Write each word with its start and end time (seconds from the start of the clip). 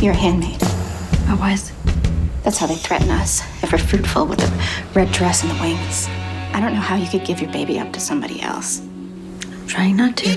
You're 0.00 0.12
a 0.12 0.16
handmaid. 0.16 0.62
I 1.26 1.34
was. 1.40 1.72
That's 2.42 2.58
how 2.58 2.66
they 2.66 2.76
threaten 2.76 3.10
us. 3.10 3.42
Ever 3.62 3.78
fruitful 3.78 4.26
with 4.26 4.38
the 4.38 4.64
red 4.94 5.10
dress 5.10 5.42
and 5.42 5.50
the 5.50 5.60
wings. 5.62 6.06
I 6.52 6.60
don't 6.60 6.74
know 6.74 6.80
how 6.80 6.96
you 6.96 7.08
could 7.08 7.24
give 7.24 7.40
your 7.40 7.50
baby 7.50 7.78
up 7.78 7.92
to 7.94 8.00
somebody 8.00 8.42
else. 8.42 8.80
I'm 8.80 9.66
trying 9.66 9.96
not 9.96 10.16
to. 10.18 10.36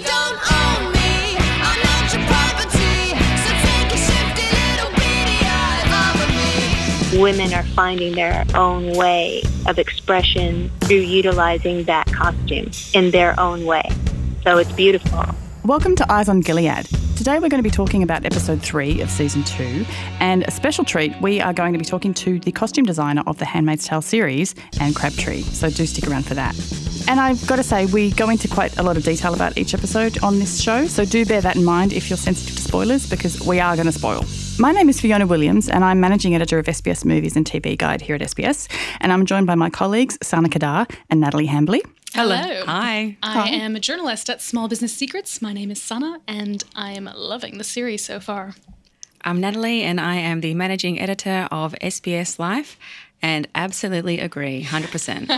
women 7.19 7.53
are 7.53 7.63
finding 7.63 8.15
their 8.15 8.45
own 8.55 8.95
way 8.95 9.41
of 9.67 9.77
expression 9.77 10.71
through 10.81 10.97
utilizing 10.97 11.83
that 11.83 12.05
costume 12.13 12.71
in 12.93 13.11
their 13.11 13.37
own 13.37 13.65
way. 13.65 13.83
So 14.43 14.57
it's 14.57 14.71
beautiful. 14.71 15.25
Welcome 15.65 15.97
to 15.97 16.09
Eyes 16.09 16.29
on 16.29 16.39
Gilead. 16.39 16.87
Today 17.19 17.33
we're 17.33 17.49
going 17.49 17.61
to 17.61 17.69
be 17.69 17.69
talking 17.69 18.01
about 18.01 18.23
episode 18.23 18.61
three 18.61 19.01
of 19.01 19.11
season 19.11 19.43
two, 19.43 19.85
and 20.21 20.43
a 20.43 20.51
special 20.51 20.85
treat, 20.85 21.13
we 21.19 21.41
are 21.41 21.51
going 21.51 21.73
to 21.73 21.77
be 21.77 21.83
talking 21.83 22.13
to 22.13 22.39
the 22.39 22.53
costume 22.53 22.85
designer 22.85 23.23
of 23.27 23.37
the 23.39 23.43
Handmaid's 23.43 23.85
Tale 23.85 24.01
series, 24.01 24.55
Anne 24.79 24.93
Crabtree. 24.93 25.41
So 25.41 25.69
do 25.69 25.85
stick 25.85 26.09
around 26.09 26.25
for 26.25 26.35
that. 26.35 26.55
And 27.09 27.19
I've 27.19 27.45
got 27.45 27.57
to 27.57 27.63
say, 27.63 27.87
we 27.87 28.11
go 28.11 28.29
into 28.29 28.47
quite 28.47 28.77
a 28.77 28.83
lot 28.83 28.95
of 28.95 29.03
detail 29.03 29.33
about 29.33 29.57
each 29.57 29.73
episode 29.73 30.23
on 30.23 30.39
this 30.39 30.61
show, 30.61 30.87
so 30.87 31.03
do 31.03 31.25
bear 31.25 31.41
that 31.41 31.57
in 31.57 31.65
mind 31.65 31.91
if 31.91 32.09
you're 32.09 32.15
sensitive 32.15 32.55
to 32.55 32.61
spoilers, 32.61 33.09
because 33.09 33.45
we 33.45 33.59
are 33.59 33.75
going 33.75 33.87
to 33.87 33.91
spoil. 33.91 34.23
My 34.57 34.71
name 34.71 34.87
is 34.87 35.01
Fiona 35.01 35.27
Williams, 35.27 35.67
and 35.67 35.83
I'm 35.83 35.99
managing 35.99 36.35
editor 36.35 36.57
of 36.57 36.67
SBS 36.67 37.03
Movies 37.03 37.35
and 37.35 37.45
TV 37.45 37.77
Guide 37.77 37.99
here 37.99 38.15
at 38.15 38.21
SBS. 38.21 38.69
And 39.01 39.11
I'm 39.11 39.25
joined 39.25 39.45
by 39.45 39.55
my 39.55 39.69
colleagues 39.69 40.17
Sana 40.23 40.47
Qadar 40.47 40.89
and 41.09 41.19
Natalie 41.19 41.47
Hambley. 41.47 41.81
Hello. 42.13 42.65
Hi. 42.65 43.17
I 43.21 43.33
Hi. 43.33 43.47
am 43.49 43.75
a 43.75 43.79
journalist 43.79 44.29
at 44.29 44.41
Small 44.41 44.67
Business 44.67 44.93
Secrets. 44.93 45.41
My 45.41 45.53
name 45.53 45.69
is 45.69 45.81
Sana, 45.81 46.19
and 46.27 46.63
I 46.75 46.93
am 46.93 47.09
loving 47.15 47.57
the 47.59 47.63
series 47.63 48.03
so 48.03 48.19
far. 48.19 48.55
I'm 49.23 49.39
Natalie, 49.39 49.83
and 49.83 50.01
I 50.01 50.15
am 50.15 50.41
the 50.41 50.53
managing 50.55 50.99
editor 50.99 51.47
of 51.51 51.73
SBS 51.81 52.39
Life, 52.39 52.77
and 53.21 53.47
absolutely 53.53 54.19
agree, 54.19 54.63
100%. 54.63 55.29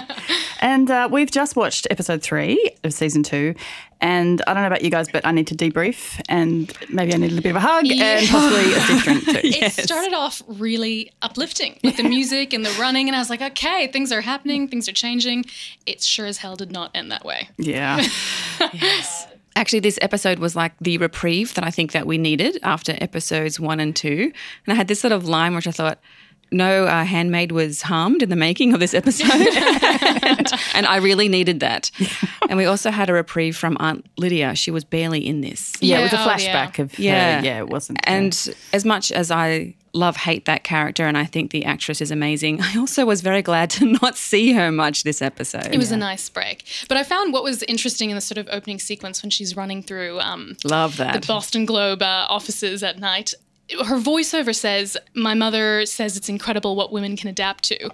And 0.61 0.89
uh, 0.91 1.09
we've 1.11 1.31
just 1.31 1.55
watched 1.55 1.87
episode 1.89 2.21
three 2.21 2.75
of 2.83 2.93
season 2.93 3.23
two. 3.23 3.55
And 3.99 4.41
I 4.47 4.53
don't 4.53 4.63
know 4.63 4.67
about 4.67 4.83
you 4.83 4.89
guys, 4.89 5.07
but 5.11 5.25
I 5.25 5.31
need 5.31 5.47
to 5.47 5.55
debrief 5.55 6.19
and 6.27 6.71
maybe 6.89 7.13
I 7.13 7.17
need 7.17 7.31
a 7.31 7.35
little 7.35 7.43
bit 7.43 7.51
of 7.51 7.55
a 7.57 7.59
hug 7.59 7.85
and 7.85 8.27
possibly 8.27 8.73
a 8.73 8.79
stiff 8.79 9.03
drink 9.03 9.25
too. 9.25 9.31
It 9.43 9.71
started 9.73 10.13
off 10.13 10.41
really 10.47 11.11
uplifting 11.21 11.79
with 11.83 11.97
the 11.97 12.03
music 12.03 12.53
and 12.53 12.65
the 12.65 12.71
running, 12.79 13.07
and 13.07 13.15
I 13.15 13.19
was 13.19 13.29
like, 13.29 13.41
okay, 13.41 13.87
things 13.87 14.11
are 14.11 14.21
happening, 14.21 14.67
things 14.67 14.89
are 14.89 14.93
changing. 14.93 15.45
It 15.85 16.01
sure 16.01 16.25
as 16.25 16.37
hell 16.37 16.55
did 16.55 16.71
not 16.71 16.89
end 16.95 17.11
that 17.11 17.23
way. 17.23 17.49
Yeah. 17.57 18.03
yes 18.73 19.27
Actually, 19.55 19.81
this 19.81 19.99
episode 20.01 20.39
was 20.39 20.55
like 20.55 20.73
the 20.79 20.97
reprieve 20.97 21.53
that 21.55 21.63
I 21.65 21.71
think 21.71 21.91
that 21.91 22.07
we 22.07 22.17
needed 22.17 22.57
after 22.63 22.95
episodes 23.01 23.59
one 23.59 23.79
and 23.79 23.95
two. 23.95 24.31
And 24.65 24.73
I 24.73 24.75
had 24.75 24.87
this 24.87 25.01
sort 25.01 25.11
of 25.11 25.27
line 25.27 25.55
which 25.55 25.67
I 25.67 25.71
thought, 25.71 25.99
no 26.51 26.85
uh, 26.85 27.03
handmaid 27.05 27.51
was 27.51 27.81
harmed 27.81 28.21
in 28.21 28.29
the 28.29 28.35
making 28.35 28.73
of 28.73 28.79
this 28.79 28.93
episode. 28.93 29.29
and, 29.31 30.51
and 30.73 30.85
I 30.85 30.97
really 30.97 31.29
needed 31.29 31.61
that. 31.61 31.91
And 32.49 32.57
we 32.57 32.65
also 32.65 32.91
had 32.91 33.09
a 33.09 33.13
reprieve 33.13 33.55
from 33.55 33.77
Aunt 33.79 34.05
Lydia. 34.17 34.55
She 34.55 34.71
was 34.71 34.83
barely 34.83 35.25
in 35.25 35.41
this. 35.41 35.73
Yeah, 35.79 35.99
it 35.99 36.03
was 36.03 36.13
a 36.13 36.15
Yeah, 36.17 36.23
oh, 36.23 36.27
flashback 36.27 36.77
yeah. 36.77 36.83
of 36.83 36.95
her. 36.95 37.01
Yeah. 37.03 37.41
Yeah, 37.41 37.57
it 37.59 37.69
wasn't. 37.69 37.99
And 38.03 38.55
as 38.73 38.83
much 38.85 39.11
as 39.11 39.31
I 39.31 39.75
love 39.93 40.15
hate 40.15 40.45
that 40.45 40.63
character 40.63 41.05
and 41.05 41.17
I 41.17 41.25
think 41.25 41.51
the 41.51 41.65
actress 41.65 42.01
is 42.01 42.11
amazing, 42.11 42.61
I 42.61 42.77
also 42.77 43.05
was 43.05 43.21
very 43.21 43.41
glad 43.41 43.69
to 43.71 43.85
not 44.01 44.17
see 44.17 44.53
her 44.53 44.71
much 44.71 45.03
this 45.03 45.21
episode. 45.21 45.67
It 45.73 45.77
was 45.77 45.91
a 45.91 45.97
nice 45.97 46.27
break. 46.29 46.65
But 46.87 46.97
I 46.97 47.03
found 47.03 47.33
what 47.33 47.43
was 47.43 47.63
interesting 47.63 48.09
in 48.09 48.15
the 48.15 48.21
sort 48.21 48.37
of 48.37 48.47
opening 48.51 48.79
sequence 48.79 49.23
when 49.23 49.29
she's 49.29 49.55
running 49.55 49.81
through 49.83 50.19
um, 50.19 50.57
Love 50.63 50.97
the 50.97 51.05
that. 51.05 51.27
Boston 51.27 51.65
Globe 51.65 52.01
uh, 52.01 52.25
offices 52.29 52.83
at 52.83 52.99
night. 52.99 53.33
Her 53.85 53.97
voiceover 53.97 54.55
says, 54.55 54.97
My 55.15 55.33
mother 55.33 55.85
says 55.85 56.17
it's 56.17 56.29
incredible 56.29 56.75
what 56.75 56.91
women 56.91 57.15
can 57.15 57.29
adapt 57.29 57.63
to. 57.65 57.89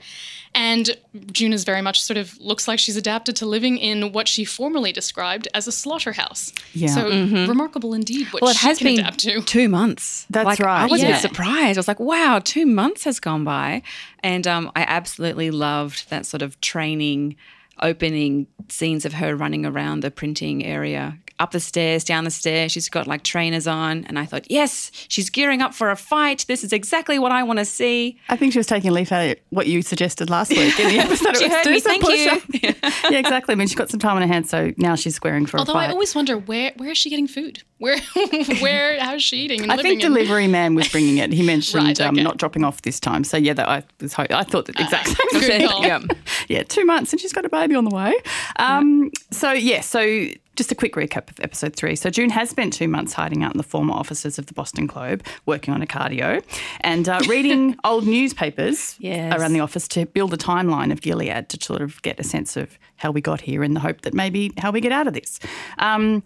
And 0.55 0.97
June 1.31 1.53
is 1.53 1.63
very 1.63 1.81
much 1.81 2.01
sort 2.01 2.17
of 2.17 2.37
looks 2.39 2.67
like 2.67 2.79
she's 2.79 2.97
adapted 2.97 3.35
to 3.37 3.45
living 3.45 3.77
in 3.77 4.11
what 4.11 4.27
she 4.27 4.43
formerly 4.43 4.91
described 4.91 5.47
as 5.53 5.67
a 5.67 5.71
slaughterhouse. 5.71 6.51
Yeah. 6.73 6.87
So 6.87 7.09
remarkable 7.47 7.93
indeed 7.93 8.27
what 8.33 8.41
well, 8.41 8.51
it 8.51 8.57
she 8.57 8.67
has 8.67 8.77
can 8.79 8.85
been 8.87 8.99
adapt 8.99 9.19
to. 9.19 9.41
two 9.41 9.69
months. 9.69 10.25
That's 10.29 10.45
Like, 10.45 10.59
right, 10.59 10.83
I 10.83 10.85
was 10.87 11.03
a 11.03 11.07
bit 11.07 11.21
surprised. 11.21 11.77
I 11.77 11.79
was 11.79 11.87
like, 11.87 11.99
wow, 11.99 12.39
two 12.43 12.65
months 12.65 13.03
has 13.03 13.19
gone 13.19 13.43
by. 13.43 13.83
And 14.21 14.47
um, 14.47 14.71
I 14.75 14.81
absolutely 14.81 15.51
loved 15.51 16.09
that 16.09 16.25
sort 16.25 16.41
of 16.41 16.59
training, 16.61 17.35
opening 17.81 18.47
scenes 18.69 19.05
of 19.05 19.13
her 19.13 19.35
running 19.35 19.65
around 19.65 19.99
the 19.99 20.09
printing 20.09 20.65
area, 20.65 21.17
up 21.39 21.51
the 21.51 21.59
stairs, 21.59 22.03
down 22.03 22.23
the 22.23 22.31
stairs. 22.31 22.71
She's 22.71 22.89
got 22.89 23.05
like 23.07 23.23
trainers 23.23 23.67
on. 23.67 24.05
And 24.05 24.17
I 24.17 24.25
thought, 24.25 24.49
yes, 24.49 24.91
she's 25.07 25.29
gearing 25.29 25.61
up 25.61 25.73
for 25.73 25.91
a 25.91 25.95
fight. 25.95 26.45
This 26.47 26.63
is 26.63 26.73
exactly 26.73 27.19
what 27.19 27.31
I 27.31 27.43
want 27.43 27.59
to 27.59 27.65
see. 27.65 28.17
I 28.29 28.35
think 28.35 28.53
she 28.53 28.59
was 28.59 28.67
taking 28.67 28.89
a 28.89 28.93
leaf 28.93 29.11
out 29.11 29.27
of 29.29 29.37
what 29.51 29.67
you 29.67 29.81
suggested 29.81 30.29
last 30.29 30.49
week 30.51 30.79
in 30.79 30.87
the 30.89 30.99
episode. 30.99 31.37
She 31.37 31.45
It 31.45 31.49
was 31.51 31.57
heard 31.63 31.65
me, 31.71 31.79
thank 31.79 32.03
you. 32.07 32.39
push-ups. 32.59 33.03
yeah, 33.11 33.19
exactly. 33.19 33.53
I 33.53 33.55
mean, 33.55 33.67
she's 33.67 33.75
got 33.75 33.89
some 33.89 33.99
time 33.99 34.15
on 34.15 34.21
her 34.23 34.27
hands, 34.27 34.49
so 34.49 34.71
now 34.77 34.95
she's 34.95 35.15
squaring 35.15 35.45
for 35.45 35.59
Although 35.59 35.73
a 35.73 35.75
fight. 35.75 35.81
Although 35.81 35.89
I 35.89 35.91
always 35.93 36.15
wonder 36.15 36.37
where 36.37 36.71
where 36.77 36.89
is 36.91 36.97
she 36.97 37.09
getting 37.09 37.27
food? 37.27 37.61
Where 37.79 37.97
where 38.59 38.99
how's 38.99 39.21
she 39.23 39.37
eating 39.37 39.61
and 39.61 39.71
I 39.71 39.77
think 39.77 40.01
in- 40.03 40.11
delivery 40.11 40.47
man 40.47 40.73
was 40.75 40.87
bringing 40.89 41.17
it. 41.17 41.31
He 41.31 41.43
mentioned 41.45 41.83
Right, 41.83 42.01
um, 42.01 42.15
not 42.15 42.37
dropping 42.37 42.63
off 42.63 42.81
this 42.81 42.99
time. 42.99 43.23
So 43.23 43.37
yeah, 43.37 43.53
that 43.53 43.67
I 43.69 43.83
was. 44.01 44.13
ho- 44.13 44.25
I 44.29 44.43
thought 44.43 44.65
that 44.65 44.79
exactly. 44.79 45.15
good 45.31 45.43
same 45.43 45.67
call. 45.69 45.83
Yeah. 45.85 45.99
yeah, 46.47 46.63
two 46.63 46.85
months 46.85 47.11
and 47.13 47.19
she's 47.21 47.33
got 47.33 47.45
a 47.45 47.49
baby 47.49 47.75
on 47.75 47.85
the 47.85 47.95
way. 47.95 48.13
Um, 48.57 49.11
So 49.31 49.51
yeah, 49.51 49.81
so 49.81 50.27
just 50.57 50.71
a 50.71 50.75
quick 50.75 50.95
recap 50.95 51.29
of 51.29 51.39
episode 51.39 51.75
three. 51.75 51.95
So 51.95 52.09
June 52.09 52.29
has 52.31 52.49
spent 52.49 52.73
two 52.73 52.87
months 52.89 53.13
hiding 53.13 53.43
out 53.43 53.53
in 53.53 53.57
the 53.57 53.63
former 53.63 53.93
offices 53.93 54.37
of 54.37 54.47
the 54.47 54.53
Boston 54.53 54.87
Globe, 54.87 55.23
working 55.45 55.73
on 55.73 55.81
a 55.81 55.87
cardio 55.87 56.43
and 56.81 57.07
uh, 57.07 57.21
reading 57.29 57.77
old 57.85 58.05
newspapers 58.05 58.95
Yes. 58.99 59.39
around 59.39 59.53
the 59.53 59.59
office 59.61 59.87
to 59.89 60.05
build 60.07 60.33
a 60.33 60.37
timeline 60.37 60.91
of 60.91 61.01
Gilead 61.01 61.47
to 61.49 61.63
sort 61.63 61.81
of 61.81 62.01
get 62.01 62.19
a 62.19 62.23
sense 62.23 62.57
of 62.57 62.77
how 62.97 63.11
we 63.11 63.21
got 63.21 63.39
here 63.41 63.63
in 63.63 63.73
the 63.73 63.79
hope 63.79 64.01
that 64.01 64.13
maybe 64.13 64.51
how 64.57 64.71
we 64.71 64.81
get 64.81 64.91
out 64.91 65.07
of 65.07 65.13
this. 65.13 65.39
Um, 65.79 66.23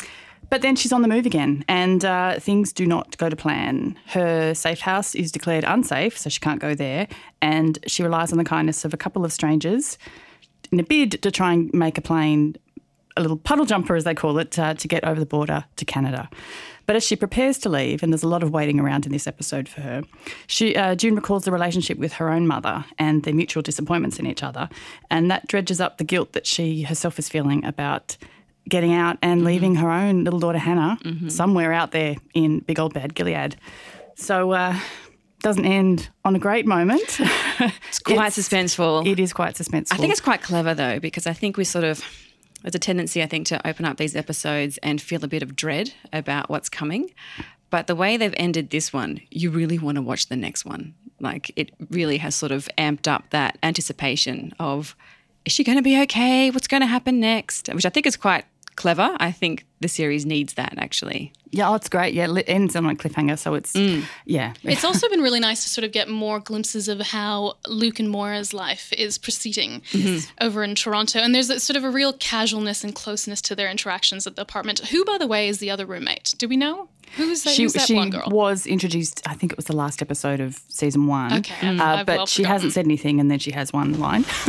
but 0.50 0.62
then 0.64 0.76
she's 0.76 0.92
on 0.92 1.02
the 1.02 1.08
move 1.08 1.26
again, 1.26 1.64
and 1.70 2.04
uh, 2.04 2.38
things 2.40 2.74
do 2.74 2.86
not 2.86 3.16
go 3.18 3.30
to 3.30 3.36
plan. 3.38 3.98
Her 4.08 4.54
safe 4.54 4.80
house 4.82 5.16
is 5.16 5.32
declared 5.32 5.64
unsafe, 5.64 6.18
so 6.18 6.30
she 6.30 6.40
can't 6.42 6.60
go 6.60 6.76
there, 6.76 7.08
and 7.42 7.80
she 7.88 8.04
relies 8.04 8.32
on 8.34 8.38
the 8.38 8.44
kindness 8.44 8.84
of 8.84 8.94
a 8.94 8.98
couple 8.98 9.24
of 9.24 9.32
strangers 9.32 9.98
in 10.72 10.80
a 10.80 10.84
bid 10.84 11.22
to 11.22 11.32
try 11.32 11.54
and 11.54 11.74
make 11.74 11.98
a 11.98 12.02
plane, 12.02 12.56
a 13.18 13.22
little 13.22 13.38
puddle 13.38 13.66
jumper, 13.66 13.96
as 13.96 14.04
they 14.04 14.16
call 14.16 14.38
it, 14.38 14.58
uh, 14.58 14.74
to 14.76 14.88
get 14.88 15.04
over 15.04 15.20
the 15.20 15.26
border 15.26 15.66
to 15.76 15.86
Canada. 15.86 16.30
But 16.86 16.96
as 16.96 17.04
she 17.04 17.16
prepares 17.16 17.58
to 17.60 17.70
leave, 17.70 18.04
and 18.04 18.12
there's 18.12 18.24
a 18.24 18.28
lot 18.28 18.44
of 18.44 18.52
waiting 18.52 18.80
around 18.80 19.06
in 19.06 19.12
this 19.12 19.28
episode 19.28 19.70
for 19.70 19.82
her, 19.82 20.04
she, 20.48 20.76
uh, 20.76 20.96
June 20.96 21.16
recalls 21.16 21.46
the 21.46 21.52
relationship 21.52 21.98
with 21.98 22.14
her 22.14 22.30
own 22.30 22.48
mother 22.48 22.86
and 22.98 23.24
their 23.24 23.34
mutual 23.34 23.62
disappointments 23.62 24.20
in 24.20 24.26
each 24.26 24.44
other. 24.44 24.68
And 25.10 25.30
that 25.32 25.48
dredges 25.48 25.80
up 25.80 25.98
the 25.98 26.04
guilt 26.04 26.34
that 26.34 26.46
she 26.46 26.84
herself 26.84 27.20
is 27.20 27.30
feeling 27.30 27.64
about 27.64 28.18
getting 28.68 28.94
out 28.94 29.18
and 29.22 29.44
leaving 29.44 29.76
her 29.76 29.90
own 29.90 30.24
little 30.24 30.40
daughter 30.40 30.60
Hannah 30.60 30.98
somewhere 31.30 31.74
out 31.74 31.92
there 31.92 32.16
in 32.34 32.60
big 32.60 32.80
old 32.80 32.94
bad 32.94 33.16
Gilead. 33.16 33.56
So, 34.16 34.52
uh, 34.52 34.78
doesn't 35.42 35.66
end 35.66 36.10
on 36.24 36.36
a 36.36 36.40
great 36.40 36.68
moment. 36.68 37.20
It's 37.60 38.00
quite 38.00 38.32
suspenseful. 38.34 39.06
It 39.08 39.20
is 39.20 39.34
quite 39.34 39.56
suspenseful. 39.56 39.94
I 39.94 39.98
think 39.98 40.12
it's 40.12 40.22
quite 40.22 40.42
clever 40.42 40.74
though, 40.74 41.00
because 41.00 41.26
I 41.26 41.34
think 41.34 41.58
we 41.58 41.64
sort 41.64 41.84
of 41.84 42.04
there's 42.62 42.76
a 42.76 42.80
tendency, 42.80 43.24
I 43.24 43.26
think, 43.26 43.48
to 43.48 43.68
open 43.68 43.86
up 43.86 43.98
these 43.98 44.16
episodes 44.16 44.78
and 44.80 45.02
feel 45.02 45.24
a 45.24 45.28
bit 45.28 45.44
of 45.44 45.56
dread 45.56 45.94
about 46.14 46.50
what's 46.50 46.70
coming. 46.70 47.12
But 47.70 47.88
the 47.88 47.96
way 47.96 48.18
they've 48.18 48.34
ended 48.38 48.70
this 48.70 48.92
one, 48.92 49.22
you 49.32 49.50
really 49.50 49.80
want 49.80 49.96
to 49.96 50.02
watch 50.02 50.28
the 50.28 50.36
next 50.36 50.66
one. 50.66 50.94
Like 51.20 51.52
it 51.56 51.72
really 51.90 52.18
has 52.18 52.36
sort 52.36 52.52
of 52.52 52.68
amped 52.78 53.08
up 53.08 53.30
that 53.30 53.58
anticipation 53.64 54.54
of 54.60 54.96
is 55.46 55.54
she 55.54 55.64
going 55.64 55.78
to 55.78 55.84
be 55.84 56.00
okay? 56.04 56.52
What's 56.52 56.68
going 56.68 56.82
to 56.82 56.88
happen 56.88 57.20
next? 57.20 57.68
Which 57.74 57.86
I 57.86 57.90
think 57.90 58.06
is 58.06 58.16
quite 58.16 58.46
clever. 58.82 59.16
I 59.20 59.32
think 59.32 59.66
the 59.80 59.88
series 59.88 60.26
needs 60.26 60.54
that 60.56 60.74
actually. 60.78 61.32
Yeah, 61.52 61.70
oh, 61.70 61.76
it's 61.76 61.90
great. 61.90 62.14
Yeah, 62.14 62.34
it 62.36 62.46
ends 62.48 62.76
on 62.76 62.86
a 62.86 62.96
cliffhanger, 62.96 63.38
so 63.38 63.54
it's 63.56 63.76
yeah. 64.26 64.54
It's 64.64 64.84
also 64.86 65.08
been 65.10 65.22
really 65.22 65.40
nice 65.40 65.64
to 65.64 65.70
sort 65.70 65.84
of 65.86 65.92
get 65.92 66.08
more 66.10 66.40
glimpses 66.40 66.88
of 66.88 67.00
how 67.02 67.58
Luke 67.68 68.00
and 68.00 68.10
Moira's 68.10 68.54
life 68.54 68.92
is 68.94 69.18
proceeding 69.18 69.82
over 70.40 70.64
in 70.64 70.76
Toronto. 70.76 71.20
And 71.20 71.36
there's 71.36 71.50
a, 71.50 71.60
sort 71.60 71.78
of 71.78 71.84
a 71.84 71.90
real 71.90 72.14
casualness 72.14 72.84
and 72.84 72.96
closeness 72.96 73.42
to 73.44 73.56
their 73.56 73.70
interactions 73.70 74.26
at 74.26 74.36
the 74.36 74.42
apartment. 74.42 74.80
Who, 74.88 75.04
by 75.06 75.18
the 75.18 75.28
way, 75.28 75.48
is 75.50 75.60
the 75.60 75.70
other 75.70 75.86
roommate? 75.86 76.34
Do 76.38 76.48
we 76.48 76.58
know? 76.58 76.90
Who's, 77.18 77.44
that- 77.44 77.54
she 77.54 77.64
who's 77.64 77.74
that 77.74 77.88
she 77.88 77.94
blonde 77.96 78.14
girl? 78.14 78.30
was 78.32 78.66
introduced. 78.66 79.22
I 79.28 79.34
think 79.34 79.52
it 79.52 79.58
was 79.58 79.66
the 79.66 79.76
last 79.76 80.02
episode 80.02 80.40
of 80.40 80.58
season 80.70 81.06
one. 81.08 81.34
Okay, 81.40 81.68
I've- 81.68 81.80
uh, 81.80 81.86
I've 81.98 82.06
but 82.06 82.18
well 82.18 82.26
she 82.26 82.44
hasn't 82.44 82.72
said 82.72 82.86
anything, 82.86 83.20
and 83.20 83.30
then 83.30 83.40
she 83.40 83.52
has 83.52 83.74
one 83.74 84.00
line. 84.00 84.24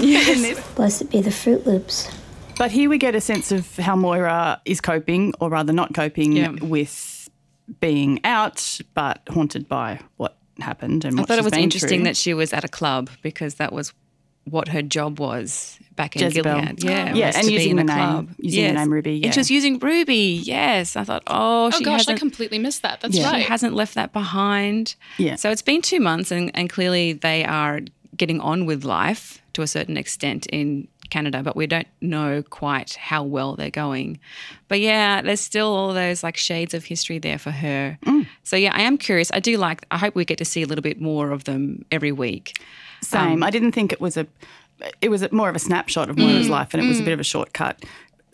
Blessed 0.76 1.10
be 1.10 1.20
the 1.20 1.30
Froot 1.30 1.66
Loops. 1.66 2.08
But 2.58 2.70
here 2.70 2.88
we 2.88 2.98
get 2.98 3.14
a 3.14 3.20
sense 3.20 3.50
of 3.50 3.76
how 3.76 3.96
Moira 3.96 4.60
is 4.64 4.80
coping, 4.80 5.32
or 5.40 5.48
rather 5.50 5.72
not 5.72 5.94
coping, 5.94 6.32
Yeah. 6.32 6.50
with 6.50 7.28
being 7.80 8.20
out, 8.24 8.78
but 8.94 9.20
haunted 9.28 9.68
by 9.68 10.00
what 10.16 10.36
happened 10.60 11.04
and 11.04 11.16
I 11.18 11.22
what 11.22 11.28
thought 11.28 11.38
it 11.38 11.44
was 11.44 11.54
interesting 11.54 12.00
through. 12.00 12.04
that 12.04 12.16
she 12.16 12.34
was 12.34 12.52
at 12.52 12.62
a 12.64 12.68
club 12.68 13.08
because 13.22 13.54
that 13.54 13.72
was 13.72 13.92
what 14.44 14.68
her 14.68 14.82
job 14.82 15.18
was 15.18 15.78
back 15.96 16.14
in 16.14 16.22
Jezebel. 16.22 16.60
Gilead. 16.60 16.84
Yeah, 16.84 17.14
Yeah, 17.14 17.26
and 17.34 17.34
to 17.36 17.46
be 17.46 17.52
using 17.54 17.70
in 17.72 17.78
a 17.78 17.84
the 17.84 17.86
name- 17.94 17.96
club. 18.10 18.28
using 18.38 18.64
the 18.66 18.72
name 18.80 18.92
Ruby, 18.92 19.12
yeah. 19.14 19.24
And 19.26 19.34
she 19.34 19.40
was 19.40 19.50
using 19.50 19.78
Ruby. 19.78 20.40
Yes, 20.44 20.94
I 20.96 21.04
thought, 21.04 21.22
oh, 21.28 21.66
Oh 21.66 21.70
she 21.70 21.84
gosh, 21.84 22.06
I 22.08 22.14
completely 22.14 22.58
missed 22.58 22.82
that. 22.82 23.00
That's 23.00 23.16
She 23.16 23.22
right. 23.24 23.42
She 23.42 23.48
hasn't 23.48 23.74
left 23.74 23.94
that 23.94 24.12
behind. 24.12 24.94
Yeah. 25.18 25.36
So 25.36 25.50
it's 25.50 25.62
been 25.62 25.80
two 25.80 26.00
months, 26.00 26.30
and, 26.30 26.50
and 26.54 26.68
clearly 26.68 27.12
they 27.14 27.44
are 27.44 27.80
getting 28.16 28.40
on 28.40 28.66
with 28.66 28.84
life 28.84 29.40
to 29.54 29.62
a 29.62 29.66
certain 29.66 29.96
extent 29.96 30.46
in 30.46 30.88
Canada, 31.12 31.42
but 31.42 31.54
we 31.54 31.66
don't 31.66 31.86
know 32.00 32.42
quite 32.42 32.94
how 32.94 33.22
well 33.22 33.54
they're 33.54 33.70
going. 33.70 34.18
But 34.68 34.80
yeah, 34.80 35.20
there's 35.20 35.42
still 35.42 35.68
all 35.68 35.92
those 35.92 36.22
like 36.24 36.38
shades 36.38 36.72
of 36.72 36.84
history 36.84 37.18
there 37.18 37.38
for 37.38 37.50
her. 37.50 37.98
Mm. 38.06 38.26
So 38.44 38.56
yeah, 38.56 38.72
I 38.74 38.80
am 38.80 38.96
curious. 38.96 39.30
I 39.34 39.38
do 39.40 39.58
like. 39.58 39.84
I 39.90 39.98
hope 39.98 40.14
we 40.14 40.24
get 40.24 40.38
to 40.38 40.46
see 40.46 40.62
a 40.62 40.66
little 40.66 40.82
bit 40.82 41.00
more 41.00 41.30
of 41.30 41.44
them 41.44 41.84
every 41.92 42.12
week. 42.12 42.56
Same. 43.02 43.32
Um, 43.32 43.42
I 43.42 43.50
didn't 43.50 43.72
think 43.72 43.92
it 43.92 44.00
was 44.00 44.16
a. 44.16 44.26
It 45.00 45.10
was 45.10 45.22
a, 45.22 45.32
more 45.32 45.48
of 45.48 45.54
a 45.54 45.60
snapshot 45.60 46.08
of 46.10 46.16
Moira's 46.16 46.48
Mm, 46.48 46.50
life, 46.50 46.74
and 46.74 46.82
it 46.82 46.88
was 46.88 46.98
a 46.98 47.02
mm. 47.02 47.04
bit 47.04 47.14
of 47.14 47.20
a 47.20 47.24
shortcut. 47.24 47.84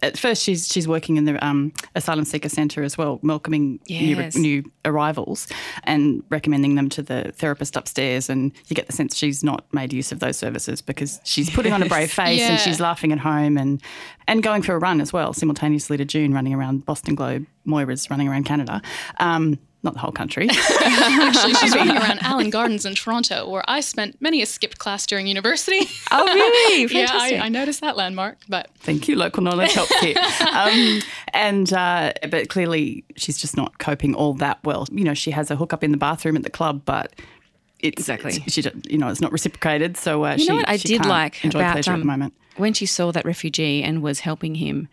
At 0.02 0.16
first, 0.16 0.42
she's 0.42 0.68
she's 0.68 0.86
working 0.86 1.16
in 1.16 1.24
the 1.24 1.44
um, 1.44 1.72
asylum 1.94 2.24
seeker 2.24 2.48
centre 2.48 2.82
as 2.82 2.96
well, 2.96 3.18
welcoming 3.22 3.80
Yes. 3.86 4.34
new, 4.36 4.42
new 4.42 4.72
arrivals 4.84 5.48
and 5.84 6.22
recommending 6.30 6.76
them 6.76 6.88
to 6.90 7.02
the 7.02 7.32
therapist 7.36 7.76
upstairs. 7.76 8.30
And 8.30 8.52
you 8.68 8.76
get 8.76 8.86
the 8.86 8.92
sense 8.92 9.16
she's 9.16 9.42
not 9.42 9.64
made 9.74 9.92
use 9.92 10.12
of 10.12 10.20
those 10.20 10.36
services 10.36 10.80
because 10.80 11.20
she's 11.24 11.50
putting 11.50 11.72
on 11.72 11.82
a 11.82 11.86
brave 11.88 12.10
face 12.12 12.40
and 12.42 12.60
she's 12.60 12.80
laughing 12.80 13.12
at 13.12 13.18
home 13.18 13.56
and 13.58 13.82
and 14.28 14.42
going 14.42 14.62
for 14.62 14.74
a 14.74 14.78
run 14.78 15.00
as 15.00 15.12
well, 15.12 15.32
simultaneously 15.32 15.96
to 15.96 16.04
June 16.04 16.32
running 16.32 16.54
around 16.54 16.84
Boston 16.86 17.14
Globe. 17.14 17.46
Moira's 17.64 18.08
running 18.08 18.28
around 18.28 18.44
Canada. 18.44 18.80
Um, 19.18 19.58
not 19.82 19.94
the 19.94 20.00
whole 20.00 20.10
country. 20.12 20.48
Actually, 20.80 21.54
she's 21.54 21.74
running 21.74 21.96
around 21.96 22.18
Allan 22.22 22.50
Gardens 22.50 22.84
in 22.84 22.94
Toronto, 22.96 23.48
where 23.48 23.62
I 23.68 23.80
spent 23.80 24.20
many 24.20 24.42
a 24.42 24.46
skipped 24.46 24.78
class 24.78 25.06
during 25.06 25.26
university. 25.26 25.80
Oh, 26.10 26.24
really? 26.24 26.86
yeah, 26.94 27.06
I, 27.12 27.36
I 27.44 27.48
noticed 27.50 27.80
that 27.82 27.96
landmark. 27.96 28.38
But 28.48 28.70
Thank 28.80 29.08
you, 29.08 29.14
local 29.16 29.42
knowledge 29.42 29.72
help 29.72 29.88
kit. 30.00 30.16
Um, 30.40 31.00
and 31.34 31.70
uh, 31.72 32.12
but 32.30 32.48
clearly, 32.48 33.04
she's 33.16 33.36
just 33.38 33.56
not 33.56 33.78
coping 33.78 34.14
all 34.14 34.32
that 34.34 34.58
well. 34.64 34.86
You 34.90 35.04
know, 35.04 35.14
she 35.14 35.30
has 35.32 35.50
a 35.50 35.56
hookup 35.56 35.84
in 35.84 35.90
the 35.92 35.98
bathroom 35.98 36.34
at 36.36 36.44
the 36.44 36.50
club, 36.50 36.82
but 36.86 37.12
it's, 37.80 38.00
Exactly. 38.00 38.32
she, 38.48 38.62
you 38.88 38.96
know, 38.98 39.08
it's 39.08 39.20
not 39.20 39.30
reciprocated. 39.32 39.96
So 39.96 40.24
uh, 40.24 40.32
You 40.32 40.38
she, 40.44 40.48
know 40.48 40.56
what 40.56 40.68
I 40.68 40.76
did 40.78 41.04
like 41.06 41.44
enjoy 41.44 41.60
about 41.60 41.72
pleasure 41.74 41.90
at 41.92 41.94
um, 41.94 42.00
the 42.00 42.06
moment. 42.06 42.32
when 42.56 42.72
she 42.72 42.86
saw 42.86 43.12
that 43.12 43.24
refugee 43.24 43.82
and 43.82 44.02
was 44.02 44.20
helping 44.20 44.56
him. 44.56 44.88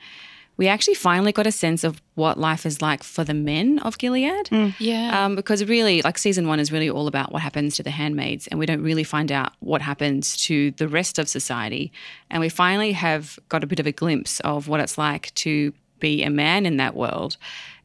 We 0.58 0.68
actually 0.68 0.94
finally 0.94 1.32
got 1.32 1.48
a 1.48 1.52
sense 1.52 1.84
of 1.84 2.02
what 2.16 2.40
life 2.40 2.66
is 2.66 2.82
like 2.82 3.04
for 3.04 3.24
the 3.24 3.34
men 3.34 3.80
of 3.80 3.98
Gilead. 3.98 4.50
yeah, 4.80 5.26
Um, 5.26 5.36
because 5.36 5.64
really, 5.66 6.02
like 6.02 6.18
season 6.18 6.48
one 6.48 6.60
is 6.60 6.72
really 6.72 6.90
all 6.90 7.08
about 7.08 7.32
what 7.32 7.42
happens 7.42 7.76
to 7.76 7.84
the 7.84 7.92
handmaids, 7.92 8.48
and 8.48 8.60
we 8.60 8.66
don't 8.66 8.82
really 8.82 9.04
find 9.04 9.32
out 9.32 9.54
what 9.60 9.82
happens 9.82 10.38
to 10.46 10.72
the 10.72 10.88
rest 10.88 11.20
of 11.20 11.28
society. 11.28 11.92
And 12.30 12.40
we 12.40 12.50
finally 12.50 12.94
have 12.94 13.38
got 13.50 13.64
a 13.64 13.68
bit 13.68 13.80
of 13.80 13.88
a 13.88 13.92
glimpse 13.92 14.40
of 14.42 14.68
what 14.68 14.80
it's 14.80 14.98
like 14.98 15.34
to 15.36 15.74
be 16.00 16.24
a 16.24 16.30
man 16.30 16.66
in 16.66 16.78
that 16.78 16.96
world. 16.96 17.38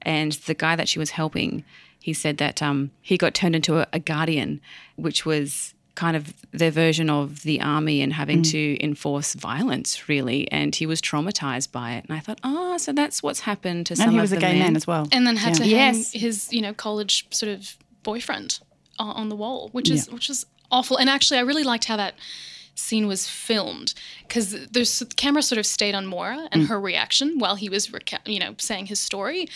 And 0.03 0.33
the 0.33 0.55
guy 0.55 0.77
that 0.77 0.89
she 0.89 0.99
was 0.99 1.11
helping, 1.11 1.65
he 2.01 2.13
said 2.13 2.39
that 2.39 2.63
um, 2.63 2.91
he 3.03 3.17
got 3.17 3.35
turned 3.35 3.57
into 3.57 3.79
a, 3.79 3.87
a 3.93 3.99
guardian, 3.99 4.61
which 4.97 5.27
was 5.27 5.75
kind 5.95 6.17
of 6.17 6.33
their 6.53 6.71
version 6.71 7.11
of 7.11 7.43
the 7.43 7.61
army 7.61 8.01
and 8.01 8.13
having 8.13 8.43
Mm. 8.43 8.51
to 8.53 8.83
enforce 8.85 9.35
violence, 9.35 10.09
really. 10.09 10.51
And 10.51 10.75
he 10.75 10.87
was 10.87 11.01
traumatized 11.01 11.73
by 11.73 11.95
it. 11.95 12.05
And 12.09 12.17
I 12.17 12.21
thought, 12.21 12.41
oh, 12.45 12.77
so 12.79 12.93
that's 12.93 13.23
what's 13.23 13.41
happened 13.41 13.87
to 13.87 13.97
some 13.97 14.05
of 14.05 14.09
And 14.09 14.15
he 14.17 14.21
was 14.21 14.33
a 14.33 14.37
gay 14.37 14.53
men. 14.53 14.59
man 14.61 14.77
as 14.77 14.87
well. 14.87 15.09
and 15.13 15.27
then 15.27 15.37
had 15.37 15.59
Yeah. 15.59 15.65
to 15.65 15.69
Yes. 15.71 16.13
hang 16.13 16.21
his, 16.23 16.49
you 16.53 16.61
know, 16.63 16.73
college 16.73 17.27
sort 17.31 17.53
of 17.53 17.77
boyfriend 18.03 18.61
on, 18.99 19.11
on 19.17 19.29
the 19.29 19.37
wall, 19.37 19.69
which 19.73 19.91
is 19.91 20.09
which 20.11 20.31
is 20.31 20.47
awful. 20.71 20.97
And 20.97 21.11
actually, 21.11 21.39
I 21.39 21.43
really 21.43 21.65
liked 21.65 21.85
how 21.87 21.97
that 21.97 22.15
scene 22.77 23.07
was 23.07 23.29
filmed 23.29 23.93
because 24.27 24.53
the 24.53 25.13
camera 25.17 25.43
sort 25.43 25.59
of 25.59 25.67
stayed 25.67 25.95
on 25.95 26.07
Moira 26.07 26.49
and 26.53 26.63
Mm. 26.63 26.69
her 26.69 26.81
reaction 26.81 27.39
while 27.39 27.57
he 27.57 27.69
was, 27.69 27.89
reca- 27.89 28.27
you 28.27 28.39
know, 28.39 28.55
saying 28.59 28.87
his 28.87 28.99
story, 29.01 29.49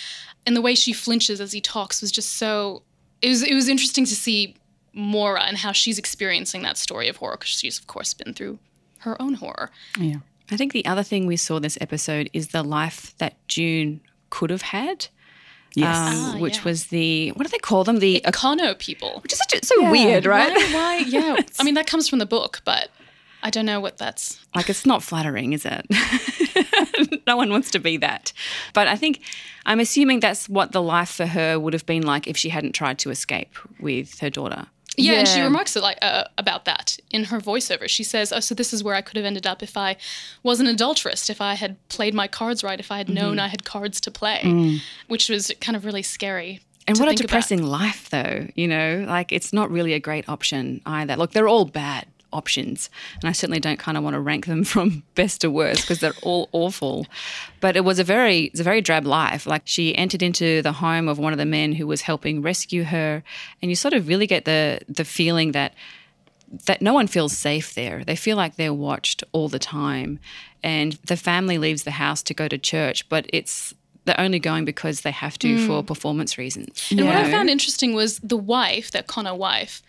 and 0.47 0.55
the 0.55 0.61
way 0.61 0.75
she 0.75 0.93
flinches 0.93 1.41
as 1.41 1.53
he 1.53 1.61
talks 1.61 2.03
was 2.03 2.13
just 2.13 2.35
so. 2.35 2.83
It 3.23 3.29
was 3.29 3.43
it 3.43 3.55
was 3.55 3.69
interesting 3.69 4.05
to 4.05 4.15
see 4.15 4.57
Moira 4.95 5.43
and 5.45 5.59
how 5.59 5.73
she's 5.73 5.99
experiencing 5.99 6.63
that 6.63 6.77
story 6.77 7.09
of 7.09 7.17
horror 7.17 7.37
because 7.37 7.51
she's 7.51 7.79
of 7.79 7.87
course 7.87 8.15
been 8.15 8.33
through 8.35 8.59
her 8.99 9.21
own 9.21 9.35
horror. 9.35 9.71
Yeah. 9.99 10.17
I 10.51 10.57
think 10.57 10.73
the 10.73 10.85
other 10.87 11.03
thing 11.03 11.27
we 11.27 11.37
saw 11.37 11.59
this 11.59 11.79
episode 11.81 12.31
is 12.33 12.49
the 12.49 12.63
life 12.63 13.15
that 13.19 13.35
June 13.49 14.01
could 14.31 14.51
have 14.51 14.63
had. 14.63 15.09
Yes. 15.75 15.97
um, 15.97 16.15
Ah, 16.37 16.37
which 16.39 16.59
yeah. 16.59 16.65
was 16.65 16.87
the 16.87 17.31
what 17.33 17.45
do 17.47 17.51
they 17.51 17.59
call 17.59 17.83
them? 17.85 17.99
The 17.99 18.21
Econo 18.25 18.79
people. 18.79 19.21
which 19.23 19.33
is 19.33 19.39
such 19.39 19.61
a, 19.63 19.67
so 19.67 19.91
weird, 19.91 20.25
right? 20.27 20.55
Why, 20.55 20.73
why? 20.73 20.99
Yeah. 21.07 21.37
I 21.59 21.65
mean, 21.65 21.75
that 21.75 21.87
comes 21.87 22.09
from 22.09 22.19
the 22.21 22.27
book, 22.27 22.61
but 22.65 22.91
I 23.43 23.51
don't 23.51 23.67
know 23.67 23.81
what 23.81 23.99
that's. 23.99 24.39
Like 24.55 24.71
it's 24.71 24.87
not 24.87 25.03
flattering, 25.03 25.53
is 25.53 25.67
it? 25.67 25.85
no 27.27 27.37
one 27.37 27.51
wants 27.51 27.71
to 27.73 27.79
be 27.79 27.97
that. 27.99 28.33
But 28.73 28.87
I 28.89 28.97
think 28.97 29.21
I'm 29.67 29.81
assuming 29.81 30.21
that's 30.21 30.49
what 30.49 30.73
the 30.73 30.81
life 30.83 31.11
for 31.11 31.27
her 31.27 31.59
would 31.59 31.73
have 31.73 31.87
been 31.87 32.03
like 32.05 32.27
if 32.29 32.37
she 32.37 32.51
hadn't 32.51 32.73
tried 32.73 32.99
to 33.01 33.11
escape 33.11 33.55
with 33.81 34.21
her 34.21 34.31
daughter. 34.31 34.67
Yeah, 34.97 35.15
and 35.15 35.29
she 35.29 35.41
remarks 35.41 35.77
it 35.77 35.83
like 35.83 35.99
uh, 36.03 36.25
about 36.39 36.65
that 36.67 36.99
in 37.11 37.25
her 37.25 37.41
voiceover. 37.41 37.89
She 37.89 38.05
says, 38.05 38.33
"Oh, 38.33 38.41
so 38.41 38.55
this 38.55 38.73
is 38.73 38.85
where 38.85 38.95
I 38.95 39.01
could 39.01 39.17
have 39.17 39.27
ended 39.27 39.47
up 39.47 39.63
if 39.63 39.77
I 39.77 39.97
was 40.43 40.61
an 40.61 40.67
adulteress, 40.67 41.29
if 41.31 41.41
I 41.41 41.55
had 41.55 41.77
played 41.89 42.15
my 42.15 42.29
cards 42.29 42.63
right, 42.63 42.79
if 42.79 42.91
I 42.91 42.99
had 42.99 43.09
known 43.09 43.39
I 43.39 43.49
had 43.49 43.65
cards 43.65 44.01
to 44.03 44.11
play," 44.11 44.81
which 45.09 45.29
was 45.29 45.53
kind 45.61 45.77
of 45.77 45.85
really 45.85 46.03
scary. 46.03 46.61
And 46.87 46.99
what 46.99 47.09
a 47.09 47.11
think 47.13 47.21
about. 47.21 47.29
depressing 47.29 47.63
life, 47.63 48.11
though. 48.11 48.47
You 48.55 48.69
know, 48.69 49.05
like 49.09 49.33
it's 49.33 49.53
not 49.53 49.71
really 49.71 49.95
a 49.95 50.01
great 50.01 50.29
option 50.29 50.81
either. 50.85 51.17
Look, 51.17 51.33
they're 51.33 51.49
all 51.49 51.65
bad 51.65 52.07
options, 52.35 52.91
and 53.21 53.29
I 53.29 53.33
certainly 53.33 53.61
don't 53.61 53.79
kind 53.79 53.97
of 53.97 54.05
want 54.05 54.15
to 54.15 54.21
rank 54.21 54.47
them 54.47 54.65
from 54.73 55.03
best 55.15 55.41
to 55.43 55.51
worst 55.51 55.83
because 55.83 56.01
they're 56.01 56.13
all 56.23 56.49
awful. 56.53 57.07
But 57.61 57.77
it 57.77 57.85
was 57.85 57.99
a 57.99 58.05
very, 58.05 58.45
it's 58.45 58.61
a 58.61 58.65
very 58.65 58.81
drab 58.81 59.07
life. 59.07 59.47
Like 59.47 59.63
she 59.65 59.97
entered 59.97 60.23
into 60.23 60.63
the 60.63 60.73
home 60.73 61.09
of 61.09 61.19
one 61.19 61.33
of 61.33 61.39
the 61.39 61.47
men 61.47 61.73
who 61.73 61.87
was 61.87 62.03
helping 62.03 62.43
rescue 62.43 62.85
her, 62.85 63.23
and 63.63 63.71
you 63.71 63.77
sort 63.77 63.95
of 63.95 64.09
really 64.09 64.27
get 64.27 64.45
the 64.45 64.81
the 64.89 65.05
feeling 65.05 65.53
that 65.53 65.75
that 66.67 66.83
no 66.83 66.93
one 66.93 67.07
feels 67.07 67.37
safe 67.37 67.75
there. 67.75 68.05
They 68.05 68.17
feel 68.17 68.37
like 68.37 68.57
they're 68.57 68.75
watched 68.75 69.25
all 69.33 69.49
the 69.49 69.59
time. 69.59 70.19
And 70.63 70.93
the 71.07 71.17
family 71.17 71.59
leaves 71.59 71.83
the 71.83 71.93
house 71.93 72.23
to 72.25 72.35
go 72.35 72.49
to 72.49 72.59
church, 72.59 73.09
but 73.09 73.27
it's 73.33 73.75
they're 74.05 74.21
only 74.21 74.39
going 74.39 74.65
because 74.65 75.01
they 75.01 75.11
have 75.11 75.39
to 75.39 75.59
hmm. 75.59 75.67
for 75.67 75.83
performance 75.83 76.37
reasons. 76.37 76.89
And 76.91 77.07
what 77.07 77.17
I 77.17 77.31
found 77.31 77.49
interesting 77.49 77.95
was 77.95 78.19
the 78.19 78.37
wife, 78.37 78.91
that 78.91 79.07
Econo 79.07 79.37
wife, 79.37 79.83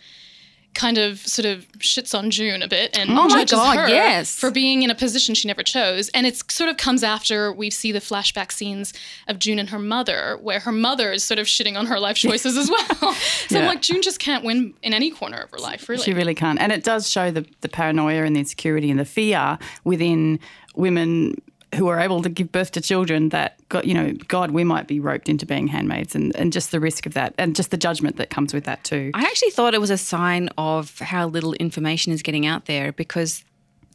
kind 0.76 0.98
of 0.98 1.18
sort 1.26 1.46
of 1.46 1.66
shits 1.78 2.16
on 2.16 2.30
June 2.30 2.62
a 2.62 2.68
bit 2.68 2.96
and 2.96 3.10
Oh 3.10 3.24
my 3.24 3.28
judges 3.28 3.52
God, 3.58 3.76
her 3.78 3.88
yes. 3.88 4.38
for 4.38 4.50
being 4.52 4.82
in 4.84 4.90
a 4.90 4.94
position 4.94 5.34
she 5.34 5.48
never 5.48 5.62
chose. 5.64 6.08
And 6.10 6.26
it 6.26 6.40
sort 6.52 6.70
of 6.70 6.76
comes 6.76 7.02
after 7.02 7.52
we 7.52 7.70
see 7.70 7.90
the 7.90 7.98
flashback 7.98 8.52
scenes 8.52 8.92
of 9.26 9.38
June 9.40 9.58
and 9.58 9.70
her 9.70 9.78
mother, 9.80 10.38
where 10.40 10.60
her 10.60 10.70
mother 10.72 11.10
is 11.12 11.24
sort 11.24 11.38
of 11.40 11.46
shitting 11.46 11.76
on 11.76 11.86
her 11.86 11.98
life 11.98 12.16
choices 12.16 12.56
as 12.56 12.70
well. 12.70 12.86
so 13.48 13.56
I'm 13.56 13.62
Yeah. 13.62 13.68
like, 13.68 13.82
June 13.82 14.02
just 14.02 14.20
can't 14.20 14.44
win 14.44 14.74
in 14.82 14.92
any 14.94 15.10
corner 15.10 15.38
of 15.38 15.50
her 15.50 15.58
life, 15.58 15.88
really. 15.88 16.02
She 16.04 16.12
really 16.14 16.34
can't. 16.34 16.60
And 16.60 16.70
it 16.70 16.84
does 16.84 17.10
show 17.10 17.30
the, 17.32 17.44
the 17.62 17.68
paranoia 17.68 18.22
and 18.24 18.36
the 18.36 18.40
insecurity 18.40 18.90
and 18.90 19.00
the 19.00 19.04
fear 19.06 19.58
within 19.84 20.38
women 20.74 21.40
who 21.76 21.88
are 21.88 22.00
able 22.00 22.22
to 22.22 22.28
give 22.28 22.50
birth 22.50 22.72
to 22.72 22.80
children 22.80 23.28
that, 23.30 23.56
God, 23.68 23.84
you 23.84 23.94
know, 23.94 24.12
God, 24.28 24.50
we 24.50 24.64
might 24.64 24.86
be 24.86 25.00
roped 25.00 25.28
into 25.28 25.46
being 25.46 25.66
handmaids 25.68 26.14
and, 26.14 26.34
and 26.36 26.52
just 26.52 26.70
the 26.70 26.80
risk 26.80 27.06
of 27.06 27.14
that 27.14 27.34
and 27.38 27.54
just 27.54 27.70
the 27.70 27.76
judgment 27.76 28.16
that 28.16 28.30
comes 28.30 28.54
with 28.54 28.64
that 28.64 28.82
too. 28.84 29.10
I 29.14 29.22
actually 29.22 29.50
thought 29.50 29.74
it 29.74 29.80
was 29.80 29.90
a 29.90 29.98
sign 29.98 30.48
of 30.58 30.98
how 30.98 31.26
little 31.28 31.54
information 31.54 32.12
is 32.12 32.22
getting 32.22 32.46
out 32.46 32.66
there 32.66 32.92
because 32.92 33.44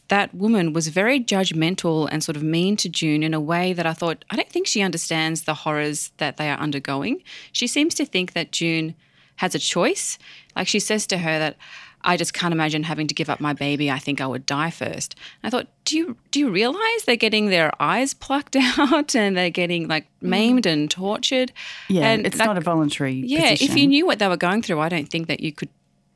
that 0.07 0.33
woman 0.35 0.73
was 0.73 0.89
very 0.89 1.21
judgmental 1.21 2.07
and 2.11 2.23
sort 2.23 2.35
of 2.35 2.43
mean 2.43 2.75
to 2.75 2.89
June 2.89 3.23
in 3.23 3.33
a 3.33 3.39
way 3.39 3.71
that 3.71 3.85
I 3.85 3.93
thought, 3.93 4.25
I 4.29 4.35
don't 4.35 4.49
think 4.49 4.67
she 4.67 4.81
understands 4.81 5.43
the 5.43 5.53
horrors 5.53 6.11
that 6.17 6.37
they 6.37 6.49
are 6.49 6.59
undergoing. 6.59 7.23
She 7.53 7.65
seems 7.65 7.95
to 7.95 8.05
think 8.05 8.33
that 8.33 8.51
June 8.51 8.93
has 9.37 9.55
a 9.55 9.59
choice. 9.59 10.19
Like 10.55 10.67
she 10.67 10.79
says 10.79 11.07
to 11.07 11.17
her 11.17 11.39
that, 11.39 11.55
I 12.03 12.17
just 12.17 12.33
can't 12.33 12.53
imagine 12.53 12.83
having 12.83 13.07
to 13.07 13.13
give 13.13 13.29
up 13.29 13.39
my 13.39 13.53
baby. 13.53 13.91
I 13.91 13.99
think 13.99 14.21
I 14.21 14.27
would 14.27 14.45
die 14.45 14.71
first. 14.71 15.15
And 15.41 15.47
I 15.47 15.49
thought, 15.49 15.67
do 15.85 15.97
you 15.97 16.17
do 16.31 16.39
you 16.39 16.49
realize 16.49 17.03
they're 17.05 17.15
getting 17.15 17.49
their 17.49 17.71
eyes 17.81 18.13
plucked 18.25 18.55
out 18.55 19.15
and 19.15 19.35
they're 19.37 19.49
getting 19.49 19.87
like 19.87 20.05
mm. 20.05 20.29
maimed 20.29 20.65
and 20.65 20.89
tortured? 20.89 21.51
Yeah, 21.87 22.11
and 22.11 22.25
it's 22.25 22.37
not 22.37 22.57
a 22.57 22.61
voluntary. 22.61 23.13
Yeah, 23.13 23.51
if 23.51 23.75
you 23.75 23.87
knew 23.87 24.05
what 24.05 24.19
they 24.19 24.27
were 24.27 24.37
going 24.37 24.61
through, 24.61 24.79
I 24.79 24.89
don't 24.89 25.09
think 25.09 25.27
that 25.27 25.39
you 25.39 25.51
could 25.51 25.69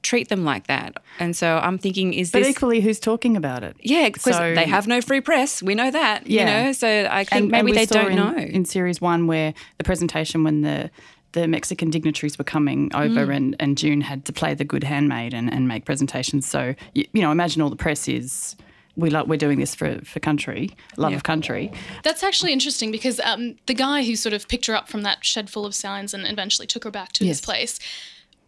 treat 0.05 0.29
them 0.29 0.45
like 0.45 0.67
that. 0.67 0.97
And 1.19 1.35
so 1.35 1.57
I'm 1.57 1.77
thinking, 1.77 2.13
is 2.13 2.31
But 2.31 2.39
this 2.39 2.49
equally, 2.49 2.79
who's 2.79 2.99
talking 2.99 3.35
about 3.35 3.63
it? 3.63 3.75
yeah, 3.81 4.07
because 4.07 4.35
So- 4.35 4.53
they 4.53 4.65
have 4.65 4.87
no 4.87 5.01
free 5.01 5.19
press. 5.19 5.63
We 5.63 5.73
know 5.73 5.89
that. 5.89 6.27
Yeah. 6.27 6.39
You 6.41 6.45
know, 6.45 6.71
so 6.73 7.07
I 7.09 7.23
think 7.23 7.41
And- 7.41 7.51
maybe 7.51 7.71
and 7.71 7.77
they 7.79 7.85
don't 7.87 8.11
in, 8.11 8.15
know. 8.15 8.35
In 8.37 8.65
series 8.65 9.01
one, 9.01 9.25
where 9.25 9.53
the 9.79 9.83
presentation 9.83 10.43
when 10.43 10.61
the 10.61 10.91
the 11.35 11.47
Mexican 11.47 11.89
dignitaries 11.89 12.37
were 12.39 12.43
coming 12.55 12.89
over 12.95 13.27
Mm. 13.27 13.35
and, 13.37 13.55
and 13.59 13.77
June 13.77 14.01
had 14.01 14.25
to 14.25 14.33
play 14.33 14.53
the 14.55 14.65
good 14.65 14.83
handmaid 14.83 15.33
and, 15.33 15.53
and 15.53 15.67
make 15.67 15.85
presentations. 15.85 16.47
So, 16.47 16.73
you, 16.93 17.05
you 17.13 17.21
know, 17.21 17.31
imagine 17.31 17.61
all 17.61 17.69
the 17.69 17.75
press 17.87 18.07
is, 18.07 18.55
we 18.95 19.09
like, 19.09 19.27
we're 19.27 19.37
doing 19.37 19.59
this 19.59 19.75
for, 19.75 19.99
for 20.05 20.19
country, 20.21 20.71
love 20.97 21.11
Yeah. 21.11 21.17
of 21.17 21.23
country. 21.23 21.71
That's 22.03 22.23
actually 22.23 22.53
interesting 22.53 22.89
because 22.91 23.19
um, 23.19 23.57
the 23.65 23.73
guy 23.73 24.03
who 24.05 24.15
sort 24.15 24.33
of 24.33 24.47
picked 24.47 24.65
her 24.67 24.75
up 24.75 24.87
from 24.87 25.01
that 25.03 25.23
shed 25.25 25.49
full 25.49 25.65
of 25.65 25.75
signs 25.75 26.13
and 26.13 26.25
eventually 26.25 26.65
took 26.67 26.83
her 26.85 26.91
back 26.91 27.11
to 27.13 27.25
his 27.25 27.41
place, 27.41 27.77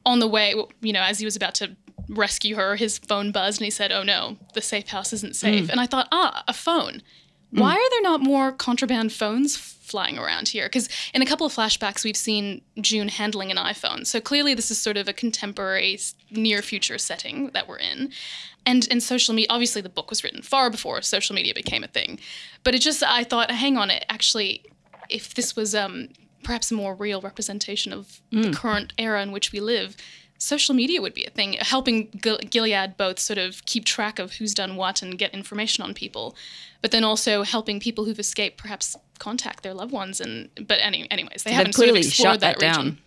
on 0.05 0.19
the 0.19 0.27
way, 0.27 0.55
you 0.81 0.93
know, 0.93 1.01
as 1.01 1.19
he 1.19 1.25
was 1.25 1.35
about 1.35 1.53
to 1.55 1.75
rescue 2.07 2.55
her, 2.55 2.77
his 2.77 2.97
phone 2.97 3.31
buzzed 3.33 3.59
and 3.59 3.65
he 3.65 3.71
said, 3.71 3.91
Oh 3.91 4.03
no, 4.03 4.37
the 4.53 4.61
safe 4.61 4.87
house 4.87 5.11
isn't 5.11 5.35
safe. 5.35 5.65
Mm. 5.67 5.71
And 5.71 5.79
I 5.81 5.85
thought, 5.85 6.07
Ah, 6.13 6.45
a 6.47 6.53
phone. 6.53 7.01
Why 7.57 7.73
are 7.73 7.89
there 7.91 8.01
not 8.01 8.21
more 8.21 8.51
contraband 8.51 9.11
phones 9.13 9.55
flying 9.57 10.17
around 10.17 10.49
here? 10.49 10.65
Because 10.65 10.89
in 11.13 11.21
a 11.21 11.25
couple 11.25 11.45
of 11.47 11.53
flashbacks, 11.53 12.03
we've 12.03 12.17
seen 12.17 12.61
June 12.81 13.07
handling 13.07 13.51
an 13.51 13.57
iPhone. 13.57 14.05
So 14.05 14.19
clearly, 14.19 14.53
this 14.53 14.69
is 14.71 14.77
sort 14.77 14.97
of 14.97 15.07
a 15.07 15.13
contemporary, 15.13 15.99
near 16.31 16.61
future 16.61 16.97
setting 16.97 17.49
that 17.51 17.67
we're 17.67 17.79
in. 17.79 18.11
And 18.65 18.85
in 18.87 18.99
social 18.99 19.33
media, 19.33 19.47
obviously, 19.49 19.81
the 19.81 19.89
book 19.89 20.09
was 20.09 20.23
written 20.23 20.41
far 20.41 20.69
before 20.69 21.01
social 21.01 21.33
media 21.35 21.53
became 21.53 21.83
a 21.83 21.87
thing. 21.87 22.19
But 22.63 22.75
it 22.75 22.79
just, 22.79 23.01
I 23.03 23.23
thought, 23.23 23.49
hang 23.49 23.77
on, 23.77 23.89
it 23.89 24.05
actually, 24.09 24.63
if 25.09 25.33
this 25.33 25.55
was 25.55 25.73
um, 25.73 26.09
perhaps 26.43 26.69
a 26.69 26.73
more 26.73 26.93
real 26.93 27.21
representation 27.21 27.93
of 27.93 28.19
the 28.31 28.49
Mm. 28.49 28.55
current 28.55 28.93
era 28.97 29.21
in 29.23 29.31
which 29.31 29.51
we 29.53 29.59
live, 29.61 29.95
social 30.37 30.75
media 30.75 31.01
would 31.01 31.13
be 31.13 31.25
a 31.25 31.29
thing, 31.29 31.53
helping 31.59 32.09
Gilead 32.49 32.97
both 32.97 33.19
sort 33.19 33.39
of 33.39 33.65
keep 33.65 33.85
track 33.85 34.19
of 34.19 34.33
who's 34.33 34.53
done 34.53 34.75
what 34.75 35.01
and 35.01 35.17
get 35.17 35.33
information 35.33 35.83
on 35.83 35.93
people, 35.93 36.35
but 36.81 36.91
then 36.91 37.03
also 37.03 37.43
helping 37.43 37.79
people 37.79 38.05
who've 38.05 38.19
escaped 38.19 38.57
perhaps 38.57 38.95
contact 39.19 39.63
their 39.63 39.73
loved 39.73 39.91
ones. 39.91 40.21
And 40.21 40.49
but 40.55 40.79
any, 40.81 41.09
anyways, 41.11 41.43
they 41.43 41.51
haven't 41.51 41.73
sort 41.73 41.89
of 41.89 41.95
explored 41.95 42.39
that, 42.41 42.59
that 42.59 42.77
region. 42.77 42.99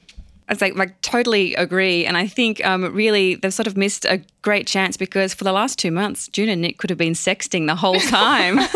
Down. 0.51 0.55
I 0.55 0.55
was 0.55 0.61
like, 0.61 0.77
like 0.77 1.01
totally 1.01 1.55
agree, 1.55 2.05
and 2.07 2.17
I 2.17 2.27
think 2.27 2.65
um, 2.65 2.93
really 2.95 3.37
they've 3.37 3.55
sort 3.55 3.67
of 3.67 3.77
missed 3.77 4.05
a 4.05 4.21
great 4.43 4.67
chance 4.67 4.97
because 4.97 5.35
for 5.35 5.45
the 5.45 5.53
last 5.53 5.79
two 5.79 5.91
months, 5.91 6.29
June 6.29 6.49
and 6.49 6.61
Nick 6.63 6.79
could 6.79 6.91
have 6.91 6.99
been 6.99 7.13
sexting 7.13 7.67
the 7.67 7.75
whole 7.77 8.01
time. 8.01 8.59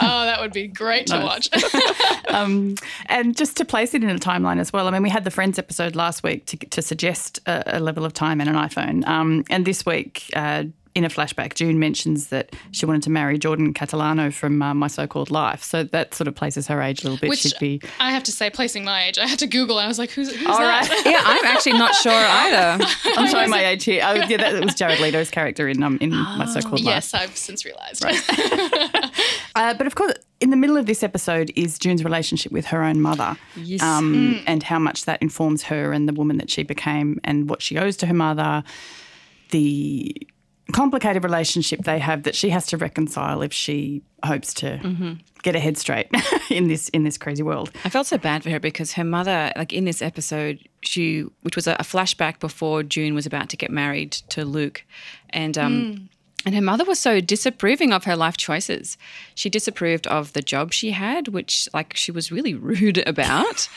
oh, 0.00 0.24
that 0.24 0.38
would 0.40 0.52
be 0.52 0.66
great 0.66 1.06
to 1.08 1.18
watch. 1.20 1.48
um, 2.28 2.74
and 3.06 3.36
just 3.36 3.56
to 3.58 3.64
place 3.64 3.94
it 3.94 4.02
in 4.02 4.10
a 4.10 4.18
timeline 4.18 4.58
as 4.58 4.72
well. 4.72 4.86
I 4.88 4.90
mean, 4.90 5.02
we 5.02 5.10
had 5.10 5.24
the 5.24 5.30
Friends 5.30 5.58
episode 5.58 5.94
last 5.94 6.22
week 6.22 6.46
to, 6.46 6.56
to 6.56 6.82
suggest 6.82 7.40
a, 7.46 7.78
a 7.78 7.80
level 7.80 8.04
of 8.04 8.12
time 8.12 8.40
and 8.40 8.48
an 8.48 8.56
iPhone. 8.56 9.06
Um, 9.06 9.44
and 9.50 9.66
this 9.66 9.84
week, 9.84 10.24
uh, 10.34 10.64
in 10.98 11.04
a 11.04 11.08
flashback, 11.08 11.54
June 11.54 11.78
mentions 11.78 12.28
that 12.28 12.54
she 12.72 12.84
wanted 12.84 13.02
to 13.04 13.10
marry 13.10 13.38
Jordan 13.38 13.72
Catalano 13.72 14.32
from 14.34 14.60
uh, 14.60 14.74
My 14.74 14.88
So 14.88 15.06
Called 15.06 15.30
Life. 15.30 15.62
So 15.62 15.84
that 15.84 16.12
sort 16.12 16.26
of 16.26 16.34
places 16.34 16.66
her 16.66 16.82
age 16.82 17.00
a 17.00 17.04
little 17.04 17.18
bit. 17.18 17.30
Which 17.30 17.38
She'd 17.40 17.54
be. 17.60 17.80
I 18.00 18.10
have 18.10 18.24
to 18.24 18.32
say, 18.32 18.50
placing 18.50 18.84
my 18.84 19.04
age, 19.04 19.16
I 19.18 19.26
had 19.28 19.38
to 19.38 19.46
Google 19.46 19.78
and 19.78 19.84
I 19.84 19.88
was 19.88 19.98
like, 19.98 20.10
who's, 20.10 20.34
who's 20.34 20.46
All 20.46 20.58
that? 20.58 20.88
right. 20.90 21.06
yeah, 21.06 21.20
I'm 21.24 21.44
actually 21.46 21.74
not 21.78 21.94
sure 21.94 22.12
either. 22.12 22.84
I'm 23.16 23.28
showing 23.28 23.48
my 23.48 23.64
age 23.64 23.84
here. 23.84 24.02
Oh, 24.04 24.14
yeah, 24.14 24.36
that 24.38 24.64
was 24.64 24.74
Jared 24.74 24.98
Leto's 24.98 25.30
character 25.30 25.68
in 25.68 25.82
um, 25.82 25.98
in 26.00 26.10
My 26.10 26.46
So 26.46 26.60
Called 26.60 26.80
Life. 26.82 26.84
Yes, 26.84 27.14
I've 27.14 27.36
since 27.36 27.64
realised. 27.64 28.04
Uh, 29.54 29.74
but 29.74 29.86
of 29.88 29.94
course, 29.96 30.12
in 30.40 30.50
the 30.50 30.56
middle 30.56 30.76
of 30.76 30.86
this 30.86 31.02
episode 31.02 31.50
is 31.56 31.78
June's 31.80 32.04
relationship 32.04 32.52
with 32.52 32.66
her 32.66 32.84
own 32.84 33.00
mother, 33.00 33.36
Yes. 33.56 33.82
um, 33.82 34.14
Mm. 34.14 34.44
and 34.46 34.62
how 34.62 34.78
much 34.78 35.04
that 35.04 35.20
informs 35.20 35.64
her 35.64 35.92
and 35.92 36.08
the 36.08 36.12
woman 36.12 36.36
that 36.38 36.48
she 36.48 36.62
became, 36.62 37.18
and 37.24 37.48
what 37.50 37.60
she 37.60 37.76
owes 37.76 37.96
to 37.98 38.06
her 38.06 38.14
mother. 38.14 38.62
The 39.50 40.14
complicated 40.72 41.24
relationship 41.24 41.84
they 41.84 41.98
have 41.98 42.22
that 42.24 42.34
she 42.34 42.50
has 42.50 42.66
to 42.66 42.76
reconcile 42.76 43.42
if 43.42 43.52
she 43.52 44.02
hopes 44.24 44.52
to 44.54 44.78
Mhm. 44.78 45.20
get 45.42 45.54
her 45.54 45.60
head 45.60 45.78
straight 45.78 46.08
in 46.50 46.68
this 46.68 46.88
in 46.90 47.04
this 47.04 47.16
crazy 47.16 47.42
world. 47.42 47.70
I 47.84 47.88
felt 47.88 48.06
so 48.06 48.18
bad 48.18 48.42
for 48.42 48.50
her 48.50 48.60
because 48.60 48.92
her 48.94 49.04
mother, 49.04 49.52
like 49.56 49.72
in 49.72 49.84
this 49.84 50.02
episode, 50.02 50.58
she, 50.82 51.24
which 51.42 51.56
was 51.56 51.66
a, 51.66 51.72
a 51.74 51.84
flashback 51.84 52.38
before 52.40 52.82
June 52.82 53.14
was 53.14 53.26
about 53.26 53.48
to 53.50 53.56
get 53.56 53.70
married 53.70 54.12
to 54.30 54.44
Luke, 54.44 54.84
and 55.30 55.56
um, 55.56 55.72
Mm. 55.72 56.08
And 56.46 56.54
her 56.54 56.60
mother 56.62 56.84
was 56.84 56.98
so 56.98 57.20
disapproving 57.20 57.92
of 57.92 58.04
her 58.04 58.16
life 58.16 58.36
choices. 58.36 58.96
She 59.34 59.50
disapproved 59.50 60.06
of 60.06 60.32
the 60.34 60.40
job 60.42 60.72
she 60.72 60.92
had, 60.92 61.28
which 61.28 61.68
like 61.74 61.96
she 61.96 62.12
was 62.12 62.30
really 62.30 62.54
rude 62.72 62.98
about. 63.08 63.68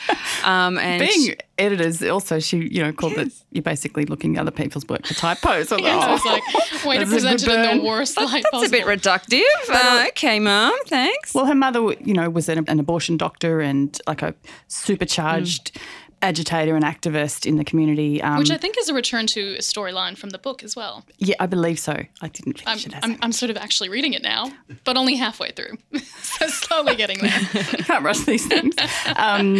um, 0.44 0.78
and 0.78 1.00
Being 1.00 1.34
editors, 1.58 2.02
also 2.02 2.38
she 2.38 2.58
you 2.68 2.82
know 2.82 2.92
called 2.92 3.14
it 3.14 3.32
you're 3.50 3.62
basically 3.62 4.04
looking 4.06 4.36
at 4.36 4.42
other 4.42 4.50
people's 4.50 4.86
work 4.88 5.06
for 5.06 5.14
typos. 5.14 5.70
Yes, 5.70 6.04
I 6.04 6.10
was 6.12 6.20
"Oh, 6.24 6.28
like, 6.28 6.84
way 6.84 6.98
to 6.98 7.06
present 7.06 7.42
it 7.42 7.48
in 7.48 7.78
the 7.78 7.84
worst 7.84 8.16
light 8.16 8.42
that's 8.42 8.50
possible. 8.50 8.66
a 8.66 8.70
bit 8.70 8.86
reductive. 8.86 9.42
Uh, 9.68 10.06
okay, 10.08 10.38
mum, 10.40 10.72
thanks. 10.86 11.34
Well, 11.34 11.46
her 11.46 11.54
mother, 11.54 11.80
you 12.00 12.14
know, 12.14 12.30
was 12.30 12.48
an, 12.48 12.64
an 12.68 12.80
abortion 12.80 13.16
doctor 13.16 13.60
and 13.60 13.98
like 14.06 14.22
a 14.22 14.34
supercharged 14.68 15.78
agitator 16.22 16.74
and 16.76 16.84
activist 16.84 17.44
in 17.46 17.56
the 17.56 17.64
community. 17.64 18.22
Um, 18.22 18.38
Which 18.38 18.50
I 18.50 18.56
think 18.56 18.78
is 18.78 18.88
a 18.88 18.94
return 18.94 19.26
to 19.28 19.54
a 19.56 19.58
storyline 19.58 20.16
from 20.16 20.30
the 20.30 20.38
book 20.38 20.62
as 20.62 20.74
well. 20.76 21.04
yeah, 21.18 21.34
I 21.40 21.46
believe 21.46 21.78
so. 21.78 21.92
I 22.20 22.28
didn't 22.28 22.62
I'm, 22.66 22.78
finish 22.78 22.86
it. 22.86 22.94
As 22.94 23.00
I'm, 23.04 23.18
I'm 23.22 23.32
sort 23.32 23.50
of 23.50 23.56
actually 23.56 23.88
reading 23.88 24.12
it 24.14 24.22
now, 24.22 24.50
but 24.84 24.96
only 24.96 25.16
halfway 25.16 25.50
through. 25.50 25.76
so 26.22 26.46
slowly 26.46 26.94
getting 26.96 27.18
there. 27.18 27.30
can't 27.84 28.04
rush 28.04 28.20
these 28.20 28.46
things. 28.46 28.74
Um, 29.16 29.58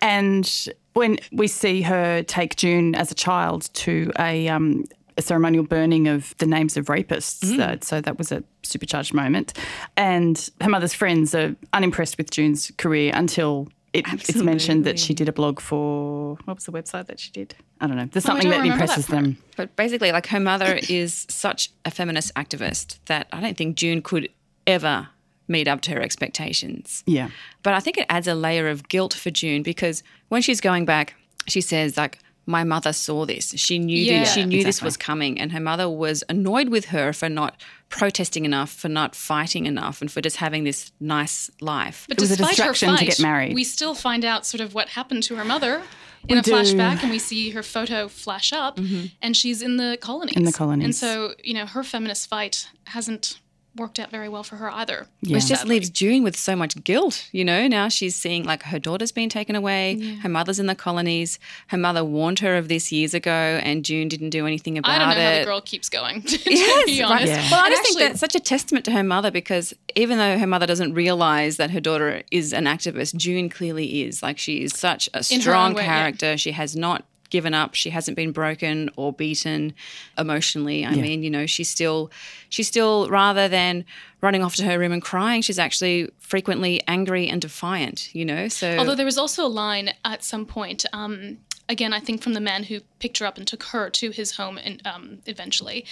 and 0.00 0.68
when 0.94 1.18
we 1.32 1.48
see 1.48 1.82
her 1.82 2.22
take 2.22 2.56
June 2.56 2.94
as 2.94 3.10
a 3.10 3.14
child 3.14 3.68
to 3.74 4.12
a, 4.18 4.48
um, 4.48 4.84
a 5.18 5.22
ceremonial 5.22 5.64
burning 5.64 6.06
of 6.08 6.34
the 6.38 6.46
names 6.46 6.76
of 6.76 6.86
rapists, 6.86 7.40
Mm. 7.44 7.60
uh, 7.60 7.76
so 7.80 8.00
that 8.00 8.18
was 8.18 8.30
a 8.32 8.42
supercharged 8.62 9.12
moment. 9.14 9.52
And 9.96 10.48
her 10.60 10.68
mother's 10.68 10.94
friends 10.94 11.34
are 11.34 11.54
unimpressed 11.72 12.18
with 12.18 12.30
June's 12.30 12.70
career 12.78 13.12
until. 13.14 13.68
It, 13.94 14.04
it's 14.12 14.34
mentioned 14.42 14.84
that 14.84 14.98
she 14.98 15.14
did 15.14 15.28
a 15.28 15.32
blog 15.32 15.60
for 15.60 16.36
what 16.44 16.54
was 16.56 16.64
the 16.64 16.72
website 16.72 17.06
that 17.06 17.20
she 17.20 17.30
did? 17.30 17.54
I 17.80 17.86
don't 17.86 17.96
know. 17.96 18.08
There's 18.10 18.26
Oh, 18.26 18.30
something 18.30 18.50
that 18.50 18.66
impresses 18.66 19.06
that 19.06 19.12
them. 19.14 19.38
But 19.56 19.74
basically, 19.76 20.10
like 20.12 20.26
her 20.26 20.40
mother 20.40 20.78
is 20.88 21.26
such 21.30 21.70
a 21.84 21.90
feminist 21.90 22.34
activist 22.34 22.98
that 23.06 23.28
I 23.32 23.40
don't 23.40 23.56
think 23.56 23.76
June 23.76 24.02
could 24.02 24.28
ever 24.66 25.08
meet 25.46 25.68
up 25.68 25.80
to 25.82 25.92
her 25.92 26.00
expectations. 26.00 27.04
Yeah. 27.06 27.28
But 27.62 27.74
I 27.74 27.80
think 27.80 27.98
it 27.98 28.06
adds 28.08 28.26
a 28.26 28.34
layer 28.34 28.68
of 28.68 28.88
guilt 28.88 29.14
for 29.14 29.30
June 29.30 29.62
because 29.62 30.02
when 30.28 30.42
she's 30.42 30.60
going 30.60 30.84
back, 30.86 31.14
she 31.46 31.60
says 31.60 31.96
like 31.96 32.18
my 32.46 32.64
mother 32.64 32.92
saw 32.92 33.24
this. 33.24 33.52
She 33.56 33.78
knew 33.78 33.96
Yeah, 33.96 34.20
this. 34.20 34.32
She 34.34 34.44
knew 34.44 34.64
this 34.64 34.82
was 34.82 34.96
coming, 34.96 35.40
and 35.40 35.52
her 35.52 35.60
mother 35.60 35.88
was 35.88 36.22
annoyed 36.28 36.68
with 36.68 36.86
her 36.86 37.12
for 37.12 37.28
not 37.28 37.60
protesting 37.98 38.44
enough, 38.44 38.70
for 38.72 38.88
not 38.88 39.14
fighting 39.14 39.66
enough, 39.66 40.00
and 40.00 40.10
for 40.10 40.20
just 40.20 40.36
having 40.36 40.64
this 40.64 40.90
nice 41.00 41.50
life. 41.60 42.04
But 42.08 42.18
It 42.18 42.20
was 42.20 42.30
a 42.30 42.36
despite 42.36 42.50
her 42.58 42.72
distraction 42.72 42.88
fight, 42.90 42.98
to 43.00 43.04
get 43.06 43.20
married. 43.20 43.54
we 43.54 43.64
still 43.64 43.94
find 43.94 44.24
out 44.24 44.44
sort 44.46 44.60
of 44.60 44.74
what 44.74 44.88
happened 44.90 45.22
to 45.24 45.36
her 45.36 45.44
mother 45.44 45.82
in 46.28 46.36
We 46.36 46.38
a 46.38 46.42
do. 46.42 46.52
flashback, 46.52 47.02
and 47.02 47.10
we 47.10 47.18
see 47.18 47.50
her 47.50 47.62
photo 47.62 48.08
flash 48.08 48.52
up, 48.52 48.76
Mm-hmm. 48.76 49.06
and 49.22 49.36
she's 49.36 49.62
in 49.62 49.76
the 49.76 49.98
colonies. 50.00 50.36
In 50.36 50.44
the 50.44 50.52
colonies. 50.52 50.84
And 50.86 50.94
so, 50.94 51.34
you 51.42 51.54
know, 51.54 51.66
her 51.66 51.82
feminist 51.84 52.28
fight 52.28 52.68
hasn't 52.86 53.38
worked 53.76 53.98
out 53.98 54.10
very 54.10 54.28
well 54.28 54.42
for 54.44 54.56
her 54.56 54.70
either. 54.70 55.06
Yeah. 55.22 55.34
Which 55.36 55.46
just 55.46 55.66
leaves 55.66 55.90
June 55.90 56.22
with 56.22 56.36
so 56.36 56.54
much 56.54 56.82
guilt, 56.84 57.28
you 57.32 57.44
know. 57.44 57.66
Now 57.66 57.88
she's 57.88 58.14
seeing 58.14 58.44
like 58.44 58.62
her 58.64 58.78
daughter's 58.78 59.12
been 59.12 59.28
taken 59.28 59.56
away, 59.56 60.16
her 60.22 60.28
mother's 60.28 60.58
in 60.60 60.66
the 60.66 60.74
colonies. 60.74 61.38
Her 61.68 61.78
mother 61.78 62.04
warned 62.04 62.38
her 62.40 62.56
of 62.56 62.68
this 62.68 62.92
years 62.92 63.14
ago, 63.14 63.30
and 63.62 63.84
June 63.84 64.08
didn't 64.08 64.30
do 64.30 64.46
anything 64.46 64.78
about 64.78 64.90
it. 64.92 64.94
I 64.94 64.98
don't 64.98 65.08
know 65.18 65.20
it. 65.30 65.32
how 65.34 65.38
the 65.40 65.44
girl 65.46 65.60
keeps 65.60 65.88
going. 65.88 66.22
To 66.34 66.38
Yes, 66.54 66.84
be 66.86 67.00
right. 67.02 67.10
honest. 67.10 67.32
Yeah. 67.32 67.48
Well, 67.50 67.64
I 67.64 67.68
just 67.70 67.80
actually- 67.80 67.94
think 68.00 68.10
that's 68.10 68.20
such 68.20 68.34
a 68.34 68.40
testament 68.40 68.84
to 68.86 68.92
her 68.92 69.02
mother 69.04 69.30
because 69.30 69.74
even 69.96 70.18
though 70.18 70.38
her 70.38 70.46
mother 70.46 70.66
doesn't 70.66 70.92
realize 70.94 71.56
that 71.56 71.70
her 71.70 71.80
daughter 71.80 72.22
is 72.30 72.52
an 72.52 72.64
activist, 72.64 73.16
June 73.16 73.48
clearly 73.48 74.02
is. 74.02 74.22
Like 74.22 74.38
she 74.38 74.62
is 74.62 74.72
such 74.78 75.08
a 75.14 75.22
strong 75.22 75.70
own 75.70 75.76
way, 75.76 75.82
yeah. 75.84 75.98
character. 75.98 76.36
She 76.36 76.52
has 76.52 76.76
not 76.76 77.04
given 77.30 77.54
up. 77.54 77.74
She 77.74 77.90
hasn't 77.90 78.16
been 78.16 78.32
broken 78.32 78.90
or 78.96 79.12
beaten 79.12 79.74
emotionally. 80.18 80.84
I 80.84 80.92
Yeah. 80.92 81.02
mean, 81.02 81.22
you 81.22 81.30
know, 81.30 81.46
she's 81.46 81.68
still 81.68 82.10
she's 82.48 82.68
still 82.68 83.08
rather 83.08 83.48
than 83.48 83.84
running 84.20 84.42
off 84.42 84.54
to 84.56 84.64
her 84.64 84.78
room 84.78 84.92
and 84.92 85.02
crying, 85.02 85.42
she's 85.42 85.58
actually 85.58 86.08
frequently 86.18 86.82
angry 86.88 87.28
and 87.28 87.40
defiant, 87.42 88.14
you 88.14 88.24
know? 88.24 88.48
So 88.48 88.78
Although 88.78 88.94
there 88.94 89.04
was 89.04 89.18
also 89.18 89.44
a 89.44 89.48
line 89.48 89.90
at 90.04 90.24
some 90.24 90.46
point, 90.46 90.86
um, 90.94 91.38
again, 91.68 91.92
I 91.92 92.00
think 92.00 92.22
from 92.22 92.34
the 92.34 92.40
man 92.40 92.64
who 92.64 92.80
picked 92.98 93.18
her 93.18 93.26
up 93.26 93.36
and 93.38 93.46
took 93.46 93.62
her 93.64 93.90
to 93.90 94.10
his 94.10 94.32
home 94.36 94.58
and 94.58 94.80
um, 94.86 95.18
eventually, 95.26 95.84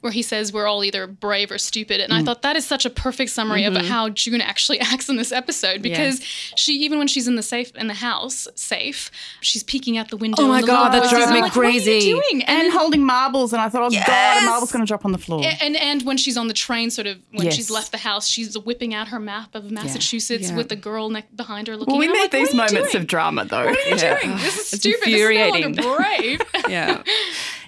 where 0.00 0.12
he 0.12 0.22
says 0.22 0.52
we're 0.52 0.66
all 0.66 0.84
either 0.84 1.06
brave 1.06 1.50
or 1.50 1.58
stupid. 1.58 2.00
And 2.00 2.12
I 2.12 2.20
Mm. 2.22 2.24
thought 2.26 2.42
that 2.42 2.56
is 2.56 2.66
such 2.66 2.84
a 2.84 2.90
perfect 2.90 3.30
summary 3.32 3.62
Mhm. 3.62 3.76
of 3.80 3.86
how 3.86 4.08
June 4.08 4.40
actually 4.40 4.78
acts 4.92 5.08
in 5.08 5.16
this 5.16 5.32
episode 5.32 5.82
because 5.82 6.20
she 6.56 6.74
even 6.74 6.98
when 6.98 7.08
she's 7.08 7.26
in 7.28 7.36
the 7.36 7.42
safe 7.42 7.70
in 7.76 7.86
the 7.88 7.94
house 7.94 8.46
safe, 8.54 9.10
she's 9.40 9.62
peeking 9.62 9.98
out 9.98 10.08
the 10.10 10.16
window. 10.16 10.42
Oh 10.44 10.48
my 10.48 10.62
God, 10.62 10.90
that 10.92 11.08
drove 11.10 11.30
me 11.32 11.40
like, 11.42 11.52
crazy. 11.52 12.00
doing? 12.00 12.42
And 12.46 12.72
holding 12.72 13.04
marbles, 13.04 13.52
and 13.52 13.60
I 13.62 13.68
thought, 13.68 13.82
oh 13.82 13.90
God, 13.90 14.42
a 14.42 14.46
marble's 14.46 14.70
going 14.72 14.84
to 14.84 14.88
drop 14.88 15.04
on 15.04 15.12
the 15.12 15.18
floor. 15.18 15.42
A- 15.42 15.62
And 15.62 15.76
and 15.76 16.02
when 16.04 16.16
she's 16.16 16.36
on 16.36 16.48
the 16.48 16.54
train, 16.54 16.90
sort 16.90 17.06
of 17.06 17.18
when 17.32 17.46
Yes. 17.46 17.56
she's 17.56 17.70
left 17.70 17.92
the 17.92 17.98
house, 17.98 18.28
she's 18.28 18.56
whipping 18.58 18.94
out 18.94 19.08
her 19.08 19.18
map 19.20 19.54
of 19.54 19.70
Massachusetts 19.70 20.50
Yeah. 20.50 20.56
with 20.56 20.68
the 20.68 20.76
girl 20.76 21.08
ne- 21.10 21.24
behind 21.34 21.66
her 21.68 21.76
looking. 21.76 21.92
Well, 21.92 21.98
we 22.00 22.06
and 22.06 22.14
need 22.14 22.20
like, 22.22 22.30
these 22.30 22.54
what 22.54 22.70
are 22.70 22.74
you 22.74 22.78
moments 22.80 22.94
of 22.94 23.06
drama, 23.06 23.44
though. 23.44 23.66
What 23.66 23.78
are 23.78 23.88
you 23.90 23.96
doing? 23.96 24.36
This 24.38 24.54
is 24.58 24.72
It's 24.72 24.80
stupid. 24.82 25.08
Is 25.28 25.76
no 25.76 25.96
brave. 25.96 26.40
yeah. 26.68 27.02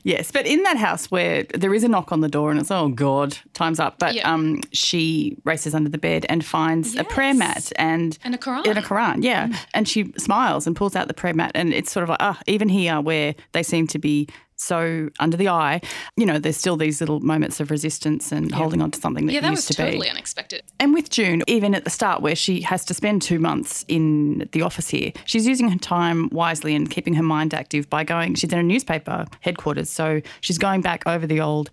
Yes, 0.05 0.33
but 0.33 0.47
in 0.47 0.65
that 0.65 0.77
house 0.77 1.11
where 1.13 1.45
there 1.55 1.73
is 1.73 1.85
a 1.85 1.89
knock 1.89 2.11
on 2.11 2.21
the 2.23 2.29
door 2.29 2.51
and 2.51 2.59
it's 2.59 2.71
oh 2.73 2.89
god, 2.89 3.39
time's 3.55 3.79
up. 3.79 3.99
But 4.01 4.15
Yeah. 4.15 4.33
um, 4.33 4.61
she 4.73 5.37
races 5.45 5.75
under 5.77 5.89
the 5.89 5.99
bed 5.99 6.27
and 6.29 6.45
finds 6.45 6.97
a 6.97 7.05
prayer 7.05 7.35
mat 7.35 7.73
and 7.77 8.19
And 8.25 8.35
a 8.35 8.39
Quran. 8.39 8.67
and 8.67 8.79
a 8.79 8.83
Quran, 8.83 9.23
yeah. 9.23 9.49
And 9.75 9.87
she 9.89 10.13
smiles 10.19 10.67
and 10.67 10.75
pulls 10.75 10.97
out 10.97 11.07
the 11.07 11.15
prayer 11.15 11.35
mat, 11.35 11.53
and 11.55 11.73
it's 11.73 11.93
sort 11.93 12.03
of 12.03 12.09
like 12.09 12.19
ah, 12.21 12.39
even 12.49 12.69
here 12.69 13.01
where 13.01 13.35
they 13.53 13.63
seem 13.63 13.87
to 13.89 13.99
be 14.01 14.29
so 14.63 15.11
under 15.21 15.37
the 15.37 15.49
eye, 15.49 15.81
you 16.17 16.25
know, 16.25 16.39
there's 16.39 16.57
still 16.57 16.77
these 16.77 17.01
little 17.01 17.21
moments 17.21 17.61
of 17.61 17.71
resistance 17.71 18.33
and 18.33 18.53
holding 18.53 18.81
on 18.81 18.91
to 18.93 19.01
something 19.01 19.27
that 19.27 19.33
yeah, 19.33 19.41
that 19.41 19.51
used 19.51 19.69
was 19.69 19.77
to 19.77 19.83
totally 19.83 20.07
be. 20.07 20.11
unexpected. 20.11 20.63
And 20.79 20.95
with 20.95 21.11
June, 21.11 21.43
even 21.47 21.75
at 21.75 21.85
the 21.85 21.91
start 21.91 22.23
where 22.23 22.37
she 22.37 22.63
has 22.63 22.85
to 22.87 22.95
spend 22.95 23.23
two 23.23 23.39
months 23.39 23.85
in 23.89 24.49
the 24.53 24.63
office 24.63 24.89
here, 24.89 25.13
she's 25.25 25.47
using 25.47 25.69
her 25.69 25.79
time 25.79 26.29
wisely 26.31 26.75
and 26.75 26.91
keeping 26.91 27.15
her 27.15 27.23
mind 27.23 27.55
active 27.55 27.91
by 27.91 28.05
going, 28.05 28.35
she's 28.35 28.53
in 28.53 28.59
a 28.59 28.63
newspaper 28.63 29.27
headquarters. 29.41 29.91
So 29.91 30.23
she's 30.41 30.59
going 30.59 30.81
back 30.81 31.03
over 31.07 31.27
the 31.27 31.41
old 31.41 31.71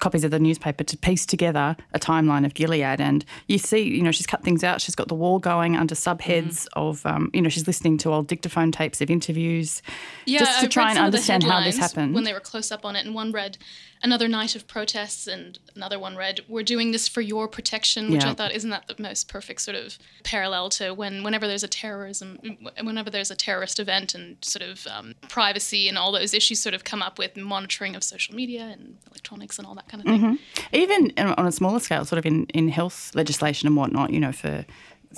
copies 0.00 0.24
of 0.24 0.30
the 0.30 0.38
newspaper 0.40 0.82
to 0.82 0.96
piece 0.96 1.24
together 1.24 1.76
a 1.94 1.98
timeline 1.98 2.44
of 2.44 2.54
Gilead. 2.54 3.00
And 3.00 3.24
you 3.46 3.58
see, 3.58 3.82
you 3.82 4.02
know, 4.02 4.10
she's 4.10 4.26
cut 4.26 4.42
things 4.42 4.64
out. 4.64 4.80
She's 4.80 4.94
got 4.94 5.08
the 5.08 5.14
wall 5.14 5.38
going 5.38 5.76
under 5.76 5.94
subheads 5.94 6.66
of, 6.72 7.04
um, 7.06 7.30
you 7.32 7.40
know, 7.40 7.48
she's 7.48 7.66
listening 7.66 7.98
to 7.98 8.12
old 8.12 8.26
dictaphone 8.26 8.72
tapes 8.72 9.00
of 9.00 9.10
interviews 9.10 9.80
Yeah, 10.24 10.40
just 10.40 10.60
to 10.60 10.66
I 10.66 10.68
try 10.68 10.88
and 10.90 10.96
some 10.96 11.06
of 11.06 11.12
the 11.12 11.16
understand 11.18 11.42
how 11.44 11.62
this 11.62 11.78
happened. 11.78 12.14
when 12.14 12.24
they 12.24 12.32
were 12.32 12.40
close 12.40 12.72
up 12.72 12.84
on 12.84 12.96
it, 12.96 13.04
and 13.06 13.14
one 13.14 13.30
read 13.32 13.58
another 14.02 14.26
night 14.26 14.56
of 14.56 14.66
protests, 14.66 15.28
and 15.28 15.58
another 15.76 15.98
one 15.98 16.16
read 16.16 16.40
"We're 16.48 16.64
doing 16.64 16.90
this 16.90 17.06
for 17.06 17.20
your 17.20 17.46
protection," 17.46 18.10
which 18.10 18.24
Yeah. 18.24 18.30
I 18.30 18.34
thought 18.34 18.50
isn't 18.52 18.70
that 18.70 18.88
the 18.88 19.00
most 19.00 19.28
perfect 19.28 19.60
sort 19.60 19.76
of 19.76 19.98
parallel 20.24 20.68
to 20.70 20.92
when 20.92 21.22
whenever 21.22 21.46
there's 21.46 21.62
a 21.62 21.68
terrorism, 21.68 22.38
whenever 22.82 23.10
there's 23.10 23.30
a 23.30 23.36
terrorist 23.36 23.78
event, 23.78 24.14
and 24.14 24.36
sort 24.42 24.62
of 24.62 24.86
um, 24.88 25.14
privacy 25.28 25.88
and 25.88 25.96
all 25.96 26.10
those 26.10 26.34
issues 26.34 26.58
sort 26.60 26.74
of 26.74 26.82
come 26.82 27.02
up 27.02 27.18
with 27.18 27.36
monitoring 27.36 27.94
of 27.94 28.02
social 28.02 28.34
media 28.34 28.62
and 28.62 28.96
electronics 29.10 29.58
and 29.58 29.66
all 29.66 29.74
that 29.76 29.81
kind 29.88 30.00
of 30.02 30.06
thing. 30.06 30.20
Mhm. 30.20 30.38
Even 30.72 31.12
on 31.18 31.34
on 31.34 31.46
a 31.46 31.52
smaller 31.52 31.80
scale, 31.80 32.04
sort 32.04 32.18
of 32.18 32.26
in, 32.26 32.46
in 32.54 32.68
health 32.68 33.10
legislation 33.14 33.66
and 33.66 33.76
whatnot, 33.76 34.10
you 34.12 34.20
know, 34.20 34.32
for 34.32 34.64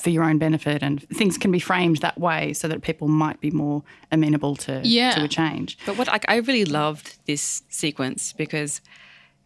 for 0.02 0.10
your 0.10 0.24
own 0.24 0.38
benefit, 0.38 0.82
and 0.82 1.08
things 1.10 1.38
can 1.38 1.52
be 1.52 1.60
framed 1.60 1.98
that 1.98 2.18
way 2.18 2.52
so 2.52 2.66
that 2.66 2.82
people 2.82 3.06
might 3.06 3.40
be 3.40 3.50
more 3.52 3.82
amenable 4.10 4.56
to 4.56 4.80
Yeah. 4.84 5.12
to 5.12 5.22
a 5.24 5.28
change. 5.28 5.78
But 5.86 5.96
what 5.96 6.08
like 6.08 6.24
I 6.28 6.36
really 6.36 6.64
loved 6.64 7.18
this 7.26 7.62
sequence 7.68 8.32
because 8.32 8.80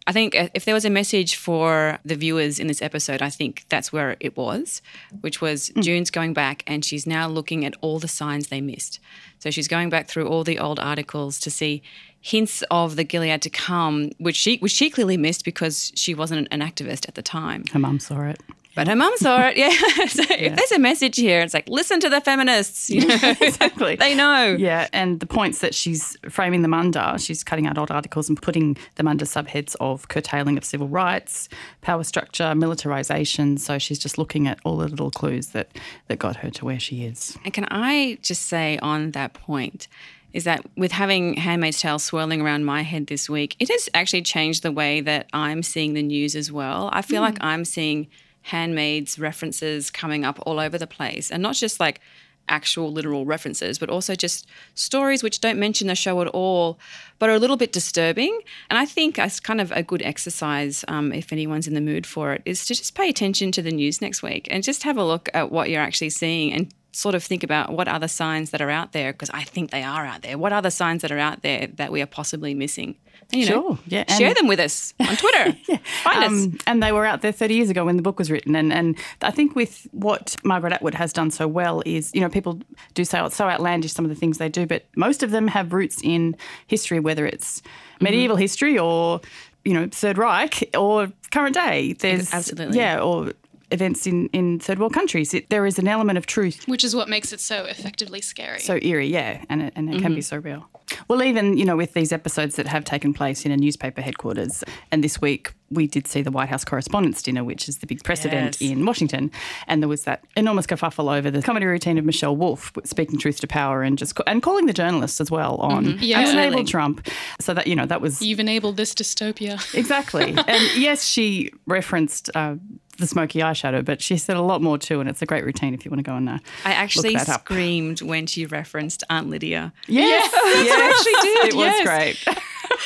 I 0.07 0.11
think 0.11 0.35
uh, 0.35 0.47
if 0.55 0.65
there 0.65 0.73
was 0.73 0.85
a 0.85 0.89
message 0.89 1.35
for 1.35 1.99
the 2.03 2.15
viewers 2.15 2.57
in 2.57 2.65
this 2.65 2.81
episode, 2.81 3.21
I 3.21 3.29
think 3.29 3.65
that's 3.69 3.93
where 3.93 4.15
it 4.19 4.35
was, 4.35 4.81
which 5.21 5.39
was 5.39 5.71
June's 5.81 6.09
going 6.09 6.33
back 6.33 6.63
and 6.65 6.83
she's 6.83 7.05
now 7.05 7.27
looking 7.27 7.63
at 7.63 7.75
all 7.81 7.99
the 7.99 8.07
signs 8.07 8.47
they 8.47 8.61
missed. 8.61 8.99
So 9.37 9.51
she's 9.51 9.67
going 9.67 9.89
back 9.91 10.07
through 10.07 10.27
all 10.27 10.43
the 10.43 10.57
old 10.57 10.79
articles 10.79 11.37
to 11.41 11.51
see 11.51 11.83
hints 12.21 12.63
of 12.69 12.95
the 12.95 13.03
Gilead 13.03 13.41
to 13.43 13.49
come, 13.49 14.11
which 14.17 14.35
she 14.35 14.57
which 14.57 14.71
she 14.71 14.89
clearly 14.89 15.17
missed 15.17 15.45
because 15.45 15.91
she 15.95 16.13
wasn't 16.13 16.47
an 16.51 16.61
activist 16.61 17.07
at 17.07 17.15
the 17.15 17.21
time. 17.21 17.63
Her 17.71 17.79
mum 17.79 17.99
saw 17.99 18.21
it. 18.23 18.41
But 18.75 18.87
her 18.87 18.95
mum 18.95 19.11
saw 19.17 19.47
it, 19.47 19.57
yeah. 19.57 19.71
so 20.05 20.23
if 20.29 20.55
there's 20.55 20.71
a 20.71 20.79
message 20.79 21.17
here, 21.17 21.41
it's 21.41 21.53
like 21.53 21.67
listen 21.67 21.99
to 21.99 22.09
the 22.09 22.21
feminists. 22.21 22.89
You 22.89 23.07
know? 23.07 23.15
exactly. 23.41 23.95
they 23.95 24.15
know. 24.15 24.55
Yeah, 24.57 24.87
and 24.93 25.19
the 25.19 25.25
points 25.25 25.59
that 25.59 25.73
she's 25.73 26.15
framing 26.29 26.61
them 26.61 26.73
under, 26.73 27.15
she's 27.17 27.43
cutting 27.43 27.67
out 27.67 27.77
old 27.77 27.91
articles 27.91 28.29
and 28.29 28.41
putting 28.41 28.77
them 28.95 29.07
under 29.07 29.25
subheads 29.25 29.75
of 29.79 30.07
curtailing 30.07 30.57
of 30.57 30.63
civil 30.63 30.87
rights, 30.87 31.49
power 31.81 32.03
structure, 32.03 32.53
militarization. 32.55 33.57
So 33.57 33.79
she's 33.79 33.99
just 33.99 34.17
looking 34.17 34.47
at 34.47 34.59
all 34.63 34.77
the 34.77 34.87
little 34.87 35.11
clues 35.11 35.47
that, 35.47 35.69
that 36.07 36.19
got 36.19 36.37
her 36.37 36.49
to 36.51 36.65
where 36.65 36.79
she 36.79 37.03
is. 37.03 37.37
And 37.43 37.53
can 37.53 37.67
I 37.71 38.19
just 38.21 38.43
say 38.43 38.77
on 38.77 39.11
that 39.11 39.33
point 39.33 39.87
is 40.33 40.43
that 40.43 40.63
with 40.77 40.91
having 40.91 41.35
Handmaid's 41.35 41.81
Tale 41.81 41.99
swirling 41.99 42.41
around 42.41 42.65
my 42.65 42.81
head 42.83 43.07
this 43.07 43.29
week, 43.29 43.55
it 43.59 43.69
has 43.69 43.89
actually 43.93 44.21
changed 44.21 44.63
the 44.63 44.71
way 44.71 45.01
that 45.01 45.27
I'm 45.33 45.63
seeing 45.63 45.93
the 45.93 46.03
news 46.03 46.35
as 46.35 46.51
well. 46.51 46.89
I 46.93 47.01
feel 47.01 47.21
Mm. 47.21 47.25
like 47.25 47.37
I'm 47.41 47.65
seeing 47.65 48.07
Handmaid's 48.43 49.19
references 49.19 49.91
coming 49.91 50.23
up 50.25 50.39
all 50.45 50.59
over 50.59 50.77
the 50.77 50.87
place, 50.87 51.29
and 51.31 51.41
not 51.43 51.55
just 51.55 51.79
like 51.79 51.99
actual 52.47 52.91
literal 52.91 53.25
references, 53.25 53.77
but 53.77 53.89
also 53.91 54.15
just 54.15 54.47
stories 54.73 55.21
which 55.21 55.39
don't 55.39 55.59
mention 55.59 55.85
the 55.87 55.93
show 55.93 56.19
at 56.19 56.27
all, 56.29 56.79
but 57.19 57.29
are 57.29 57.35
a 57.35 57.39
little 57.39 57.57
bit 57.57 57.71
disturbing. 57.71 58.39
And 58.71 58.79
I 58.79 58.85
think 58.87 59.19
it's 59.19 59.39
kind 59.39 59.61
of 59.61 59.71
a 59.71 59.83
good 59.83 60.01
exercise, 60.01 60.83
um, 60.87 61.13
if 61.13 61.31
anyone's 61.31 61.67
in 61.67 61.75
the 61.75 61.81
mood 61.81 62.07
for 62.07 62.33
it, 62.33 62.41
is 62.45 62.65
to 62.65 62.73
just 62.73 62.95
pay 62.95 63.07
attention 63.07 63.51
to 63.51 63.61
the 63.61 63.69
news 63.71 64.01
next 64.01 64.23
week 64.23 64.47
and 64.49 64.63
just 64.63 64.81
have 64.81 64.97
a 64.97 65.03
look 65.05 65.29
at 65.35 65.51
what 65.51 65.69
you're 65.69 65.81
actually 65.81 66.09
seeing 66.09 66.51
and 66.51 66.73
sort 66.91 67.15
of 67.15 67.23
think 67.23 67.43
about 67.43 67.71
what 67.71 67.87
other 67.87 68.07
signs 68.07 68.49
that 68.51 68.61
are 68.61 68.69
out 68.69 68.91
there, 68.93 69.11
because 69.13 69.29
I 69.29 69.43
think 69.43 69.71
they 69.71 69.83
are 69.83 70.05
out 70.05 70.21
there. 70.23 70.37
What 70.37 70.51
other 70.53 70.69
signs 70.71 71.01
that 71.03 71.11
are 71.11 71.19
out 71.19 71.41
there 71.43 71.67
that 71.75 71.91
we 71.91 72.01
are 72.01 72.05
possibly 72.07 72.53
missing? 72.53 72.95
And, 73.31 73.41
you 73.41 73.49
know, 73.49 73.61
Sure, 73.61 73.79
yeah, 73.85 74.11
share 74.17 74.29
and- 74.29 74.37
them 74.37 74.47
with 74.47 74.59
us 74.59 74.93
on 74.99 75.15
Twitter. 75.15 75.51
Find 76.03 76.23
us. 76.23 76.31
Um, 76.31 76.57
and 76.65 76.81
they 76.81 76.91
were 76.91 77.05
out 77.05 77.21
there 77.21 77.31
30 77.31 77.53
years 77.53 77.69
ago 77.69 77.85
when 77.85 77.95
the 77.95 78.01
book 78.01 78.17
was 78.17 78.31
written. 78.31 78.55
And, 78.55 78.73
and 78.73 78.97
I 79.21 79.29
think 79.29 79.55
with 79.55 79.87
what 79.91 80.35
Margaret 80.43 80.73
Atwood 80.73 80.95
has 80.95 81.13
done 81.13 81.29
so 81.29 81.47
well 81.47 81.83
is, 81.85 82.11
you 82.15 82.21
know, 82.21 82.29
people 82.29 82.59
do 82.95 83.05
say, 83.05 83.19
oh, 83.19 83.25
it's 83.25 83.35
so 83.35 83.45
outlandish, 83.47 83.93
some 83.93 84.03
of 84.03 84.09
the 84.09 84.15
things 84.15 84.39
they 84.39 84.49
do, 84.49 84.65
but 84.65 84.85
most 84.95 85.21
of 85.21 85.29
them 85.29 85.47
have 85.47 85.73
roots 85.73 85.99
in 86.03 86.35
history, 86.65 86.99
whether 86.99 87.25
it's 87.27 87.61
medieval 88.01 88.35
history 88.35 88.79
or, 88.79 89.21
you 89.63 89.73
know, 89.73 89.87
Third 89.91 90.17
Reich 90.17 90.67
or 90.75 91.11
current 91.29 91.53
day. 91.53 91.93
There's 91.93 92.33
Absolutely. 92.33 92.77
Yeah, 92.79 92.99
or 92.99 93.33
events 93.71 94.07
in, 94.07 94.27
in 94.33 94.59
third 94.59 94.79
world 94.79 94.93
countries. 94.93 95.33
It, 95.33 95.49
there 95.49 95.65
is 95.65 95.77
an 95.79 95.87
element 95.87 96.17
of 96.17 96.25
truth 96.25 96.67
Which 96.67 96.83
is 96.83 96.95
what 96.95 97.07
makes 97.09 97.31
it 97.33 97.39
so 97.39 97.65
effectively 97.65 98.21
scary. 98.21 98.59
so 98.59 98.79
eerie, 98.81 99.07
yeah, 99.07 99.43
and 99.49 99.61
it, 99.61 99.73
and 99.75 99.93
it 99.93 100.01
can 100.01 100.13
be 100.15 100.21
Mhm. 100.21 100.23
so 100.23 100.37
real. 100.37 100.67
Well, 101.07 101.21
even 101.21 101.55
you 101.57 101.65
know, 101.65 101.75
with 101.77 101.93
these 101.93 102.11
episodes 102.11 102.55
that 102.55 102.65
have 102.67 102.83
taken 102.83 103.13
place 103.13 103.45
in 103.45 103.51
a 103.51 103.57
newspaper 103.57 104.01
headquarters, 104.01 104.63
and 104.91 105.03
this 105.03 105.21
week 105.21 105.53
we 105.69 105.85
did 105.85 106.07
see 106.07 106.23
the 106.23 106.31
White 106.31 106.49
House 106.49 106.65
Correspondents' 106.65 107.21
Dinner, 107.21 107.43
which 107.43 107.69
is 107.69 107.77
the 107.77 107.85
big 107.85 108.03
precedent 108.03 108.57
Yes. 108.59 108.71
in 108.71 108.83
Washington, 108.85 109.29
and 109.67 109.83
there 109.83 109.87
was 109.87 110.03
that 110.05 110.23
enormous 110.35 110.65
kerfuffle 110.65 111.15
over 111.15 111.29
the 111.29 111.43
comedy 111.43 111.67
routine 111.67 111.99
of 111.99 112.05
Michelle 112.05 112.35
Wolf 112.35 112.71
speaking 112.85 113.19
truth 113.19 113.39
to 113.41 113.47
power 113.47 113.83
and 113.83 113.99
just 113.99 114.19
and 114.25 114.41
calling 114.41 114.65
the 114.65 114.73
journalists 114.73 115.21
as 115.21 115.29
well 115.29 115.57
on 115.57 115.85
Mhm. 115.85 115.97
Yeah. 116.01 116.21
"You 116.25 116.31
enabled. 116.31 116.67
Trump, 116.67 117.07
so 117.39 117.53
that 117.53 117.67
you 117.67 117.75
know 117.75 117.85
that 117.85 118.01
was 118.01 118.21
You've 118.23 118.39
enabled 118.39 118.75
this 118.77 118.95
dystopia. 118.95 119.61
exactly. 119.75 120.33
and 120.47 120.61
yes, 120.75 121.05
she 121.05 121.51
referenced. 121.67 122.31
Uh, 122.33 122.55
the 122.99 123.07
smoky 123.07 123.39
eyeshadow, 123.39 123.83
but 123.83 124.01
she 124.01 124.17
said 124.17 124.35
a 124.37 124.41
lot 124.41 124.61
more 124.61 124.77
too, 124.77 124.99
and 124.99 125.09
it's 125.09 125.21
a 125.21 125.25
great 125.25 125.43
routine 125.45 125.73
if 125.73 125.85
you 125.85 125.91
want 125.91 125.99
to 125.99 126.03
go 126.09 126.15
and 126.15 126.29
uh, 126.29 126.37
I 126.65 126.73
actually 126.73 127.11
look 127.11 127.25
that 127.25 127.29
up. 127.35 127.41
screamed 127.41 128.01
when 128.01 128.27
she 128.27 128.45
referenced 128.45 129.03
Aunt 129.09 129.29
Lydia. 129.29 129.73
Yes, 129.87 130.29
Yes, 130.33 130.65
yes, 130.65 131.03
she 131.03 131.13
did. 131.21 131.45
It 131.49 131.55
was 131.55 131.81
great. 131.83 132.39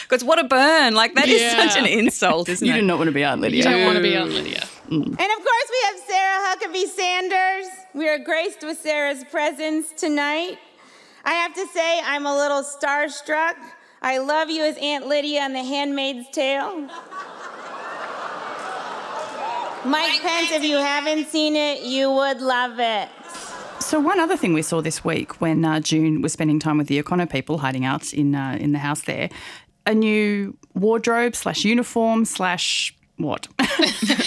Because 0.03 0.23
what 0.29 0.39
a 0.39 0.43
burn! 0.45 0.93
Like 0.95 1.15
that 1.15 1.27
is 1.27 1.41
Yeah. 1.41 1.67
such 1.67 1.77
an 1.77 1.85
insult, 1.85 2.47
isn't 2.49 2.65
You 2.67 2.73
it? 2.73 2.77
do 2.77 2.81
not 2.83 2.97
want 2.97 3.07
to 3.09 3.13
be 3.13 3.23
Aunt 3.23 3.41
Lydia. 3.41 3.57
You 3.57 3.63
don't 3.63 3.85
want 3.85 3.97
to 3.97 4.01
be 4.03 4.15
Aunt 4.15 4.29
Lydia. 4.29 4.63
And 4.89 5.03
of 5.03 5.17
course, 5.17 5.69
we 5.71 5.79
have 5.87 5.99
Sarah 6.07 6.55
Huckabee 6.55 6.87
Sanders. 6.87 7.67
We 7.95 8.07
are 8.09 8.19
graced 8.19 8.61
with 8.63 8.77
Sarah's 8.77 9.23
presence 9.25 9.91
tonight. 9.97 10.57
I 11.25 11.31
have 11.33 11.53
to 11.55 11.65
say, 11.67 11.99
I'm 12.03 12.25
a 12.25 12.35
little 12.35 12.63
starstruck. 12.63 13.55
I 14.01 14.17
love 14.19 14.49
you 14.49 14.63
as 14.63 14.77
Aunt 14.77 15.07
Lydia 15.07 15.41
on 15.41 15.53
The 15.53 15.63
Handmaid's 15.63 16.29
Tale. 16.31 16.89
Mike 19.85 20.21
Pence, 20.21 20.51
if 20.51 20.63
you 20.63 20.77
haven't 20.77 21.27
seen 21.27 21.55
it, 21.55 21.81
you 21.81 22.09
would 22.11 22.41
love 22.41 22.79
it. 22.79 23.09
So 23.79 23.99
one 23.99 24.19
other 24.19 24.37
thing 24.37 24.53
we 24.53 24.61
saw 24.61 24.81
this 24.81 25.03
week 25.03 25.41
when 25.41 25.65
uh, 25.65 25.79
June 25.81 26.21
was 26.21 26.31
spending 26.33 26.57
time 26.59 26.77
with 26.77 26.87
the 26.87 27.01
Econo 27.01 27.29
people 27.29 27.57
hiding 27.57 27.83
out 27.85 28.13
in 28.13 28.33
uh, 28.33 28.57
in 28.59 28.71
the 28.71 28.79
house 28.79 29.01
there, 29.01 29.29
a 29.85 29.93
new 29.93 30.57
wardrobe 30.73 31.35
slash 31.35 31.65
uniform 31.65 32.23
slash 32.25 32.95
what 33.17 33.47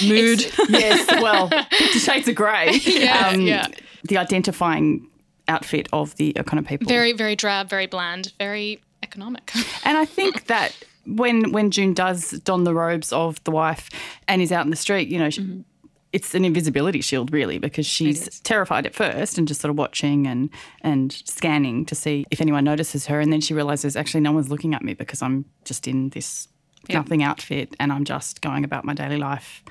mood? 0.06 0.44
yes, 0.68 1.06
well, 1.22 1.48
Fifty 1.70 1.98
Shades 1.98 2.28
of 2.28 2.34
Grey. 2.34 2.68
Um, 2.76 2.80
Yeah, 2.84 3.34
yeah. 3.36 3.66
The 4.04 4.18
identifying 4.18 5.08
outfit 5.48 5.88
of 5.92 6.14
the 6.16 6.32
Econo 6.34 6.66
people. 6.66 6.86
Very, 6.86 7.12
very 7.12 7.34
drab, 7.34 7.68
very 7.70 7.86
bland, 7.86 8.32
very 8.38 8.80
economic. 9.02 9.50
And 9.84 9.96
I 9.96 10.04
think 10.04 10.46
that 10.46 10.76
when 11.06 11.52
when 11.52 11.70
June 11.70 11.94
does 11.94 12.32
don 12.40 12.64
the 12.64 12.74
robes 12.74 13.12
of 13.12 13.42
the 13.44 13.50
wife 13.50 13.88
and 14.28 14.42
is 14.42 14.52
out 14.52 14.64
in 14.64 14.70
the 14.70 14.76
street, 14.76 15.08
you 15.08 15.18
know, 15.18 15.30
she, 15.30 15.64
it's 16.12 16.34
an 16.34 16.44
invisibility 16.44 17.00
shield 17.00 17.32
really 17.32 17.58
because 17.58 17.84
she's 17.86 18.40
terrified 18.40 18.86
at 18.86 18.94
first 18.94 19.38
and 19.38 19.46
just 19.46 19.60
sort 19.60 19.70
of 19.70 19.76
watching 19.78 20.26
and 20.26 20.50
and 20.82 21.12
scanning 21.24 21.84
to 21.86 21.94
see 21.94 22.24
if 22.30 22.40
anyone 22.40 22.64
notices 22.64 23.06
her 23.06 23.20
and 23.20 23.32
then 23.32 23.40
she 23.40 23.52
realizes 23.54 23.96
actually 23.96 24.20
no 24.20 24.32
one's 24.32 24.48
looking 24.48 24.74
at 24.74 24.82
me 24.82 24.94
because 24.94 25.22
I'm 25.22 25.44
just 25.64 25.86
in 25.88 26.10
this 26.10 26.48
Yep. 26.88 26.94
nothing 27.06 27.22
outfit 27.24 27.74
and 27.80 27.92
I'm 27.92 28.04
just 28.04 28.40
going 28.42 28.62
about 28.62 28.84
my 28.84 28.94
daily 28.94 29.16
life 29.16 29.64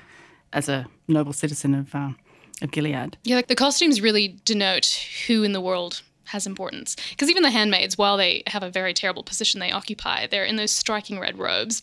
as 0.52 0.68
a 0.68 0.86
noble 1.08 1.32
citizen 1.32 1.74
of 1.74 1.94
uh, 1.94 2.10
of 2.60 2.70
Gilead. 2.70 3.16
Yeah, 3.24 3.36
like 3.36 3.46
the 3.46 3.54
costumes 3.54 4.02
really 4.02 4.36
denote 4.44 5.02
who 5.26 5.42
in 5.42 5.52
the 5.52 5.60
world 5.62 6.02
has 6.26 6.46
importance. 6.46 6.96
Because 7.10 7.30
even 7.30 7.42
the 7.42 7.50
handmaids, 7.50 7.96
while 7.98 8.16
they 8.16 8.42
have 8.46 8.62
a 8.62 8.70
very 8.70 8.94
terrible 8.94 9.22
position 9.22 9.60
they 9.60 9.70
occupy, 9.72 10.26
they're 10.26 10.44
in 10.44 10.56
those 10.56 10.70
striking 10.70 11.18
red 11.18 11.38
robes. 11.38 11.82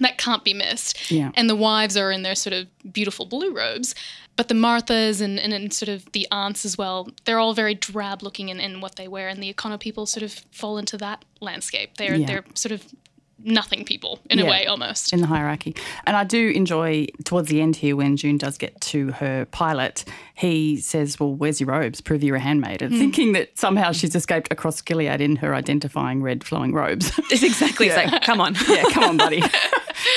That 0.00 0.18
can't 0.18 0.44
be 0.44 0.52
missed. 0.52 1.10
Yeah. 1.10 1.30
And 1.34 1.48
the 1.48 1.56
wives 1.56 1.96
are 1.96 2.10
in 2.10 2.22
their 2.22 2.34
sort 2.34 2.52
of 2.52 2.66
beautiful 2.92 3.24
blue 3.24 3.54
robes. 3.54 3.94
But 4.36 4.48
the 4.48 4.54
Marthas 4.54 5.22
and, 5.22 5.40
and, 5.40 5.54
and 5.54 5.72
sort 5.72 5.88
of 5.88 6.12
the 6.12 6.28
aunts 6.30 6.66
as 6.66 6.76
well, 6.76 7.08
they're 7.24 7.38
all 7.38 7.54
very 7.54 7.74
drab 7.74 8.22
looking 8.22 8.50
in, 8.50 8.60
in 8.60 8.82
what 8.82 8.96
they 8.96 9.08
wear. 9.08 9.28
And 9.28 9.42
the 9.42 9.52
Econo 9.52 9.80
people 9.80 10.04
sort 10.04 10.22
of 10.22 10.32
fall 10.52 10.76
into 10.76 10.98
that 10.98 11.24
landscape. 11.40 11.96
They're, 11.96 12.14
Yeah. 12.16 12.26
they're 12.26 12.44
sort 12.52 12.72
of 12.72 12.84
nothing 13.44 13.84
people 13.84 14.18
in 14.30 14.38
a 14.38 14.46
way 14.46 14.66
almost. 14.66 15.12
in 15.12 15.20
the 15.20 15.26
hierarchy. 15.26 15.74
And 16.06 16.16
I 16.16 16.24
do 16.24 16.50
enjoy 16.50 17.06
towards 17.24 17.48
the 17.48 17.60
end 17.60 17.76
here 17.76 17.94
when 17.96 18.16
June 18.16 18.38
does 18.38 18.56
get 18.58 18.80
to 18.82 19.12
her 19.12 19.44
pilot, 19.46 20.04
he 20.34 20.78
says, 20.78 21.20
"Well, 21.20 21.34
where's 21.34 21.60
your 21.60 21.68
robes? 21.70 22.00
Prove 22.00 22.22
you're 22.24 22.36
a 22.36 22.40
handmaid." 22.40 22.82
And 22.82 22.94
Mm. 22.94 22.98
thinking 22.98 23.32
that 23.32 23.56
somehow 23.58 23.92
she's 23.92 24.14
escaped 24.14 24.50
across 24.50 24.80
Gilead 24.80 25.20
in 25.20 25.36
her 25.36 25.54
identifying 25.54 26.22
red 26.22 26.44
flowing 26.44 26.72
robes. 26.72 27.12
It's 27.30 27.42
exactly. 27.42 27.86
It's 27.90 27.96
like, 27.96 28.22
come 28.22 28.40
on. 28.40 28.54
yeah, 28.68 28.84
come 28.92 29.04
on, 29.04 29.16
buddy. 29.16 29.42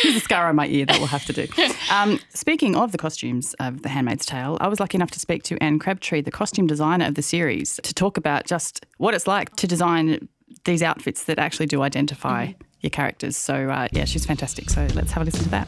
Here's 0.01 0.15
a 0.15 0.19
scar 0.19 0.47
on 0.47 0.55
my 0.55 0.67
ear 0.67 0.85
that 0.85 0.97
we'll 0.97 1.07
have 1.07 1.25
to 1.25 1.33
do. 1.33 1.47
Um, 1.91 2.19
speaking 2.33 2.75
of 2.75 2.91
the 2.91 2.97
costumes 2.97 3.53
of 3.55 3.81
The 3.81 3.89
Handmaid's 3.89 4.25
Tale, 4.25 4.57
I 4.61 4.67
was 4.67 4.79
lucky 4.79 4.95
enough 4.97 5.11
to 5.11 5.19
speak 5.19 5.43
to 5.43 5.61
Anne 5.63 5.79
Crabtree, 5.79 6.21
the 6.21 6.31
costume 6.31 6.67
designer 6.67 7.05
of 7.05 7.15
the 7.15 7.21
series, 7.21 7.79
to 7.83 7.93
talk 7.93 8.17
about 8.17 8.45
just 8.45 8.85
what 8.97 9.13
it's 9.13 9.27
like 9.27 9.55
to 9.57 9.67
design 9.67 10.27
these 10.65 10.81
outfits 10.83 11.23
that 11.25 11.39
actually 11.39 11.65
do 11.65 11.81
identify 11.81 12.51
your 12.81 12.89
characters. 12.89 13.37
So, 13.37 13.69
uh, 13.69 13.87
yeah, 13.91 14.05
she's 14.05 14.25
fantastic. 14.25 14.69
So, 14.69 14.87
let's 14.93 15.11
have 15.11 15.21
a 15.21 15.25
listen 15.25 15.43
to 15.43 15.49
that. 15.49 15.67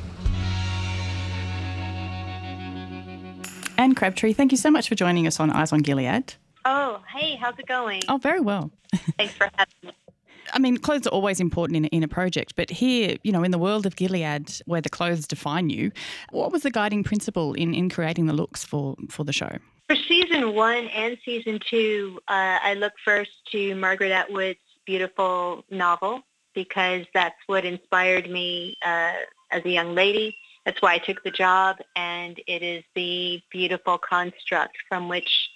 Anne 3.77 3.95
Crabtree, 3.95 4.33
thank 4.33 4.51
you 4.51 4.57
so 4.57 4.69
much 4.69 4.87
for 4.87 4.93
joining 4.93 5.25
us 5.25 5.39
on 5.39 5.49
Eyes 5.49 5.73
on 5.73 5.79
Gilead. 5.79 6.35
Oh, 6.65 7.01
hey, 7.11 7.35
how's 7.35 7.57
it 7.57 7.65
going? 7.65 8.03
Oh, 8.07 8.17
very 8.17 8.39
well. 8.39 8.69
Thanks 9.17 9.33
for 9.33 9.49
having 9.55 9.73
me. 9.83 9.91
I 10.53 10.59
mean, 10.59 10.77
clothes 10.77 11.07
are 11.07 11.11
always 11.11 11.39
important 11.39 11.77
in 11.77 11.85
a, 11.85 11.87
in 11.87 12.03
a 12.03 12.07
project, 12.07 12.55
but 12.55 12.69
here, 12.69 13.15
you 13.23 13.31
know, 13.31 13.43
in 13.43 13.51
the 13.51 13.57
world 13.57 13.85
of 13.85 13.95
Gilead, 13.95 14.51
where 14.65 14.81
the 14.81 14.89
clothes 14.89 15.25
define 15.25 15.69
you, 15.69 15.91
what 16.31 16.51
was 16.51 16.63
the 16.63 16.71
guiding 16.71 17.03
principle 17.03 17.53
in, 17.53 17.73
in 17.73 17.89
creating 17.89 18.25
the 18.25 18.33
looks 18.33 18.63
for, 18.63 18.95
for 19.09 19.23
the 19.23 19.33
show? 19.33 19.57
For 19.87 19.95
season 20.07 20.53
one 20.53 20.87
and 20.87 21.17
season 21.23 21.59
two, 21.67 22.19
uh, 22.27 22.59
I 22.61 22.75
look 22.75 22.93
first 23.03 23.31
to 23.51 23.75
Margaret 23.75 24.11
Atwood's 24.11 24.59
beautiful 24.85 25.65
novel 25.71 26.21
because 26.53 27.05
that's 27.13 27.39
what 27.47 27.65
inspired 27.65 28.29
me 28.29 28.77
uh, 28.83 29.13
as 29.51 29.63
a 29.65 29.69
young 29.69 29.95
lady. 29.95 30.35
That's 30.65 30.81
why 30.81 30.93
I 30.93 30.97
took 30.99 31.23
the 31.23 31.31
job, 31.31 31.77
and 31.95 32.39
it 32.47 32.61
is 32.61 32.83
the 32.95 33.41
beautiful 33.51 33.97
construct 33.97 34.77
from 34.87 35.09
which 35.09 35.49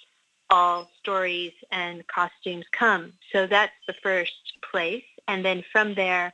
all 0.50 0.88
stories 0.98 1.52
and 1.70 2.06
costumes 2.08 2.64
come. 2.72 3.12
So 3.32 3.46
that's 3.46 3.72
the 3.86 3.94
first 4.02 4.32
place. 4.70 5.04
And 5.28 5.44
then 5.44 5.64
from 5.72 5.94
there, 5.94 6.32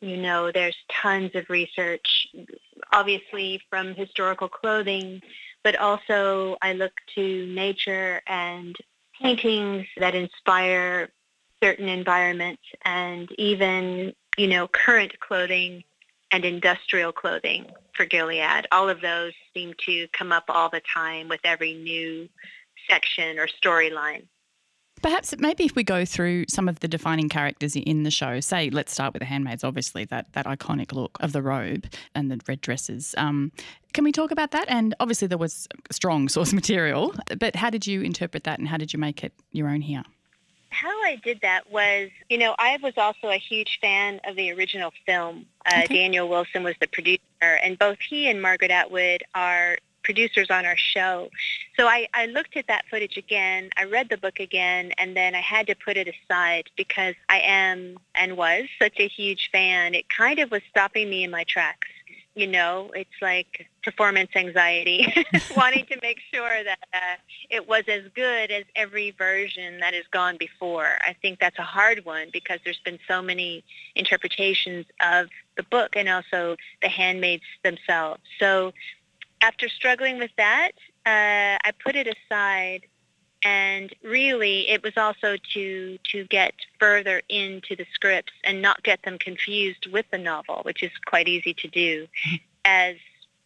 you 0.00 0.16
know, 0.16 0.50
there's 0.52 0.76
tons 0.90 1.30
of 1.34 1.48
research, 1.48 2.28
obviously 2.92 3.60
from 3.70 3.94
historical 3.94 4.48
clothing, 4.48 5.22
but 5.62 5.76
also 5.76 6.56
I 6.60 6.74
look 6.74 6.92
to 7.14 7.46
nature 7.46 8.20
and 8.26 8.76
paintings 9.20 9.86
that 9.96 10.14
inspire 10.14 11.08
certain 11.62 11.88
environments 11.88 12.62
and 12.84 13.30
even, 13.38 14.12
you 14.36 14.46
know, 14.46 14.68
current 14.68 15.18
clothing 15.20 15.84
and 16.30 16.44
industrial 16.44 17.12
clothing 17.12 17.66
for 17.94 18.04
Gilead. 18.04 18.66
All 18.72 18.88
of 18.88 19.00
those 19.00 19.32
seem 19.54 19.72
to 19.86 20.08
come 20.12 20.32
up 20.32 20.44
all 20.48 20.68
the 20.68 20.82
time 20.92 21.28
with 21.28 21.40
every 21.44 21.74
new 21.74 22.28
section 22.90 23.38
or 23.38 23.46
storyline. 23.46 24.24
Perhaps 25.02 25.34
maybe 25.38 25.64
if 25.64 25.76
we 25.76 25.84
go 25.84 26.04
through 26.04 26.46
some 26.48 26.68
of 26.68 26.80
the 26.80 26.88
defining 26.88 27.28
characters 27.28 27.76
in 27.76 28.04
the 28.04 28.10
show, 28.10 28.40
say 28.40 28.70
let's 28.70 28.92
start 28.92 29.12
with 29.12 29.20
the 29.20 29.26
handmaids, 29.26 29.62
obviously 29.62 30.04
that 30.06 30.32
that 30.32 30.46
iconic 30.46 30.92
look 30.92 31.18
of 31.20 31.32
the 31.32 31.42
robe 31.42 31.86
and 32.14 32.30
the 32.30 32.40
red 32.48 32.60
dresses. 32.60 33.14
Um, 33.18 33.52
can 33.92 34.02
we 34.02 34.12
talk 34.12 34.30
about 34.30 34.52
that? 34.52 34.64
And 34.68 34.94
obviously 35.00 35.28
there 35.28 35.38
was 35.38 35.68
strong 35.90 36.28
source 36.28 36.52
material, 36.54 37.14
but 37.38 37.54
how 37.54 37.70
did 37.70 37.86
you 37.86 38.00
interpret 38.00 38.44
that 38.44 38.58
and 38.58 38.66
how 38.66 38.78
did 38.78 38.92
you 38.92 38.98
make 38.98 39.22
it 39.22 39.32
your 39.52 39.68
own 39.68 39.82
here? 39.82 40.04
How 40.74 41.02
I 41.04 41.20
did 41.22 41.40
that 41.42 41.70
was, 41.70 42.10
you 42.28 42.36
know, 42.36 42.56
I 42.58 42.78
was 42.82 42.94
also 42.96 43.28
a 43.28 43.36
huge 43.36 43.78
fan 43.80 44.20
of 44.24 44.34
the 44.34 44.50
original 44.52 44.92
film. 45.06 45.46
Uh, 45.64 45.86
Daniel 45.86 46.28
Wilson 46.28 46.64
was 46.64 46.74
the 46.80 46.88
producer, 46.88 47.20
and 47.40 47.78
both 47.78 47.98
he 48.00 48.28
and 48.28 48.42
Margaret 48.42 48.72
Atwood 48.72 49.22
are 49.36 49.78
producers 50.02 50.48
on 50.50 50.66
our 50.66 50.76
show. 50.76 51.30
So 51.76 51.86
I, 51.86 52.08
I 52.12 52.26
looked 52.26 52.56
at 52.56 52.66
that 52.66 52.84
footage 52.90 53.16
again, 53.16 53.70
I 53.76 53.84
read 53.84 54.08
the 54.08 54.18
book 54.18 54.40
again, 54.40 54.92
and 54.98 55.16
then 55.16 55.34
I 55.34 55.40
had 55.40 55.68
to 55.68 55.76
put 55.76 55.96
it 55.96 56.08
aside 56.08 56.64
because 56.76 57.14
I 57.28 57.38
am 57.38 57.96
and 58.16 58.36
was 58.36 58.64
such 58.80 58.98
a 58.98 59.08
huge 59.08 59.50
fan. 59.52 59.94
It 59.94 60.06
kind 60.08 60.40
of 60.40 60.50
was 60.50 60.62
stopping 60.68 61.08
me 61.08 61.22
in 61.22 61.30
my 61.30 61.44
tracks. 61.44 61.88
You 62.34 62.48
know, 62.48 62.90
it's 62.94 63.22
like 63.22 63.68
performance 63.84 64.30
anxiety, 64.34 65.06
wanting 65.56 65.86
to 65.86 65.98
make 66.02 66.18
sure 66.32 66.64
that 66.64 66.78
uh, 66.92 67.16
it 67.50 67.68
was 67.68 67.84
as 67.88 68.02
good 68.14 68.50
as 68.50 68.64
every 68.74 69.10
version 69.12 69.78
that 69.80 69.94
has 69.94 70.04
gone 70.10 70.36
before. 70.38 70.98
I 71.02 71.14
think 71.20 71.38
that's 71.38 71.58
a 71.58 71.62
hard 71.62 72.04
one 72.04 72.28
because 72.32 72.60
there's 72.64 72.80
been 72.84 72.98
so 73.06 73.20
many 73.20 73.64
interpretations 73.94 74.86
of 75.00 75.28
the 75.56 75.62
book 75.64 75.96
and 75.96 76.08
also 76.08 76.56
the 76.82 76.88
handmaids 76.88 77.44
themselves. 77.62 78.22
So 78.38 78.72
after 79.42 79.68
struggling 79.68 80.18
with 80.18 80.32
that, 80.36 80.72
uh, 81.06 81.60
I 81.62 81.72
put 81.84 81.96
it 81.96 82.08
aside 82.08 82.86
and 83.44 83.94
really 84.02 84.70
it 84.70 84.82
was 84.82 84.96
also 84.96 85.36
to 85.52 85.98
to 86.12 86.24
get 86.24 86.54
further 86.80 87.20
into 87.28 87.76
the 87.76 87.84
scripts 87.92 88.32
and 88.42 88.62
not 88.62 88.82
get 88.82 89.02
them 89.02 89.18
confused 89.18 89.86
with 89.92 90.06
the 90.10 90.18
novel, 90.18 90.60
which 90.62 90.82
is 90.82 90.90
quite 91.04 91.28
easy 91.28 91.52
to 91.52 91.68
do 91.68 92.06
as 92.64 92.96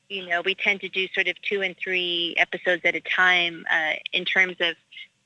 you 0.08 0.26
know, 0.26 0.42
we 0.42 0.54
tend 0.54 0.80
to 0.80 0.88
do 0.88 1.06
sort 1.14 1.28
of 1.28 1.40
two 1.42 1.62
and 1.62 1.76
three 1.76 2.34
episodes 2.38 2.82
at 2.84 2.94
a 2.94 3.00
time 3.00 3.64
uh, 3.70 3.94
in 4.12 4.24
terms 4.24 4.56
of 4.60 4.74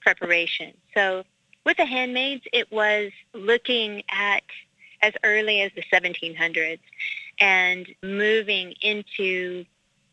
preparation. 0.01 0.73
So 0.95 1.25
with 1.65 1.77
the 1.77 1.87
handmaids, 1.87 2.43
it 2.53 2.71
was 2.73 3.13
looking 3.33 4.03
at 4.11 4.43
as 5.03 5.13
early 5.25 5.61
as 5.61 5.71
the 5.75 5.83
1700s 5.93 6.79
and 7.41 7.87
moving 8.03 8.75
into 8.83 9.65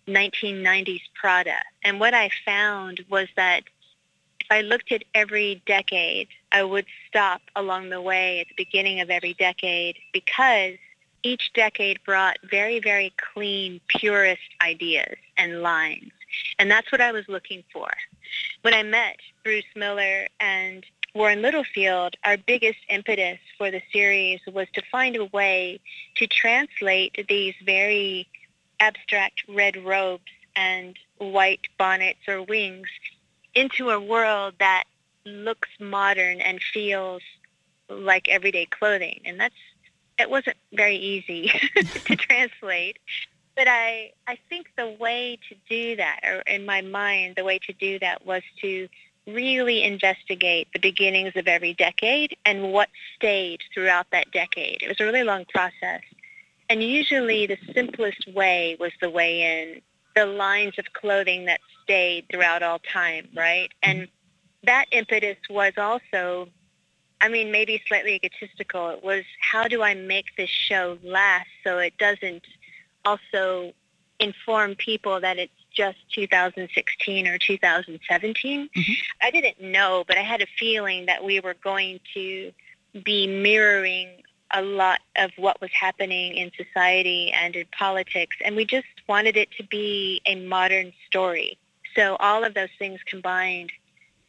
1990s 0.07 1.01
Prada. 1.13 1.57
And 1.83 1.99
what 1.99 2.13
I 2.13 2.29
found 2.45 3.05
was 3.09 3.27
that 3.35 3.63
if 4.39 4.47
I 4.49 4.61
looked 4.61 4.91
at 4.91 5.03
every 5.13 5.61
decade, 5.65 6.27
I 6.51 6.63
would 6.63 6.85
stop 7.07 7.41
along 7.55 7.89
the 7.89 8.01
way 8.01 8.39
at 8.39 8.47
the 8.47 8.55
beginning 8.63 8.99
of 8.99 9.09
every 9.09 9.33
decade 9.35 9.97
because 10.11 10.77
each 11.23 11.51
decade 11.53 12.03
brought 12.05 12.37
very, 12.49 12.79
very 12.79 13.13
clean, 13.33 13.81
purist 13.87 14.41
ideas 14.61 15.15
and 15.37 15.61
lines. 15.61 16.11
And 16.57 16.69
that's 16.69 16.91
what 16.91 17.01
I 17.01 17.11
was 17.11 17.27
looking 17.27 17.63
for. 17.71 17.89
When 18.61 18.73
I 18.73 18.83
met 18.83 19.17
Bruce 19.43 19.63
Miller 19.75 20.27
and 20.39 20.85
Warren 21.15 21.41
Littlefield, 21.41 22.15
our 22.23 22.37
biggest 22.37 22.79
impetus 22.87 23.39
for 23.57 23.71
the 23.71 23.81
series 23.91 24.39
was 24.51 24.67
to 24.73 24.81
find 24.91 25.15
a 25.15 25.25
way 25.25 25.79
to 26.15 26.27
translate 26.27 27.25
these 27.27 27.55
very 27.65 28.27
abstract 28.79 29.43
red 29.47 29.83
robes 29.83 30.31
and 30.55 30.97
white 31.17 31.67
bonnets 31.77 32.27
or 32.27 32.43
wings 32.43 32.87
into 33.55 33.89
a 33.89 33.99
world 33.99 34.53
that 34.59 34.83
looks 35.25 35.69
modern 35.79 36.39
and 36.41 36.61
feels 36.61 37.21
like 37.89 38.29
everyday 38.29 38.65
clothing. 38.65 39.19
And 39.25 39.39
that's 39.39 39.55
it 40.19 40.29
wasn't 40.29 40.57
very 40.73 40.97
easy 40.97 41.47
to 41.75 42.15
translate. 42.15 42.99
But 43.55 43.67
I, 43.67 44.11
I 44.27 44.37
think 44.49 44.67
the 44.77 44.95
way 44.99 45.37
to 45.49 45.55
do 45.69 45.95
that, 45.95 46.21
or 46.23 46.41
in 46.41 46.65
my 46.65 46.81
mind, 46.81 47.35
the 47.35 47.43
way 47.43 47.59
to 47.67 47.73
do 47.73 47.99
that 47.99 48.25
was 48.25 48.41
to 48.61 48.87
really 49.27 49.83
investigate 49.83 50.67
the 50.73 50.79
beginnings 50.79 51.33
of 51.35 51.47
every 51.47 51.73
decade 51.73 52.37
and 52.45 52.71
what 52.71 52.89
stayed 53.15 53.61
throughout 53.73 54.07
that 54.11 54.31
decade. 54.31 54.81
It 54.81 54.87
was 54.87 54.99
a 54.99 55.03
really 55.03 55.23
long 55.23 55.45
process. 55.45 56.01
And 56.69 56.83
usually 56.83 57.47
the 57.47 57.57
simplest 57.73 58.27
way 58.33 58.77
was 58.79 58.91
the 59.01 59.09
way 59.09 59.41
in, 59.41 59.81
the 60.15 60.25
lines 60.25 60.73
of 60.77 60.85
clothing 60.93 61.45
that 61.45 61.59
stayed 61.83 62.25
throughout 62.31 62.63
all 62.63 62.79
time, 62.79 63.27
right? 63.35 63.69
And 63.83 64.03
mm-hmm. 64.03 64.65
that 64.65 64.85
impetus 64.91 65.37
was 65.49 65.73
also 65.77 66.49
I 67.21 67.27
mean, 67.27 67.51
maybe 67.51 67.81
slightly 67.87 68.15
egotistical. 68.15 68.89
It 68.89 69.03
was 69.03 69.23
how 69.41 69.67
do 69.67 69.81
I 69.83 69.93
make 69.93 70.35
this 70.37 70.49
show 70.49 70.97
last 71.03 71.47
so 71.63 71.77
it 71.77 71.97
doesn't 71.97 72.43
also 73.05 73.73
inform 74.19 74.75
people 74.75 75.19
that 75.21 75.37
it's 75.37 75.53
just 75.71 75.97
2016 76.13 77.27
or 77.27 77.37
2017. 77.37 78.69
Mm-hmm. 78.75 78.93
I 79.21 79.31
didn't 79.31 79.61
know, 79.61 80.03
but 80.07 80.17
I 80.17 80.21
had 80.21 80.41
a 80.41 80.47
feeling 80.57 81.05
that 81.05 81.23
we 81.23 81.39
were 81.39 81.55
going 81.55 81.99
to 82.13 82.51
be 83.03 83.27
mirroring 83.27 84.23
a 84.51 84.61
lot 84.61 84.99
of 85.15 85.31
what 85.37 85.61
was 85.61 85.69
happening 85.71 86.33
in 86.35 86.51
society 86.57 87.31
and 87.31 87.55
in 87.55 87.65
politics, 87.77 88.35
and 88.43 88.55
we 88.55 88.65
just 88.65 88.87
wanted 89.07 89.37
it 89.37 89.51
to 89.57 89.63
be 89.63 90.21
a 90.25 90.35
modern 90.35 90.91
story. 91.05 91.57
So 91.95 92.15
all 92.19 92.43
of 92.43 92.55
those 92.55 92.69
things 92.79 92.99
combined 93.05 93.71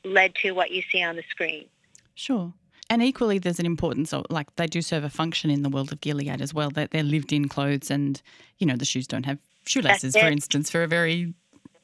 led 0.05 0.35
to 0.37 0.53
what 0.53 0.71
you 0.71 0.83
see 0.91 1.03
on 1.03 1.17
the 1.17 1.25
screen. 1.31 1.67
Sure. 2.15 2.53
And 2.91 3.03
equally, 3.03 3.39
there's 3.39 3.61
an 3.61 3.67
importance 3.67 4.13
of 4.13 4.27
like 4.31 4.55
they 4.57 4.67
do 4.67 4.83
serve 4.83 5.05
a 5.05 5.11
function 5.11 5.49
in 5.49 5.63
the 5.63 5.69
world 5.69 5.93
of 5.93 6.01
Gilead 6.01 6.43
as 6.43 6.53
well. 6.53 6.71
That 6.71 6.91
they're 6.91 7.05
lived 7.05 7.33
in 7.33 7.49
clothes, 7.49 7.91
and 7.91 8.21
you 8.59 8.67
know 8.67 8.77
the 8.77 8.85
shoes 8.85 9.07
don't 9.07 9.27
have 9.27 9.39
shoelaces, 9.65 10.17
for 10.17 10.27
instance, 10.27 10.71
for 10.71 10.83
a 10.83 10.89
very 10.89 11.33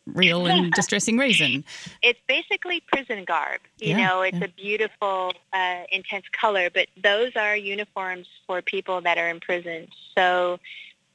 real 0.07 0.47
and 0.47 0.73
distressing 0.75 1.17
reason. 1.17 1.65
It's 2.03 2.19
basically 2.27 2.83
prison 2.93 3.25
garb. 3.25 3.61
You 3.79 3.91
Yeah, 3.91 4.07
know, 4.07 4.23
it's 4.23 4.37
yeah. 4.39 4.45
a 4.45 4.49
beautiful, 4.49 5.33
uh, 5.53 5.83
intense 5.93 6.25
color, 6.33 6.71
but 6.71 6.89
those 7.01 7.33
are 7.37 7.57
uniforms 7.57 8.27
for 8.47 8.61
people 8.63 9.01
that 9.03 9.17
are 9.17 9.29
imprisoned. 9.29 9.89
So 10.17 10.59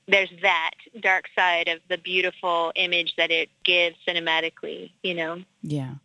there's 0.07 0.29
that 0.41 0.71
dark 0.99 1.25
side 1.35 1.67
of 1.67 1.79
the 1.89 1.97
beautiful 1.97 2.71
image 2.75 3.13
that 3.17 3.31
it 3.31 3.49
gives 3.63 3.95
cinematically, 4.07 4.91
you 5.03 5.13
know. 5.13 5.43
Yeah, 5.61 5.95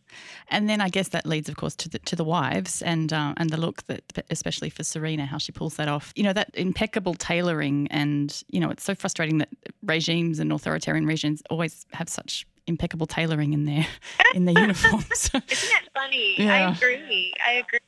and 0.48 0.68
then 0.68 0.80
I 0.80 0.88
guess 0.88 1.08
that 1.08 1.26
leads, 1.26 1.48
of 1.48 1.56
course, 1.56 1.74
to 1.76 1.88
the 1.88 1.98
to 2.00 2.16
the 2.16 2.24
wives 2.24 2.82
and 2.82 3.12
uh, 3.12 3.34
and 3.36 3.50
the 3.50 3.56
look 3.56 3.86
that, 3.86 4.02
especially 4.30 4.70
for 4.70 4.84
Serena, 4.84 5.26
how 5.26 5.38
she 5.38 5.52
pulls 5.52 5.76
that 5.76 5.88
off. 5.88 6.12
You 6.14 6.24
know, 6.24 6.32
that 6.32 6.50
impeccable 6.54 7.14
tailoring, 7.14 7.88
and 7.90 8.42
you 8.48 8.60
know, 8.60 8.70
it's 8.70 8.84
so 8.84 8.94
frustrating 8.94 9.38
that 9.38 9.48
regimes 9.82 10.38
and 10.38 10.52
authoritarian 10.52 11.06
regimes 11.06 11.42
always 11.50 11.86
have 11.92 12.08
such 12.08 12.46
impeccable 12.66 13.06
tailoring 13.06 13.52
in 13.52 13.64
their 13.64 13.86
in 14.34 14.44
their 14.44 14.58
uniforms. 14.58 15.30
Isn't 15.32 15.70
that 15.70 15.84
funny? 15.94 16.34
Yeah. 16.38 16.52
I 16.54 16.72
agree. 16.72 17.32
I 17.44 17.52
agree. 17.52 17.78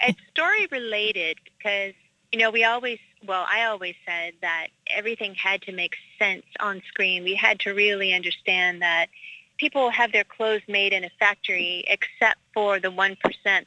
It's 0.00 0.20
story 0.30 0.66
related 0.70 1.38
because, 1.56 1.94
you 2.32 2.38
know, 2.40 2.50
we 2.50 2.64
always, 2.64 2.98
well, 3.26 3.46
I 3.50 3.64
always 3.64 3.94
said 4.06 4.34
that 4.42 4.68
everything 4.88 5.34
had 5.34 5.62
to 5.62 5.72
make 5.72 5.94
sense 6.18 6.44
on 6.60 6.82
screen. 6.88 7.24
We 7.24 7.34
had 7.34 7.60
to 7.60 7.70
really 7.70 8.12
understand 8.12 8.82
that 8.82 9.08
people 9.58 9.90
have 9.90 10.12
their 10.12 10.24
clothes 10.24 10.62
made 10.68 10.92
in 10.92 11.04
a 11.04 11.10
factory 11.20 11.84
except 11.86 12.38
for 12.52 12.80
the 12.80 12.88
1% 12.88 13.16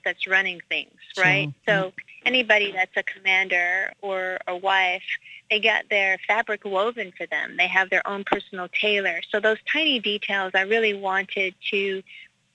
that's 0.03 0.27
running 0.27 0.61
things, 0.67 0.99
right? 1.17 1.49
So 1.67 1.93
anybody 2.25 2.71
that's 2.71 2.95
a 2.97 3.03
commander 3.03 3.93
or 4.01 4.39
a 4.47 4.57
wife, 4.57 5.03
they 5.49 5.59
get 5.59 5.89
their 5.89 6.17
fabric 6.27 6.65
woven 6.65 7.13
for 7.17 7.25
them. 7.27 7.55
They 7.57 7.67
have 7.67 7.89
their 7.89 8.05
own 8.07 8.23
personal 8.25 8.67
tailor. 8.69 9.21
So 9.31 9.39
those 9.39 9.57
tiny 9.71 9.99
details 9.99 10.51
I 10.53 10.61
really 10.61 10.93
wanted 10.93 11.55
to 11.71 12.03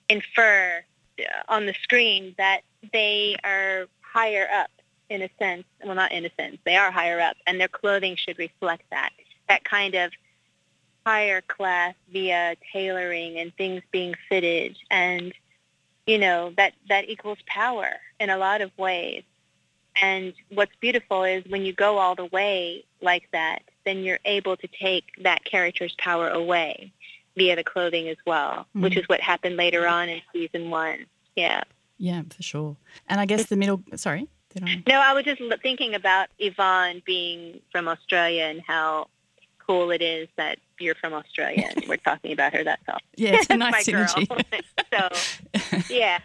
infer 0.08 0.84
uh, 1.18 1.22
on 1.48 1.66
the 1.66 1.74
screen 1.82 2.34
that 2.36 2.60
they 2.92 3.36
are 3.44 3.86
higher 4.02 4.48
up 4.54 4.70
in 5.10 5.22
a 5.22 5.28
sense. 5.38 5.64
Well, 5.84 5.94
not 5.94 6.12
in 6.12 6.24
a 6.24 6.30
sense. 6.38 6.56
They 6.64 6.76
are 6.76 6.90
higher 6.90 7.20
up, 7.20 7.36
and 7.46 7.60
their 7.60 7.68
clothing 7.68 8.16
should 8.16 8.38
reflect 8.38 8.84
that. 8.90 9.10
That 9.48 9.64
kind 9.64 9.94
of 9.96 10.12
higher 11.04 11.40
class 11.42 11.94
via 12.12 12.56
tailoring 12.72 13.38
and 13.38 13.54
things 13.56 13.82
being 13.90 14.14
fitted, 14.28 14.78
and 14.90 15.34
you 16.06 16.16
know 16.18 16.52
that 16.56 16.72
that 16.88 17.08
equals 17.10 17.38
power 17.46 17.90
in 18.18 18.30
a 18.30 18.38
lot 18.38 18.60
of 18.62 18.70
ways. 18.78 19.24
And 20.00 20.32
what's 20.50 20.72
beautiful 20.80 21.24
is 21.24 21.44
when 21.48 21.64
you 21.64 21.72
go 21.72 21.98
all 21.98 22.14
the 22.14 22.26
way 22.26 22.84
like 23.02 23.28
that, 23.32 23.62
then 23.84 23.98
you're 24.04 24.20
able 24.24 24.56
to 24.56 24.66
take 24.68 25.04
that 25.22 25.44
character's 25.44 25.94
power 25.98 26.28
away 26.28 26.92
via 27.36 27.56
the 27.56 27.64
clothing 27.64 28.08
as 28.08 28.16
well, 28.26 28.66
which 28.72 28.94
Mhm. 28.94 28.98
is 29.02 29.08
what 29.08 29.20
happened 29.20 29.56
later 29.56 29.86
on 29.86 30.08
in 30.08 30.22
season 30.32 30.70
one. 30.70 31.06
Yeah. 31.36 31.62
yeah, 31.98 32.22
for 32.30 32.42
sure. 32.42 32.76
And 33.08 33.20
I 33.20 33.26
guess 33.26 33.46
the 33.46 33.56
middle. 33.56 33.82
Sorry? 33.96 34.26
No, 34.86 34.94
I 35.00 35.12
was 35.12 35.24
just 35.24 35.40
thinking 35.62 35.94
about 35.94 36.28
Yvonne 36.38 37.02
being 37.06 37.60
from 37.70 37.86
Australia 37.88 38.44
and 38.44 38.60
how 38.66 39.08
cool 39.66 39.90
it 39.92 40.02
is 40.02 40.28
that 40.36 40.58
you're 40.80 40.96
from 40.96 41.12
Australia 41.12 41.70
and 41.76 41.86
we're 41.86 41.96
talking 41.98 42.32
about 42.32 42.52
her. 42.54 42.64
That's 42.64 42.82
all. 42.88 42.98
Yeah, 43.16 43.34
it's 43.34 43.50
a 43.50 43.56
nice 43.56 43.86
girl. 43.88 44.04
synergy. 44.06 44.44
so, 45.78 45.84
yeah, 45.94 46.18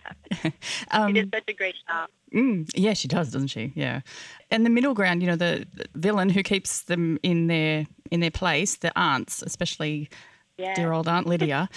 Um, 0.92 1.10
she 1.10 1.22
did 1.22 1.30
such 1.34 1.44
a 1.50 1.54
great 1.54 1.76
job. 1.88 2.10
Mm, 2.34 2.70
yeah, 2.74 2.94
she 2.94 3.08
does, 3.08 3.32
doesn't 3.32 3.48
she? 3.50 3.72
Yeah. 3.76 4.02
And 4.50 4.66
the 4.66 4.70
middle 4.72 4.94
ground, 4.96 5.22
you 5.22 5.28
know, 5.28 5.36
the, 5.36 5.68
the 5.74 5.86
villain 5.96 6.30
who 6.30 6.42
keeps 6.44 6.82
them 6.84 7.20
in 7.24 7.48
their 7.48 7.86
in 8.12 8.20
their 8.20 8.32
place, 8.32 8.78
the 8.78 8.92
aunts, 8.98 9.42
especially 9.44 10.10
Yeah. 10.58 10.74
dear 10.74 10.92
old 10.94 11.08
Aunt 11.08 11.28
Lydia. 11.28 11.70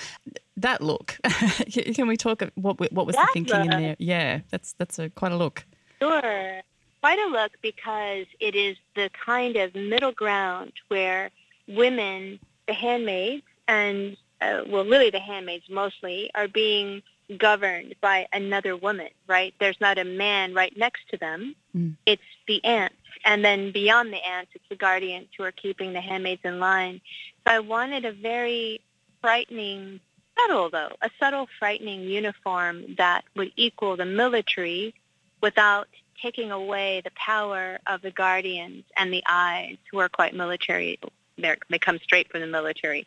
That 0.56 0.80
look. 0.80 1.18
Can 1.94 2.08
we 2.08 2.16
talk? 2.16 2.42
What 2.54 2.80
what 2.92 3.06
was 3.06 3.14
the 3.16 3.22
That 3.22 3.32
thinking 3.32 3.60
in 3.60 3.68
there? 3.70 3.96
Yeah, 3.98 4.40
that's 4.50 4.72
that's 4.78 4.98
a 4.98 5.10
quite 5.10 5.32
a 5.32 5.36
look. 5.36 5.64
Sure. 6.00 6.60
Quite 7.00 7.18
a 7.18 7.30
look 7.30 7.52
because 7.62 8.26
it 8.40 8.54
is 8.54 8.76
the 8.94 9.10
kind 9.24 9.56
of 9.56 9.74
middle 9.74 10.12
ground 10.12 10.72
where 10.88 11.30
women, 11.68 12.40
the 12.66 12.72
handmaids, 12.72 13.44
and, 13.68 14.16
uh, 14.40 14.62
well, 14.66 14.84
really 14.84 15.10
the 15.10 15.20
handmaids 15.20 15.64
mostly, 15.70 16.30
are 16.34 16.48
being 16.48 17.02
governed 17.36 17.94
by 18.00 18.26
another 18.32 18.76
woman, 18.76 19.08
right? 19.26 19.54
There's 19.60 19.80
not 19.80 19.98
a 19.98 20.04
man 20.04 20.54
right 20.54 20.74
next 20.76 21.08
to 21.10 21.18
them. 21.18 21.54
Mm. 21.76 21.96
It's 22.06 22.22
the 22.46 22.64
aunts. 22.64 22.96
And 23.24 23.44
then 23.44 23.72
beyond 23.72 24.12
the 24.12 24.24
aunts, 24.26 24.52
it's 24.54 24.64
the 24.68 24.76
guardians 24.76 25.28
who 25.36 25.44
are 25.44 25.52
keeping 25.52 25.92
the 25.92 26.00
handmaids 26.00 26.40
in 26.44 26.58
line. 26.58 27.00
So 27.46 27.54
I 27.54 27.58
wanted 27.60 28.04
a 28.04 28.12
very 28.12 28.80
frightening, 29.20 30.00
subtle 30.38 30.70
though, 30.70 30.92
a 31.02 31.10
subtle 31.20 31.48
frightening 31.58 32.02
uniform 32.02 32.94
that 32.96 33.24
would 33.36 33.52
equal 33.56 33.96
the 33.96 34.06
military 34.06 34.94
without 35.40 35.88
taking 36.20 36.50
away 36.50 37.00
the 37.04 37.12
power 37.14 37.78
of 37.86 38.02
the 38.02 38.10
guardians 38.10 38.84
and 38.96 39.12
the 39.12 39.22
eyes 39.28 39.76
who 39.90 39.98
are 39.98 40.08
quite 40.08 40.34
military. 40.34 40.98
They're, 41.36 41.58
they 41.70 41.78
come 41.78 41.98
straight 42.02 42.30
from 42.30 42.40
the 42.40 42.46
military. 42.46 43.06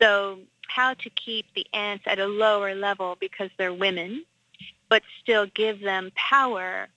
So 0.00 0.40
how 0.68 0.94
to 0.94 1.10
keep 1.10 1.46
the 1.54 1.66
aunts 1.72 2.04
at 2.06 2.18
a 2.18 2.26
lower 2.26 2.74
level 2.74 3.16
because 3.18 3.50
they're 3.56 3.72
women, 3.72 4.24
but 4.88 5.02
still 5.22 5.46
give 5.54 5.80
them 5.80 6.12
power 6.14 6.88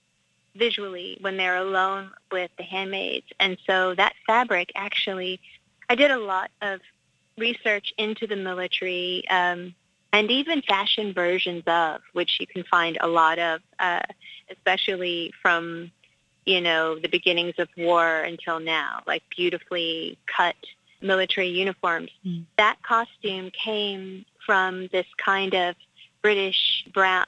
visually 0.54 1.18
when 1.20 1.36
they're 1.36 1.56
alone 1.56 2.10
with 2.30 2.50
the 2.56 2.62
handmaids. 2.62 3.26
And 3.40 3.56
so 3.66 3.94
that 3.94 4.14
fabric 4.26 4.70
actually, 4.76 5.40
I 5.88 5.94
did 5.94 6.10
a 6.10 6.18
lot 6.18 6.50
of 6.62 6.80
research 7.36 7.92
into 7.98 8.26
the 8.26 8.36
military 8.36 9.24
um, 9.28 9.74
and 10.12 10.30
even 10.30 10.62
fashion 10.62 11.12
versions 11.12 11.64
of, 11.66 12.00
which 12.12 12.38
you 12.38 12.46
can 12.46 12.62
find 12.64 12.98
a 13.00 13.08
lot 13.08 13.38
of, 13.38 13.60
uh, 13.80 14.00
especially 14.50 15.32
from, 15.42 15.90
you 16.44 16.60
know, 16.60 16.98
the 16.98 17.08
beginnings 17.08 17.54
of 17.58 17.68
war 17.76 18.20
until 18.20 18.60
now, 18.60 19.02
like 19.06 19.22
beautifully 19.34 20.18
cut 20.26 20.56
military 21.00 21.48
uniforms. 21.48 22.10
Hmm. 22.22 22.40
That 22.56 22.76
costume 22.82 23.50
came 23.50 24.24
from 24.44 24.88
this 24.88 25.06
kind 25.16 25.54
of 25.54 25.76
British 26.22 26.84
brown, 26.92 27.26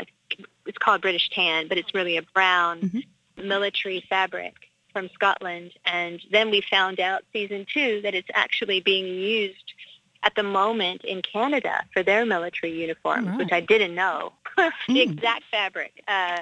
it's 0.64 0.78
called 0.78 1.02
British 1.02 1.30
tan, 1.30 1.68
but 1.68 1.78
it's 1.78 1.94
really 1.94 2.16
a 2.16 2.22
brown 2.22 2.80
mm-hmm. 2.80 3.48
military 3.48 4.04
fabric 4.08 4.54
from 4.92 5.08
Scotland. 5.14 5.72
And 5.84 6.20
then 6.30 6.50
we 6.50 6.62
found 6.70 7.00
out 7.00 7.22
season 7.32 7.66
two 7.72 8.00
that 8.02 8.14
it's 8.14 8.28
actually 8.32 8.80
being 8.80 9.06
used 9.06 9.74
at 10.22 10.34
the 10.34 10.42
moment 10.42 11.04
in 11.04 11.22
Canada 11.22 11.84
for 11.92 12.02
their 12.02 12.24
military 12.24 12.72
uniforms, 12.72 13.28
All 13.28 13.36
which. 13.36 13.52
I 13.52 13.60
didn't 13.60 13.94
know. 13.94 14.32
the 14.56 14.72
hmm. 14.86 14.96
exact 14.96 15.44
fabric. 15.50 16.02
Uh, 16.08 16.38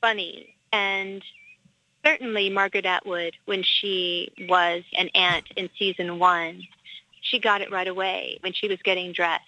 funny. 0.00 0.54
And 0.72 1.22
certainly 2.04 2.50
Margaret 2.50 2.86
Atwood, 2.86 3.36
when 3.46 3.62
she 3.62 4.32
was 4.48 4.82
an 4.96 5.08
aunt 5.14 5.46
in 5.56 5.68
season 5.78 6.18
one, 6.18 6.62
she 7.20 7.38
got 7.38 7.60
it 7.60 7.70
right 7.70 7.88
away 7.88 8.38
when 8.40 8.52
she 8.52 8.68
was 8.68 8.78
getting 8.82 9.12
dressed. 9.12 9.44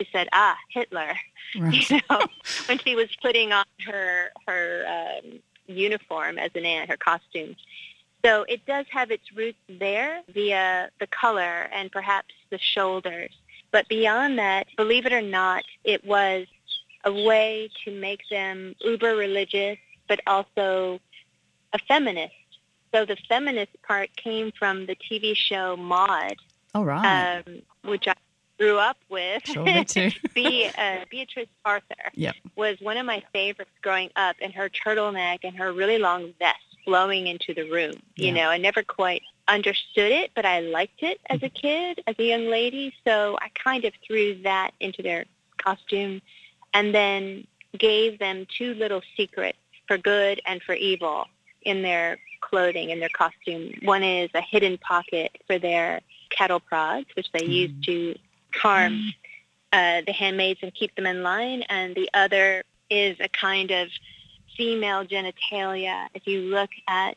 She 0.00 0.08
said, 0.12 0.28
ah, 0.32 0.56
Hitler. 0.70 1.14
Right. 1.56 1.88
You 1.88 2.00
know, 2.10 2.20
when 2.66 2.80
she 2.80 2.96
was 2.96 3.08
putting 3.22 3.52
on 3.52 3.64
her, 3.86 4.32
her 4.48 4.84
um, 4.88 5.38
uniform 5.68 6.36
as 6.36 6.50
an 6.56 6.64
aunt, 6.64 6.90
her 6.90 6.96
costume. 6.96 7.54
So 8.24 8.44
it 8.48 8.66
does 8.66 8.86
have 8.90 9.12
its 9.12 9.30
roots 9.36 9.58
there 9.68 10.22
via 10.32 10.90
the 10.98 11.06
color 11.06 11.68
and 11.72 11.92
perhaps 11.92 12.34
the 12.50 12.58
shoulders. 12.58 13.30
But 13.70 13.86
beyond 13.88 14.38
that, 14.38 14.66
believe 14.76 15.06
it 15.06 15.12
or 15.12 15.20
not, 15.20 15.62
it 15.84 16.04
was 16.04 16.46
a 17.04 17.12
way 17.12 17.70
to 17.84 17.90
make 17.92 18.22
them 18.30 18.74
uber 18.80 19.14
religious, 19.14 19.78
but 20.08 20.20
also 20.26 21.00
a 21.72 21.78
feminist. 21.88 22.34
So 22.94 23.04
the 23.04 23.16
feminist 23.28 23.72
part 23.86 24.14
came 24.16 24.52
from 24.56 24.86
the 24.86 24.96
TV 24.96 25.34
show 25.36 25.76
Maude, 25.76 26.36
All 26.74 26.84
right. 26.84 27.42
um, 27.46 27.62
which 27.82 28.06
I 28.06 28.14
grew 28.58 28.78
up 28.78 28.98
with. 29.08 29.44
Sure, 29.46 29.64
me 29.64 29.84
too. 29.84 30.10
Be, 30.34 30.70
uh, 30.78 31.04
Beatrice 31.10 31.48
Arthur 31.64 32.10
Yep. 32.14 32.36
was 32.56 32.76
one 32.80 32.96
of 32.96 33.04
my 33.06 33.22
favorites 33.32 33.72
growing 33.82 34.10
up, 34.14 34.36
and 34.40 34.52
her 34.54 34.68
turtleneck 34.68 35.40
and 35.42 35.56
her 35.56 35.72
really 35.72 35.98
long 35.98 36.32
vest 36.38 36.58
flowing 36.84 37.26
into 37.26 37.52
the 37.54 37.68
room. 37.70 37.94
You 38.16 38.26
Yeah. 38.26 38.32
know, 38.34 38.48
I 38.50 38.58
never 38.58 38.82
quite 38.82 39.22
understood 39.48 40.12
it, 40.12 40.30
but 40.36 40.46
I 40.46 40.60
liked 40.60 41.02
it 41.02 41.20
as 41.28 41.42
a 41.42 41.48
kid, 41.48 42.02
as 42.06 42.14
a 42.18 42.24
young 42.24 42.46
lady. 42.46 42.94
So 43.04 43.36
I 43.40 43.48
kind 43.54 43.84
of 43.84 43.92
threw 44.06 44.40
that 44.42 44.72
into 44.80 45.02
their 45.02 45.24
costume 45.58 46.20
and 46.74 46.94
then 46.94 47.46
gave 47.76 48.18
them 48.18 48.46
two 48.56 48.74
little 48.74 49.02
secrets 49.16 49.58
for 49.86 49.98
good 49.98 50.40
and 50.46 50.62
for 50.62 50.74
evil 50.74 51.26
in 51.62 51.82
their 51.82 52.18
clothing, 52.40 52.90
in 52.90 53.00
their 53.00 53.08
costume. 53.10 53.72
One 53.82 54.02
is 54.02 54.30
a 54.34 54.40
hidden 54.40 54.78
pocket 54.78 55.36
for 55.46 55.58
their 55.58 56.00
cattle 56.30 56.60
prods, 56.60 57.06
which 57.14 57.30
they 57.32 57.44
use 57.44 57.72
to 57.86 58.16
harm 58.54 59.12
uh, 59.72 60.02
the 60.06 60.12
handmaids 60.12 60.60
and 60.62 60.72
keep 60.74 60.94
them 60.94 61.06
in 61.06 61.22
line. 61.22 61.62
And 61.62 61.94
the 61.94 62.08
other 62.14 62.62
is 62.90 63.16
a 63.20 63.28
kind 63.28 63.70
of 63.70 63.88
female 64.56 65.04
genitalia. 65.04 66.06
If 66.14 66.26
you 66.26 66.42
look 66.42 66.70
at 66.86 67.16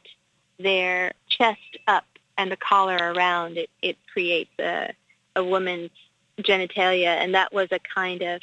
their 0.60 1.13
chest 1.27 1.77
up 1.88 2.06
and 2.38 2.51
the 2.51 2.58
collar 2.58 2.97
around, 3.13 3.58
it, 3.58 3.69
it 3.82 3.97
creates 4.12 4.51
a, 4.60 4.93
a 5.36 5.43
woman's 5.43 5.91
genitalia. 6.39 7.17
And 7.17 7.36
that 7.36 7.53
was 7.53 7.67
a 7.71 7.80
kind 7.80 8.21
of 8.21 8.41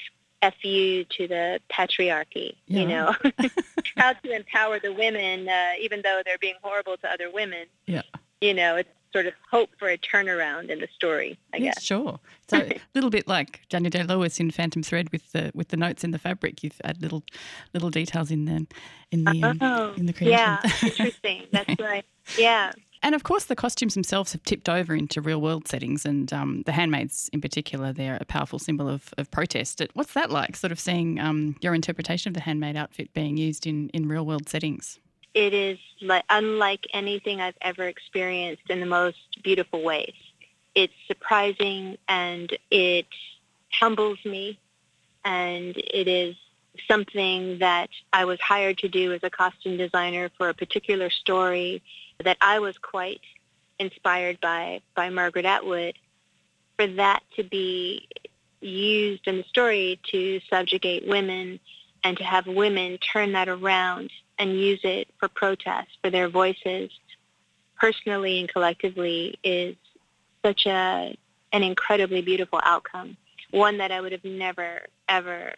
fu 0.53 1.05
to 1.05 1.29
the 1.29 1.61
patriarchy, 1.71 2.57
Yeah. 2.67 2.81
you 2.81 2.89
know, 2.89 3.15
how 3.97 4.13
to 4.15 4.31
empower 4.35 4.79
the 4.81 4.93
women, 4.93 5.49
uh, 5.49 5.73
even 5.81 6.01
though 6.03 6.23
they're 6.25 6.39
being 6.39 6.57
horrible 6.63 6.97
to 6.99 7.09
other 7.11 7.31
women. 7.31 7.67
Yeah. 7.87 8.03
You 8.41 8.55
know, 8.55 8.77
it's 8.77 8.89
sort 9.13 9.27
of 9.27 9.35
hope 9.51 9.71
for 9.79 9.89
a 9.89 9.97
turnaround 9.97 10.71
in 10.71 10.81
the 10.81 10.89
story, 10.95 11.39
I 11.53 11.59
Yes, 11.59 11.75
guess. 11.77 11.85
sure. 11.85 12.19
So 12.49 12.59
a 12.59 12.81
little 12.95 13.11
bit 13.11 13.29
like 13.29 13.61
Daniel 13.69 13.91
Day 13.91 14.03
Lewis 14.03 14.41
in 14.41 14.51
Phantom 14.51 14.83
Thread 14.83 15.11
with 15.13 15.31
the 15.33 15.53
with 15.55 15.69
the 15.69 15.77
notes 15.77 16.03
in 16.05 16.11
the 16.11 16.19
fabric. 16.19 16.63
You've 16.65 16.81
add 16.85 17.01
little 17.01 17.23
little 17.73 17.91
details 17.91 18.31
in 18.33 18.45
the 18.47 18.67
in 19.13 19.25
the 19.25 19.43
um, 19.45 19.59
oh, 19.61 19.93
in 19.97 20.07
the 20.07 20.13
creation. 20.13 20.37
yeah, 20.39 20.61
interesting. 20.83 21.45
That's 21.53 21.79
right. 21.81 22.05
Yeah. 22.37 22.73
And 23.05 23.15
of 23.15 23.23
course, 23.23 23.45
the 23.45 23.55
costumes 23.55 23.93
themselves 23.93 24.33
have 24.33 24.43
tipped 24.45 24.67
over 24.67 24.95
into 24.95 25.21
real 25.21 25.39
world 25.39 25.69
settings, 25.69 26.07
and 26.07 26.33
um, 26.33 26.63
the 26.63 26.73
handmaids 26.73 27.29
in 27.35 27.43
particular, 27.43 27.93
they're 27.93 28.17
a 28.19 28.25
powerful 28.25 28.59
symbol 28.59 28.89
of, 28.89 29.13
of 29.19 29.31
protest. 29.31 29.83
What's 29.93 30.15
that 30.15 30.31
like, 30.31 30.57
sort 30.57 30.73
of 30.73 30.81
seeing 30.81 31.21
um, 31.21 31.55
your 31.61 31.75
interpretation 31.75 32.31
of 32.31 32.35
the 32.35 32.41
handmaid 32.41 32.77
outfit 32.77 33.13
being 33.13 33.37
used 33.37 33.67
in, 33.67 33.91
in 33.91 34.09
real 34.09 34.25
world 34.25 34.49
settings? 34.49 35.01
It 35.35 35.53
is 35.53 35.79
like 36.01 36.25
unlike 36.31 36.87
anything 36.95 37.43
I've 37.43 37.59
ever 37.61 37.87
experienced 37.87 38.71
in 38.71 38.81
the 38.81 38.87
most 38.87 39.19
beautiful 39.43 39.83
ways. 39.83 40.15
It's 40.75 40.95
surprising 41.07 41.99
and 42.09 42.57
it 42.71 43.07
humbles 43.71 44.19
me 44.25 44.59
and 45.27 45.77
it 45.77 46.09
is 46.09 46.37
something 46.89 47.59
that 47.59 47.91
I 48.13 48.25
was 48.25 48.41
hired 48.41 48.79
to 48.79 48.89
do 48.89 49.13
as 49.13 49.21
a 49.23 49.31
costume 49.31 49.77
designer 49.77 50.31
for 50.37 50.49
a 50.49 50.55
particular 50.55 51.11
story 51.11 51.83
that 52.23 52.37
I 52.41 52.59
was 52.59 52.77
quite 52.79 53.21
inspired 53.79 54.41
by 54.41 54.81
by 54.95 55.11
Margaret 55.11 55.45
Atwood 55.45 55.99
for 56.77 56.87
that 56.87 57.23
to 57.37 57.45
be 57.45 58.09
used 58.61 59.27
in 59.27 59.39
the 59.39 59.45
story 59.45 60.01
to 60.11 60.41
subjugate 60.51 61.07
women 61.07 61.61
and 62.03 62.17
to 62.17 62.25
have 62.25 62.47
women 62.47 62.99
turn 62.99 63.33
that 63.33 63.49
around 63.49 64.11
and 64.39 64.59
use 64.59 64.81
it 64.85 65.09
for 65.19 65.29
protest 65.29 65.89
for 66.03 66.11
their 66.11 66.29
voices 66.29 66.91
personally 67.79 68.41
and 68.41 68.49
collectively 68.49 69.39
is 69.43 69.77
such 70.45 70.67
a 70.67 71.17
an 71.53 71.63
incredibly 71.63 72.21
beautiful 72.21 72.61
outcome 72.65 73.17
one 73.51 73.79
that 73.79 73.93
I 73.93 74.01
would 74.01 74.13
have 74.13 74.25
never 74.25 74.83
ever 75.09 75.53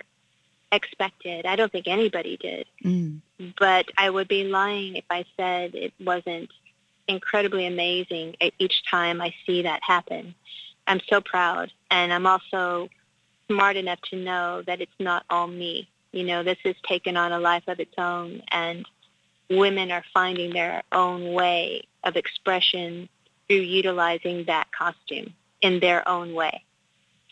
expected 0.73 1.47
I 1.47 1.57
don't 1.57 1.71
think 1.71 1.87
anybody 1.87 2.37
did 2.37 2.67
Mm. 2.85 3.21
but 3.59 3.87
I 3.97 4.11
would 4.11 4.29
be 4.29 4.45
lying 4.45 4.97
if 4.97 5.05
I 5.11 5.25
said 5.37 5.75
it 5.75 5.93
wasn't 6.01 6.51
incredibly 7.09 7.67
amazing 7.67 8.35
each 8.59 8.83
time 8.91 9.21
I 9.21 9.35
see 9.47 9.63
that 9.63 9.81
happen. 9.83 10.35
I'm 10.87 11.01
so 11.09 11.21
proud, 11.21 11.73
and 11.91 12.13
I'm 12.13 12.27
also 12.27 12.89
smart 13.49 13.77
enough 13.77 14.01
to 14.11 14.17
know 14.17 14.63
that 14.67 14.81
it's 14.81 14.99
not 14.99 15.25
all 15.31 15.47
me. 15.47 15.89
You 16.13 16.25
know, 16.25 16.43
this 16.43 16.59
has 16.65 16.75
taken 16.89 17.17
on 17.17 17.33
a 17.33 17.39
life 17.39 17.65
of 17.69 17.81
its 17.81 17.95
own, 17.99 18.43
and 18.51 18.87
women 19.51 19.91
are 19.91 20.05
finding 20.13 20.53
their 20.53 20.83
own 20.93 21.33
way 21.33 21.83
of 22.05 22.17
expression 22.17 23.09
through 23.49 23.59
utilizing 23.59 24.45
that 24.47 24.69
costume 24.73 25.35
in 25.61 25.81
their 25.81 26.07
own 26.09 26.35
way. 26.35 26.65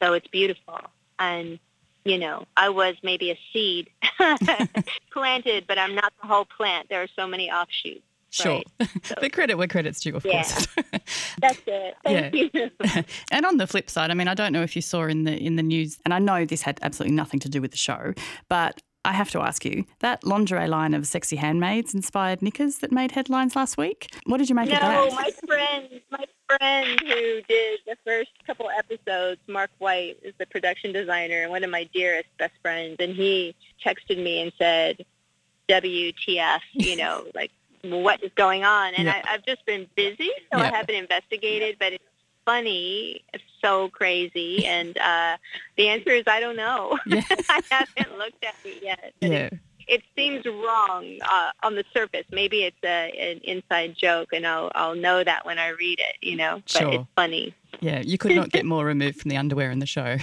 So 0.02 0.12
it's 0.12 0.28
beautiful, 0.28 0.80
and 1.18 1.58
you 2.04 2.18
know, 2.18 2.44
I 2.56 2.68
was 2.68 2.94
maybe 3.02 3.30
a 3.30 3.38
seed 3.52 3.88
planted, 5.12 5.66
but 5.66 5.78
I'm 5.78 5.94
not 5.94 6.12
the 6.20 6.26
whole 6.28 6.44
plant. 6.44 6.88
There 6.88 7.02
are 7.02 7.08
so 7.16 7.26
many 7.26 7.50
offshoots. 7.50 8.02
Sure. 8.30 8.62
Right. 8.80 8.88
the 9.20 9.30
credit 9.30 9.54
where 9.56 9.68
credit's 9.68 10.00
due, 10.00 10.16
of 10.16 10.24
Yeah. 10.26 10.42
course. 10.42 10.66
That's 11.40 11.60
it. 11.66 11.94
Thank 12.04 12.34
Yeah. 12.34 12.68
you. 12.94 13.04
and 13.30 13.46
on 13.46 13.58
the 13.58 13.66
flip 13.66 13.88
side, 13.88 14.10
I 14.10 14.14
mean, 14.14 14.26
I 14.26 14.34
don't 14.34 14.52
know 14.52 14.62
if 14.62 14.74
you 14.74 14.82
saw 14.82 15.04
in 15.04 15.22
the 15.24 15.36
in 15.36 15.54
the 15.56 15.62
news, 15.62 15.98
and 16.04 16.12
I 16.12 16.18
know 16.18 16.44
this 16.44 16.62
had 16.62 16.80
absolutely 16.82 17.14
nothing 17.14 17.38
to 17.40 17.48
do 17.48 17.60
with 17.60 17.70
the 17.70 17.76
show, 17.76 18.12
but 18.48 18.82
I 19.04 19.12
have 19.12 19.30
to 19.32 19.40
ask 19.40 19.64
you 19.64 19.84
that 20.00 20.24
lingerie 20.24 20.66
line 20.66 20.94
of 20.94 21.06
sexy 21.06 21.36
handmaids 21.36 21.94
inspired 21.94 22.40
knickers 22.40 22.78
that 22.78 22.90
made 22.90 23.12
headlines 23.12 23.54
last 23.54 23.76
week. 23.76 24.14
What 24.26 24.38
did 24.38 24.48
you 24.48 24.54
make 24.54 24.68
no, 24.70 24.76
of 24.76 24.80
that? 24.80 25.10
No, 25.10 25.14
my 25.14 25.30
friend, 25.46 26.00
my 26.10 26.24
friend 26.46 27.00
who 27.00 27.42
did 27.48 27.80
the 27.86 27.96
first 28.04 28.30
couple 28.46 28.70
episodes, 28.70 29.40
Mark 29.46 29.70
White, 29.78 30.18
is 30.22 30.32
the 30.38 30.46
production 30.46 30.92
designer 30.92 31.42
and 31.42 31.50
one 31.50 31.64
of 31.64 31.70
my 31.70 31.84
dearest 31.92 32.28
best 32.38 32.54
friends, 32.62 32.96
and 32.98 33.14
he 33.14 33.54
texted 33.84 34.22
me 34.22 34.40
and 34.40 34.52
said, 34.58 35.04
"WTF?" 35.68 36.60
You 36.72 36.96
know, 36.96 37.26
like 37.34 37.50
what 37.82 38.22
is 38.22 38.32
going 38.34 38.64
on? 38.64 38.94
And 38.94 39.06
Yeah. 39.06 39.22
I, 39.26 39.34
I've 39.34 39.44
just 39.44 39.64
been 39.66 39.86
busy, 39.94 40.30
so 40.52 40.58
I 40.58 40.66
haven't 40.66 40.94
investigated, 40.94 41.76
but 41.78 41.92
it's 41.92 42.04
funny, 42.44 43.24
it's 43.32 43.44
so 43.60 43.88
crazy, 43.88 44.64
and 44.76 44.96
uh, 44.98 45.36
the 45.76 45.88
answer 45.88 46.10
is 46.10 46.24
I 46.26 46.40
don't 46.40 46.56
know. 46.56 46.98
I 47.10 47.62
haven't 47.70 48.18
looked 48.18 48.44
at 48.44 48.54
it 48.64 48.82
yet. 48.82 49.14
Yeah. 49.20 49.50
it 49.86 50.02
seems 50.16 50.44
wrong 50.46 51.18
uh, 51.22 51.50
on 51.62 51.74
the 51.74 51.84
surface. 51.92 52.24
Maybe 52.30 52.62
it's 52.64 52.76
a, 52.84 53.10
an 53.18 53.40
inside 53.44 53.94
joke, 53.96 54.30
and 54.32 54.46
I'll 54.46 54.70
I'll 54.74 54.94
know 54.94 55.22
that 55.24 55.44
when 55.46 55.58
I 55.58 55.68
read 55.68 55.98
it. 56.00 56.16
You 56.26 56.36
know, 56.36 56.56
but 56.56 56.70
Sure. 56.70 56.92
it's 56.92 57.04
funny. 57.16 57.54
Yeah, 57.80 58.00
you 58.00 58.18
could 58.18 58.34
not 58.36 58.50
get 58.50 58.64
more 58.64 58.84
removed 58.84 59.20
from 59.20 59.28
the 59.30 59.36
underwear 59.36 59.70
in 59.70 59.78
the 59.80 59.86
show. 59.86 60.16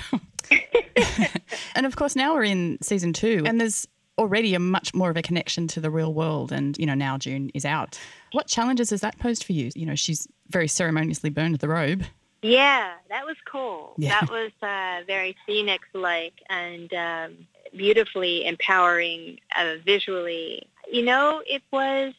and 1.75 1.85
of 1.85 1.95
course, 1.95 2.15
now 2.15 2.33
we're 2.33 2.43
in 2.43 2.77
season 2.81 3.13
two, 3.13 3.43
and 3.45 3.59
there's 3.59 3.87
already 4.17 4.53
a 4.53 4.59
much 4.59 4.93
more 4.93 5.09
of 5.09 5.17
a 5.17 5.21
connection 5.21 5.67
to 5.67 5.79
the 5.79 5.89
real 5.89 6.13
world. 6.13 6.51
And, 6.51 6.77
you 6.77 6.85
know, 6.85 6.93
now 6.93 7.17
June 7.17 7.49
is 7.53 7.65
out. 7.65 7.99
What 8.33 8.45
challenges 8.47 8.89
has 8.91 9.01
that 9.01 9.17
posed 9.19 9.43
for 9.43 9.53
you? 9.53 9.71
You 9.75 9.85
know, 9.85 9.95
she's 9.95 10.27
very 10.51 10.67
ceremoniously 10.67 11.29
burned 11.29 11.55
the 11.59 11.67
robe. 11.67 12.03
Yeah, 12.41 12.93
that 13.09 13.25
was 13.25 13.35
cool. 13.45 13.93
Yeah. 13.97 14.19
That 14.21 14.31
was 14.31 14.51
uh, 14.61 15.05
very 15.05 15.35
Phoenix-like 15.45 16.33
and 16.49 16.91
um, 16.93 17.47
beautifully 17.75 18.45
empowering 18.45 19.39
uh, 19.55 19.75
visually. 19.85 20.67
You 20.91 21.03
know, 21.03 21.41
it 21.45 21.61
was 21.71 22.13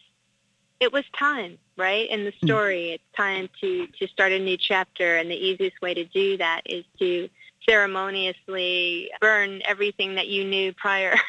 it 0.81 0.93
was 0.93 1.05
time, 1.17 1.59
right? 1.77 2.09
In 2.09 2.25
the 2.25 2.33
story, 2.45 2.93
it's 2.93 3.17
time 3.17 3.49
to 3.61 3.87
to 3.99 4.07
start 4.09 4.33
a 4.33 4.39
new 4.39 4.57
chapter, 4.57 5.17
and 5.17 5.31
the 5.31 5.37
easiest 5.37 5.81
way 5.83 5.95
to 5.95 6.05
do 6.05 6.37
that 6.39 6.63
is 6.67 6.85
to 6.99 7.29
ceremoniously 7.69 9.11
burn 9.21 9.63
everything 9.65 10.17
that 10.17 10.29
you 10.29 10.45
knew 10.45 10.73
prior. 10.73 11.17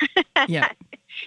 Yeah. 0.48 0.70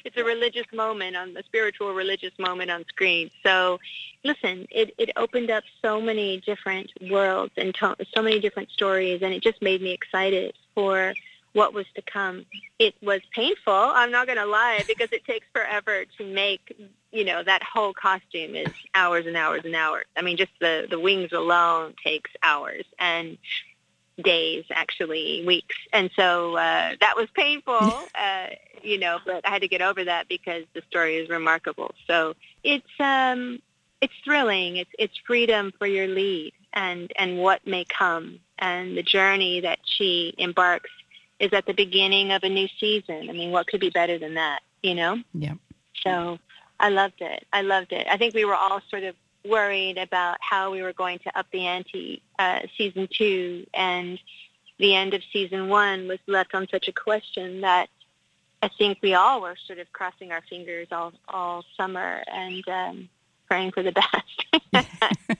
It's 0.05 0.17
a 0.17 0.25
religious 0.25 0.67
moment 0.73 1.17
on 1.17 1.35
the 1.35 1.43
spiritual 1.45 1.95
religious 1.95 2.33
moment 2.39 2.71
on 2.71 2.85
screen. 2.89 3.31
So 3.43 3.79
listen, 4.25 4.67
it, 4.71 4.95
it 4.99 5.11
opened 5.17 5.51
up 5.51 5.65
so 5.83 6.01
many 6.01 6.41
different 6.41 6.91
worlds 7.11 7.53
and 7.57 7.75
to- 7.77 7.97
so 8.15 8.23
many 8.23 8.41
different 8.41 8.71
stories 8.71 9.23
and 9.23 9.33
it 9.33 9.43
just 9.43 9.63
made 9.63 9.83
me 9.83 9.93
excited 9.93 10.55
for 10.75 11.15
what 11.57 11.73
was 11.73 11.87
to 11.95 12.03
come. 12.03 12.45
It 12.79 12.95
was 13.03 13.23
painful, 13.35 13.73
I'm 13.73 14.11
not 14.11 14.27
going 14.27 14.37
to 14.37 14.45
lie, 14.45 14.85
because 14.87 15.09
it 15.11 15.25
takes 15.25 15.47
forever 15.55 16.05
to 16.19 16.25
make, 16.25 16.77
you 17.13 17.25
know, 17.25 17.43
that 17.43 17.63
whole 17.63 17.95
costume 17.95 18.55
is 18.55 18.75
hours 18.95 19.27
and 19.27 19.39
hours 19.39 19.63
and 19.65 19.75
hours. 19.75 20.05
I 20.19 20.21
mean, 20.21 20.37
just 20.37 20.53
the, 20.61 20.87
the 20.91 21.01
wings 21.01 21.33
alone 21.33 21.95
takes 22.05 22.31
hours 22.43 22.85
and 22.99 23.39
days, 24.23 24.65
actually, 24.71 25.45
weeks. 25.47 25.77
And 25.93 26.11
so 26.17 26.57
uh, 26.57 26.95
that 27.01 27.15
was 27.17 27.29
painful, 27.35 27.75
uh, 28.15 28.47
you 28.83 28.99
know, 28.99 29.19
but 29.25 29.47
I 29.47 29.51
had 29.51 29.63
to 29.63 29.69
get 29.69 29.83
over 29.83 30.05
that 30.05 30.29
because 30.29 30.65
the 30.75 30.83
story 30.89 31.17
is 31.17 31.29
remarkable. 31.29 31.95
So 32.07 32.35
it's 32.65 32.87
um, 33.01 33.61
it's 34.01 34.15
thrilling. 34.25 34.77
It's 34.77 34.91
it's 34.99 35.17
freedom 35.27 35.73
for 35.79 35.87
your 35.87 36.07
lead 36.07 36.53
and 36.73 37.13
and 37.19 37.39
what 37.39 37.67
may 37.67 37.85
come 37.85 38.39
and 38.59 38.97
the 38.97 39.03
journey 39.03 39.61
that 39.61 39.79
she 39.85 40.35
embarks 40.39 40.91
is 41.39 41.53
at 41.53 41.67
the 41.67 41.75
beginning 41.75 42.33
of 42.33 42.43
a 42.43 42.49
new 42.49 42.69
season. 42.79 43.29
I 43.29 43.33
mean, 43.33 43.51
what 43.51 43.67
could 43.67 43.81
be 43.81 43.91
better 43.91 44.19
than 44.19 44.35
that, 44.35 44.61
you 44.83 44.95
know? 44.95 45.19
Yeah. 45.35 45.55
So 46.03 46.39
I 46.81 46.89
loved 46.89 47.21
it. 47.21 47.47
I 47.53 47.63
loved 47.63 47.93
it. 47.93 48.07
I 48.11 48.17
think 48.17 48.35
we 48.35 48.45
were 48.45 48.55
all 48.55 48.81
sort 48.91 49.03
of 49.03 49.15
worried 49.49 49.99
about 49.99 50.37
how 50.41 50.71
we 50.71 50.83
were 50.83 50.93
going 50.93 51.19
to 51.21 51.39
up 51.39 51.47
the 51.53 51.67
ante 51.67 52.23
uh, 52.39 52.61
season 52.77 53.09
two, 53.11 53.67
and 53.75 54.19
the 54.79 54.95
end 54.95 55.15
of 55.15 55.23
season 55.33 55.69
one 55.69 56.09
was 56.09 56.19
left 56.27 56.55
on 56.55 56.67
such 56.71 56.89
a 56.89 56.93
question 56.93 57.63
that 57.63 57.89
I 58.63 58.69
think 58.69 58.99
we 59.03 59.15
all 59.15 59.41
were 59.41 59.57
sort 59.67 59.79
of 59.79 59.93
crossing 59.93 60.33
our 60.33 60.43
fingers 60.49 60.89
all 60.93 61.13
all 61.29 61.65
summer, 61.77 62.23
and 62.33 62.67
um, 62.69 63.09
praying 63.49 63.73
for 63.73 63.83
the 63.83 63.93
best. 64.73 65.37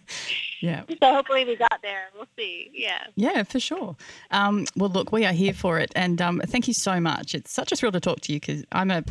Yeah. 0.61 0.85
so 1.03 1.15
hopefully 1.15 1.45
we 1.45 1.55
got 1.57 1.81
there. 1.83 2.05
We'll 2.15 2.27
see. 2.37 2.71
Yeah. 2.73 3.05
Yeah, 3.15 3.43
for 3.43 3.61
sure. 3.61 3.95
Um, 4.31 4.67
well, 4.77 4.89
look, 4.91 5.13
we 5.13 5.25
are 5.27 5.33
here 5.33 5.53
for 5.53 5.79
it, 5.79 5.93
and 5.95 6.21
um, 6.21 6.41
thank 6.47 6.67
you 6.67 6.75
so 6.75 6.99
much. 6.99 7.35
It's 7.35 7.53
such 7.53 7.73
a 7.73 7.77
thrill 7.77 7.93
to 7.93 8.01
talk 8.01 8.21
to 8.23 8.33
you 8.33 8.41
because 8.41 8.65
I'm 8.73 8.91
a 8.91 9.05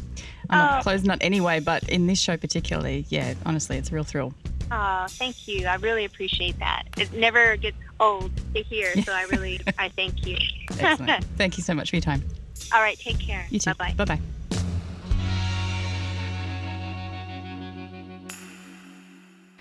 I'm 0.49 0.75
Oh. 0.75 0.79
a 0.79 0.83
closed 0.83 1.05
nut 1.05 1.19
anyway, 1.21 1.59
but 1.59 1.87
in 1.89 2.07
this 2.07 2.19
show 2.19 2.35
particularly, 2.37 3.05
yeah, 3.09 3.35
honestly, 3.45 3.77
it's 3.77 3.91
a 3.91 3.93
real 3.93 4.03
thrill. 4.03 4.33
Oh, 4.71 5.05
thank 5.09 5.47
you. 5.47 5.67
I 5.67 5.75
really 5.75 6.05
appreciate 6.05 6.57
that. 6.59 6.83
It 6.97 7.13
never 7.13 7.55
gets 7.55 7.77
old 7.99 8.31
to 8.53 8.63
hear, 8.63 8.93
so 9.03 9.13
I 9.13 9.23
really 9.23 9.61
I 9.77 9.89
thank 9.89 10.25
you. 10.25 10.37
Excellent. 10.79 11.23
thank 11.37 11.57
you 11.57 11.63
so 11.63 11.73
much 11.73 11.89
for 11.89 11.95
your 11.95 12.01
time. 12.01 12.23
All 12.73 12.81
right, 12.81 12.97
take 12.97 13.19
care. 13.19 13.45
You 13.49 13.59
too. 13.59 13.73
Bye 13.75 13.93
Bye 13.97 14.05
bye. 14.05 14.15
Bye. 14.15 14.21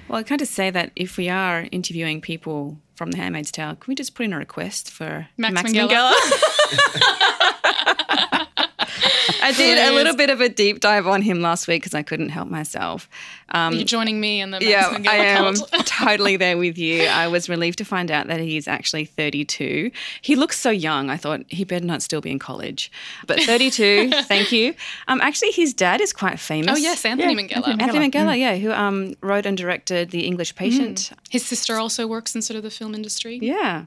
Well, 0.08 0.20
I 0.20 0.22
kind 0.22 0.40
of 0.40 0.48
say 0.48 0.70
that 0.70 0.92
if 0.94 1.16
we 1.16 1.28
are 1.28 1.66
interviewing 1.72 2.20
people 2.20 2.78
from 2.94 3.10
The 3.10 3.16
Handmaid's 3.16 3.50
Tale, 3.50 3.74
can 3.74 3.90
we 3.90 3.94
just 3.94 4.14
put 4.14 4.24
in 4.26 4.32
a 4.32 4.38
request 4.38 4.90
for 4.90 5.26
Max 5.36 5.54
Max, 5.54 5.72
Minghella. 5.72 6.12
I 9.44 9.52
did 9.52 9.78
a 9.78 9.92
little 9.92 10.16
bit 10.16 10.30
of 10.30 10.40
a 10.40 10.48
deep 10.48 10.80
dive 10.80 11.06
on 11.06 11.22
him 11.22 11.42
last 11.42 11.68
week 11.68 11.82
because 11.82 11.94
I 11.94 12.02
couldn't 12.02 12.30
help 12.30 12.48
myself. 12.48 13.08
Um, 13.50 13.74
You're 13.74 13.84
joining 13.84 14.18
me 14.20 14.40
in 14.40 14.50
the 14.50 14.58
yeah, 14.60 14.96
I 15.06 15.16
am 15.16 15.54
totally 15.84 16.36
there 16.36 16.56
with 16.56 16.78
you. 16.78 17.04
I 17.04 17.28
was 17.28 17.48
relieved 17.48 17.78
to 17.78 17.84
find 17.84 18.10
out 18.10 18.26
that 18.28 18.40
he's 18.40 18.66
actually 18.66 19.04
32. 19.04 19.90
He 20.22 20.34
looks 20.34 20.58
so 20.58 20.70
young. 20.70 21.10
I 21.10 21.18
thought 21.18 21.42
he 21.48 21.64
better 21.64 21.84
not 21.84 22.02
still 22.02 22.20
be 22.20 22.30
in 22.30 22.38
college. 22.38 22.90
But 23.26 23.40
32, 23.40 24.10
thank 24.22 24.50
you. 24.50 24.74
Um, 25.08 25.20
actually, 25.20 25.50
his 25.50 25.74
dad 25.74 26.00
is 26.00 26.12
quite 26.12 26.40
famous. 26.40 26.74
Oh, 26.74 26.76
yes, 26.76 27.04
Anthony 27.04 27.36
Minghella. 27.36 27.80
Anthony 27.80 28.10
Minghella, 28.10 28.38
yeah, 28.38 28.56
who 28.56 28.72
um, 28.72 29.14
wrote 29.20 29.44
and 29.44 29.56
directed 29.56 30.10
The 30.10 30.26
English 30.26 30.54
Patient. 30.54 31.12
His 31.28 31.44
sister 31.44 31.76
also 31.76 32.06
works 32.06 32.34
in 32.34 32.42
sort 32.42 32.56
of 32.56 32.62
the 32.62 32.70
film 32.70 32.94
industry. 32.94 33.38
Yeah. 33.42 33.84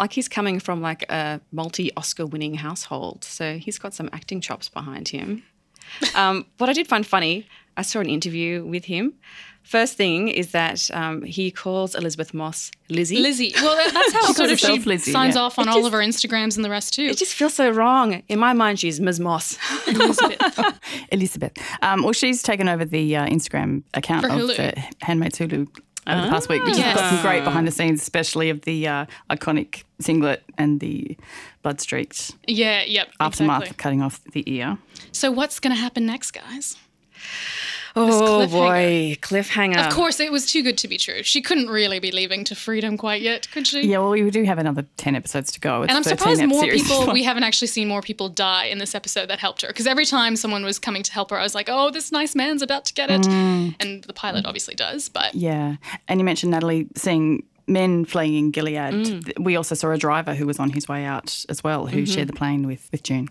Like 0.00 0.12
he's 0.12 0.28
coming 0.28 0.60
from 0.60 0.80
like 0.80 1.10
a 1.10 1.40
multi 1.52 1.90
Oscar 1.96 2.26
winning 2.26 2.54
household. 2.54 3.24
So 3.24 3.58
he's 3.58 3.78
got 3.78 3.94
some 3.94 4.08
acting 4.12 4.40
chops 4.40 4.68
behind 4.68 5.08
him. 5.08 5.42
Um, 6.14 6.46
what 6.56 6.70
I 6.70 6.72
did 6.72 6.88
find 6.88 7.06
funny, 7.06 7.46
I 7.76 7.82
saw 7.82 8.00
an 8.00 8.08
interview 8.08 8.64
with 8.64 8.86
him. 8.86 9.12
First 9.62 9.96
thing 9.96 10.28
is 10.28 10.52
that 10.52 10.90
um, 10.92 11.22
he 11.22 11.50
calls 11.50 11.94
Elisabeth 11.94 12.34
Moss 12.34 12.70
Lizzie. 12.90 13.18
Lizzie. 13.18 13.52
Well, 13.56 13.76
that, 13.76 13.92
that's 13.92 14.12
how 14.14 14.26
She 14.26 14.32
sort 14.34 14.50
of 14.50 14.58
she 14.58 14.78
Lizzie, 14.78 15.12
signs 15.12 15.36
yeah. 15.36 15.42
off 15.42 15.58
on 15.58 15.68
It 15.68 15.72
all 15.74 15.86
of 15.86 15.92
her 15.92 16.00
Instagrams 16.00 16.56
and 16.56 16.64
the 16.64 16.70
rest 16.70 16.94
too. 16.94 17.04
It 17.04 17.18
just 17.18 17.34
feels 17.34 17.54
so 17.54 17.70
wrong. 17.70 18.22
In 18.28 18.38
my 18.38 18.52
mind, 18.54 18.80
she's 18.80 19.00
Ms. 19.00 19.20
Moss. 19.20 19.58
Elisabeth. 21.12 21.58
Um, 21.82 22.02
well, 22.02 22.12
she's 22.12 22.42
taken 22.42 22.68
over 22.68 22.84
the 22.84 23.16
uh, 23.16 23.26
Instagram 23.26 23.82
account 23.94 24.26
For 24.26 24.32
of 24.32 24.38
Hulu. 24.38 24.56
the 24.56 24.84
Handmaid's 25.02 25.38
Hulu 25.38 25.68
over 26.06 26.22
the 26.22 26.28
past 26.28 26.48
week, 26.48 26.62
which 26.64 26.76
Yes. 26.76 26.86
has 26.86 27.00
got 27.00 27.10
some 27.10 27.22
great 27.22 27.44
behind 27.44 27.66
the 27.66 27.70
scenes, 27.72 28.02
especially 28.02 28.50
of 28.50 28.62
the 28.62 28.86
uh, 28.86 29.06
iconic 29.30 29.84
singlet 30.00 30.42
and 30.58 30.80
the 30.80 31.16
blood 31.62 31.80
streaked 31.80 32.32
yeah, 32.46 32.82
yep. 32.82 33.08
aftermath 33.20 33.62
exactly. 33.62 33.70
of 33.70 33.76
cutting 33.78 34.02
off 34.02 34.22
the 34.32 34.44
ear. 34.52 34.78
So 35.12 35.30
what's 35.30 35.60
going 35.60 35.74
to 35.74 35.80
happen 35.80 36.06
next, 36.06 36.32
guys? 36.32 36.76
Oh 37.96 38.46
cliffhanger. 38.46 38.50
boy, 38.50 39.16
cliffhanger. 39.20 39.86
Of 39.86 39.92
course, 39.92 40.20
it 40.20 40.32
was 40.32 40.46
too 40.50 40.62
good 40.62 40.76
to 40.78 40.88
be 40.88 40.98
true. 40.98 41.22
She 41.22 41.40
couldn't 41.40 41.68
really 41.68 41.98
be 42.00 42.10
leaving 42.10 42.44
to 42.44 42.54
freedom 42.54 42.96
quite 42.96 43.22
yet, 43.22 43.50
could 43.52 43.66
she? 43.66 43.82
Yeah, 43.86 43.98
well, 43.98 44.10
we 44.10 44.30
do 44.30 44.42
have 44.44 44.58
another 44.58 44.84
10 44.96 45.14
episodes 45.14 45.52
to 45.52 45.60
go. 45.60 45.82
It's 45.82 45.90
And 45.90 45.96
I'm 45.96 46.04
surprised 46.04 46.44
more 46.46 46.64
people, 46.64 47.06
we 47.12 47.22
haven't 47.22 47.44
actually 47.44 47.68
seen 47.68 47.88
more 47.88 48.02
people 48.02 48.28
die 48.28 48.64
in 48.64 48.78
this 48.78 48.94
episode 48.94 49.26
that 49.28 49.38
helped 49.38 49.62
her. 49.62 49.68
Because 49.68 49.86
every 49.86 50.04
time 50.06 50.36
someone 50.36 50.64
was 50.64 50.78
coming 50.78 51.02
to 51.02 51.12
help 51.12 51.30
her, 51.30 51.38
I 51.38 51.42
was 51.42 51.54
like, 51.54 51.68
oh, 51.70 51.90
this 51.90 52.10
nice 52.12 52.34
man's 52.34 52.62
about 52.62 52.84
to 52.86 52.94
get 52.94 53.10
it. 53.10 53.22
Mm. 53.22 53.74
And 53.80 54.04
the 54.04 54.12
pilot 54.12 54.44
obviously 54.46 54.74
does, 54.74 55.08
but 55.08 55.34
Yeah. 55.34 55.76
And 56.08 56.20
you 56.20 56.24
mentioned 56.24 56.50
Natalie 56.52 56.88
seeing 56.96 57.44
men 57.66 58.04
fleeing 58.04 58.50
Gilead. 58.50 58.76
Mm. 58.76 59.38
We 59.42 59.56
also 59.56 59.74
saw 59.74 59.90
a 59.90 59.96
driver 59.96 60.34
who 60.34 60.46
was 60.46 60.58
on 60.58 60.70
his 60.70 60.86
way 60.86 61.04
out 61.04 61.44
as 61.48 61.64
well, 61.64 61.86
who 61.86 62.02
Mhm. 62.02 62.12
shared 62.14 62.28
the 62.28 62.34
plane 62.34 62.66
with, 62.66 62.88
with 62.92 63.02
June. 63.02 63.28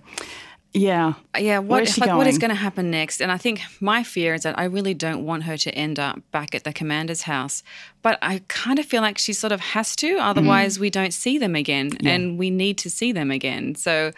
Yeah. 0.74 1.14
Yeah, 1.38 1.60
what, 1.60 1.84
is 1.84 2.00
like, 2.00 2.16
what 2.16 2.26
is 2.26 2.40
going? 2.40 2.50
going 2.50 2.58
to 2.58 2.64
happen 2.64 2.90
next? 2.90 3.22
And 3.22 3.32
I 3.32 3.38
think 3.38 3.62
my 3.80 4.02
fear 4.04 4.34
is 4.34 4.42
that 4.42 4.58
I 4.58 4.64
really 4.64 4.96
don't 4.96 5.24
want 5.24 5.44
her 5.44 5.56
to 5.58 5.72
end 5.76 6.00
up 6.00 6.20
back 6.32 6.56
at 6.56 6.64
the 6.64 6.74
commander's 6.74 7.24
house. 7.24 7.62
But 8.02 8.18
I 8.24 8.42
kind 8.48 8.80
of 8.80 8.86
feel 8.86 9.02
like 9.04 9.20
she 9.20 9.34
sort 9.34 9.52
of 9.52 9.60
has 9.60 9.96
to, 9.98 10.18
otherwise 10.18 10.80
we 10.80 10.90
don't 10.90 11.14
see 11.14 11.38
them 11.38 11.56
again, 11.56 11.92
Yeah. 12.02 12.14
and 12.14 12.40
we 12.40 12.50
need 12.50 12.80
to 12.80 12.90
see 12.90 13.12
them 13.12 13.30
again. 13.30 13.76
So, 13.76 14.14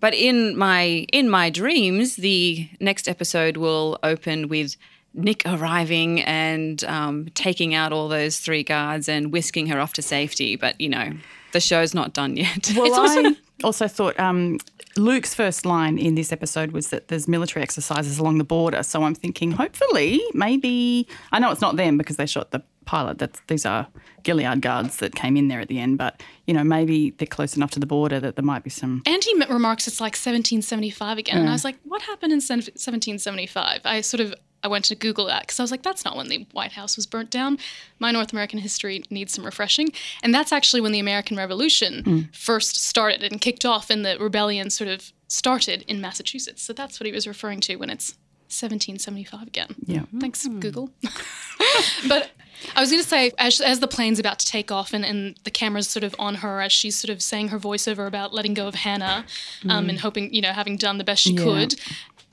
but 0.00 0.14
in 0.14 0.56
my 0.56 1.06
in 1.12 1.28
my 1.28 1.50
dreams, 1.50 2.16
the 2.16 2.68
next 2.80 3.06
episode 3.06 3.56
will 3.56 3.98
open 4.02 4.48
with. 4.48 4.76
Nick 5.14 5.42
arriving 5.44 6.22
and 6.22 6.82
um, 6.84 7.28
taking 7.34 7.74
out 7.74 7.92
all 7.92 8.08
those 8.08 8.38
three 8.38 8.62
guards 8.62 9.10
and 9.10 9.30
whisking 9.30 9.66
her 9.66 9.78
off 9.78 9.92
to 9.92 10.00
safety. 10.00 10.56
But, 10.56 10.80
you 10.80 10.88
know, 10.88 11.12
the 11.52 11.60
show's 11.60 11.94
not 11.94 12.12
done 12.12 12.36
yet. 12.36 12.72
Well, 12.76 12.92
I 12.94 13.36
also 13.64 13.86
thought 13.86 14.18
um, 14.18 14.58
Luke's 14.96 15.34
first 15.34 15.64
line 15.64 15.98
in 15.98 16.14
this 16.14 16.32
episode 16.32 16.72
was 16.72 16.88
that 16.88 17.08
there's 17.08 17.28
military 17.28 17.62
exercises 17.62 18.18
along 18.18 18.38
the 18.38 18.44
border. 18.44 18.82
So 18.82 19.04
I'm 19.04 19.14
thinking, 19.14 19.52
hopefully, 19.52 20.20
maybe 20.34 21.06
I 21.30 21.38
know 21.38 21.50
it's 21.50 21.60
not 21.60 21.76
them 21.76 21.96
because 21.96 22.16
they 22.16 22.26
shot 22.26 22.50
the 22.50 22.62
pilot. 22.84 23.18
That 23.18 23.40
these 23.46 23.64
are 23.64 23.86
Gilead 24.24 24.60
guards 24.60 24.96
that 24.96 25.14
came 25.14 25.36
in 25.36 25.48
there 25.48 25.60
at 25.60 25.68
the 25.68 25.78
end, 25.78 25.98
but 25.98 26.22
you 26.46 26.54
know 26.54 26.64
maybe 26.64 27.10
they're 27.10 27.26
close 27.26 27.56
enough 27.56 27.70
to 27.72 27.80
the 27.80 27.86
border 27.86 28.18
that 28.20 28.36
there 28.36 28.44
might 28.44 28.64
be 28.64 28.70
some. 28.70 29.02
And 29.06 29.22
he 29.22 29.34
remarks 29.44 29.86
it's 29.86 30.00
like 30.00 30.14
1775 30.14 31.18
again. 31.18 31.38
And 31.38 31.48
I 31.48 31.52
was 31.52 31.64
like, 31.64 31.76
what 31.84 32.02
happened 32.02 32.32
in 32.32 32.40
1775? 32.40 33.80
I 33.84 34.00
sort 34.00 34.20
of 34.20 34.34
I 34.64 34.68
went 34.68 34.84
to 34.86 34.94
Google 34.94 35.26
that 35.26 35.42
because 35.42 35.58
I 35.58 35.62
was 35.62 35.70
like, 35.70 35.82
that's 35.82 36.04
not 36.04 36.16
when 36.16 36.28
the 36.28 36.46
White 36.52 36.72
House 36.72 36.96
was 36.96 37.06
burnt 37.06 37.30
down. 37.30 37.58
My 37.98 38.10
North 38.12 38.32
American 38.32 38.58
history 38.60 39.02
needs 39.10 39.32
some 39.32 39.44
refreshing. 39.44 39.92
And 40.22 40.32
that's 40.34 40.52
actually 40.52 40.80
when 40.80 40.92
the 40.92 41.00
American 41.00 41.36
Revolution 41.36 42.02
Mm. 42.04 42.34
first 42.36 42.76
started 42.76 43.22
and 43.24 43.40
kicked 43.40 43.64
off, 43.64 43.90
and 43.90 44.04
the 44.06 44.16
rebellion 44.18 44.70
sort 44.70 44.88
of 44.88 45.12
started 45.28 45.82
in 45.88 46.00
Massachusetts. 46.00 46.62
So 46.62 46.72
that's 46.72 47.00
what 47.00 47.06
he 47.06 47.12
was 47.12 47.26
referring 47.26 47.60
to 47.62 47.76
when 47.76 47.90
it's 47.90 48.14
1775 48.48 49.46
again. 49.48 49.74
Yeah. 49.86 50.02
Thanks, 50.20 50.46
Google. 50.46 50.90
but 52.08 52.30
I 52.76 52.80
was 52.80 52.90
going 52.90 53.02
to 53.02 53.08
say, 53.08 53.32
as, 53.38 53.60
as 53.60 53.80
the 53.80 53.88
plane's 53.88 54.18
about 54.18 54.38
to 54.40 54.46
take 54.46 54.70
off 54.70 54.92
and, 54.92 55.04
and 55.04 55.34
the 55.44 55.50
camera's 55.50 55.88
sort 55.88 56.04
of 56.04 56.14
on 56.18 56.36
her 56.36 56.60
as 56.60 56.70
she's 56.70 56.96
sort 56.96 57.10
of 57.10 57.22
saying 57.22 57.48
her 57.48 57.58
voiceover 57.58 58.06
about 58.06 58.32
letting 58.32 58.54
go 58.54 58.68
of 58.68 58.74
Hannah 58.76 59.24
um, 59.68 59.86
Mm. 59.86 59.88
and 59.90 60.00
hoping, 60.00 60.32
you 60.34 60.40
know, 60.42 60.52
having 60.52 60.76
done 60.76 60.98
the 60.98 61.04
best 61.04 61.22
she 61.22 61.32
Yeah. 61.32 61.42
could. 61.44 61.74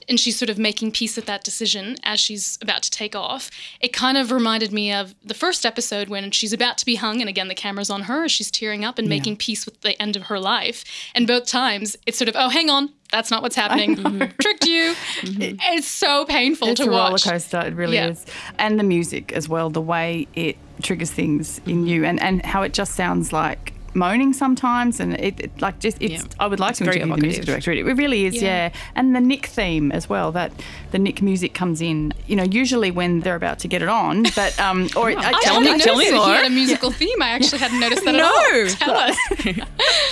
And 0.09 0.19
she's 0.19 0.37
sort 0.37 0.49
of 0.49 0.57
making 0.57 0.91
peace 0.91 1.15
with 1.15 1.25
that 1.27 1.43
decision 1.43 1.95
as 2.03 2.19
she's 2.19 2.57
about 2.61 2.81
to 2.83 2.89
take 2.91 3.15
off. 3.15 3.51
It 3.79 3.93
kind 3.93 4.17
of 4.17 4.31
reminded 4.31 4.73
me 4.73 4.91
of 4.91 5.13
the 5.23 5.35
first 5.35 5.65
episode 5.65 6.09
when 6.09 6.31
she's 6.31 6.51
about 6.51 6.77
to 6.79 6.85
be 6.85 6.95
hung, 6.95 7.21
and 7.21 7.29
again, 7.29 7.47
the 7.47 7.55
camera's 7.55 7.89
on 7.91 8.01
her 8.03 8.23
as 8.25 8.31
she's 8.31 8.49
tearing 8.49 8.83
up 8.83 8.97
and 8.97 9.07
Yeah. 9.07 9.15
making 9.15 9.37
peace 9.37 9.65
with 9.65 9.79
the 9.81 9.99
end 10.01 10.15
of 10.15 10.23
her 10.23 10.39
life. 10.39 10.83
And 11.13 11.27
both 11.27 11.45
times, 11.45 11.95
it's 12.07 12.17
sort 12.17 12.27
of, 12.27 12.35
oh, 12.35 12.49
hang 12.49 12.69
on, 12.69 12.89
that's 13.11 13.29
not 13.31 13.41
what's 13.43 13.55
happening. 13.55 13.95
Mm-hmm. 13.99 14.31
Tricked 14.41 14.65
you. 14.65 14.93
Mm-hmm. 15.21 15.57
It's 15.73 15.87
so 15.87 16.25
painful 16.25 16.69
It's 16.69 16.79
to 16.81 16.87
a 16.87 16.89
roller 16.89 17.17
coaster. 17.17 17.59
It 17.59 17.75
really 17.75 17.95
Yeah. 17.95 18.07
is, 18.09 18.25
and 18.57 18.79
the 18.79 18.83
music 18.83 19.31
as 19.33 19.47
well. 19.47 19.69
The 19.69 19.81
way 19.81 20.27
it 20.35 20.57
triggers 20.81 21.11
things 21.11 21.59
in 21.65 21.77
mm-hmm. 21.79 21.85
you, 21.87 22.05
and 22.05 22.19
and 22.21 22.43
how 22.45 22.63
it 22.63 22.73
just 22.73 22.95
sounds 22.95 23.31
like 23.33 23.73
moaning 23.95 24.33
sometimes 24.33 24.99
and 24.99 25.13
it, 25.19 25.39
it 25.39 25.61
like 25.61 25.79
just 25.79 25.97
it's 26.01 26.23
I 26.39 26.47
would 26.47 26.59
like 26.59 26.71
It's 26.71 26.79
to 26.79 26.85
interview 26.85 27.07
the 27.15 27.17
music 27.21 27.45
director 27.45 27.71
it 27.71 27.83
really 27.83 28.25
is 28.25 28.35
Yeah. 28.35 28.67
yeah. 28.67 28.73
and 28.95 29.15
the 29.15 29.19
Nick 29.21 29.45
theme 29.47 29.91
as 29.91 30.07
well 30.09 30.31
that 30.33 30.51
the 30.91 30.99
Nick 30.99 31.21
music 31.21 31.53
comes 31.53 31.81
in 31.81 32.13
you 32.27 32.35
know 32.35 32.43
usually 32.43 32.91
when 32.91 33.21
they're 33.21 33.35
about 33.35 33.59
to 33.59 33.67
get 33.67 33.81
it 33.81 33.89
on 33.89 34.23
but 34.35 34.59
um 34.59 34.89
or 34.95 35.09
I 35.11 35.15
I, 35.15 35.39
tell 35.41 35.61
me, 35.61 35.77
tell 35.79 35.97
me 35.97 36.11
more. 36.11 36.25
Had 36.27 36.45
a 36.45 36.49
musical 36.49 36.91
theme. 36.91 37.21
I 37.21 37.29
actually 37.29 37.59
hadn't 37.59 37.79
noticed 37.79 38.03
that 38.05 38.15
No. 38.15 38.27
at 38.27 38.33
all. 38.33 38.53
No 38.53 38.67
tell 39.47 39.59
us. 39.59 39.69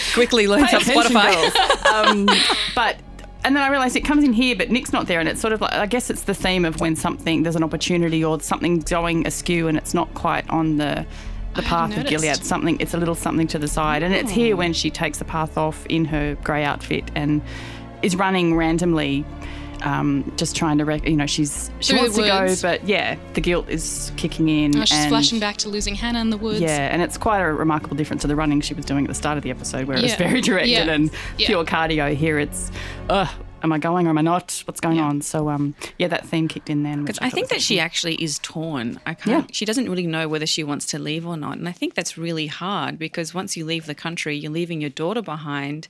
Quickly 0.13 0.45
Pay 0.47 0.53
up 0.53 0.81
Spotify. 0.83 1.85
um, 1.91 2.27
but 2.75 2.97
and 3.43 3.55
then 3.55 3.63
I 3.63 3.69
realised 3.69 3.95
it 3.95 4.01
comes 4.01 4.23
in 4.25 4.33
here, 4.33 4.55
but 4.57 4.71
Nick's 4.71 4.91
not 4.91 5.07
there, 5.07 5.19
and 5.21 5.29
it's 5.29 5.39
sort 5.39 5.53
of 5.53 5.61
like 5.61 5.71
I 5.73 5.85
guess 5.85 6.09
it's 6.09 6.23
the 6.23 6.33
theme 6.33 6.65
of 6.65 6.81
when 6.81 6.95
something 6.95 7.43
there's 7.43 7.55
an 7.55 7.63
opportunity 7.63 8.23
or 8.23 8.39
something 8.41 8.79
going 8.79 9.25
askew, 9.27 9.67
and 9.67 9.77
it's 9.77 9.93
not 9.93 10.13
quite 10.15 10.49
on 10.49 10.77
the 10.77 11.05
the 11.57 11.63
path 11.63 11.97
of. 11.97 12.05
Gilead. 12.07 12.43
Something 12.45 12.79
it's 12.79 12.93
a 12.93 12.97
little 12.97 13.15
something 13.15 13.47
to 13.47 13.59
the 13.59 13.67
side, 13.67 14.03
and 14.03 14.13
it's 14.13 14.31
here 14.31 14.55
when 14.55 14.71
she 14.73 14.89
takes 14.89 15.17
the 15.17 15.25
path 15.25 15.57
off 15.57 15.85
in 15.87 16.05
her 16.05 16.35
grey 16.43 16.63
outfit 16.63 17.11
and 17.15 17.41
is 18.01 18.15
running 18.15 18.55
randomly. 18.55 19.25
Um, 19.83 20.33
just 20.37 20.55
trying 20.55 20.79
to, 20.79 20.85
rec- 20.85 21.07
you 21.07 21.15
know, 21.15 21.27
she's 21.27 21.69
she 21.81 21.89
Through 21.93 21.99
wants 21.99 22.15
to 22.15 22.23
go, 22.23 22.55
but 22.63 22.83
yeah, 22.87 23.15
the 23.35 23.41
guilt 23.41 23.69
is 23.69 24.11
kicking 24.17 24.49
in. 24.49 24.75
Oh, 24.75 24.85
she's 24.85 24.97
and 24.97 25.09
flashing 25.09 25.39
back 25.39 25.57
to 25.57 25.69
losing 25.69 25.93
Hannah 25.93 26.19
in 26.19 26.31
the 26.31 26.37
woods. 26.37 26.59
yeah, 26.61 26.91
and 26.91 26.99
it's 27.03 27.15
quite 27.15 27.41
a 27.41 27.53
remarkable 27.53 27.95
difference 27.95 28.23
to 28.23 28.27
the 28.27 28.35
running 28.35 28.59
she 28.59 28.73
was 28.73 28.85
doing 28.85 29.05
at 29.05 29.07
the 29.07 29.13
start 29.13 29.37
of 29.37 29.43
the 29.43 29.51
episode, 29.51 29.85
where 29.87 29.95
it 29.97 30.01
was 30.01 30.15
very 30.15 30.41
directed 30.41 30.71
Yeah. 30.71 30.91
and 30.91 31.11
Yeah. 31.37 31.45
pure 31.45 31.63
cardio. 31.63 32.11
Here 32.15 32.39
it's, 32.39 32.71
ugh, 33.07 33.27
am 33.63 33.71
I 33.71 33.77
going 33.77 34.07
or 34.07 34.11
am 34.11 34.17
I 34.17 34.21
not? 34.21 34.61
What's 34.65 34.79
going 34.79 34.99
on? 34.99 35.21
So, 35.21 35.49
um, 35.49 35.75
yeah, 35.97 36.07
that 36.07 36.25
theme 36.25 36.47
kicked 36.47 36.69
in 36.69 36.83
then. 36.83 37.01
Because 37.01 37.19
I 37.19 37.29
think 37.29 37.49
that 37.49 37.61
she 37.61 37.79
actually 37.79 38.15
is 38.15 38.39
torn. 38.39 38.99
I 39.05 39.13
can't. 39.13 39.53
She 39.53 39.65
doesn't 39.65 39.89
really 39.89 40.07
know 40.07 40.27
whether 40.27 40.45
she 40.45 40.63
wants 40.63 40.85
to 40.87 40.99
leave 40.99 41.25
or 41.25 41.37
not, 41.37 41.57
and 41.57 41.67
I 41.67 41.71
think 41.71 41.95
that's 41.95 42.17
really 42.17 42.47
hard 42.47 42.97
because 42.99 43.33
once 43.33 43.57
you 43.57 43.65
leave 43.65 43.85
the 43.85 43.95
country, 43.95 44.35
you're 44.37 44.51
leaving 44.51 44.81
your 44.81 44.89
daughter 44.89 45.21
behind. 45.21 45.87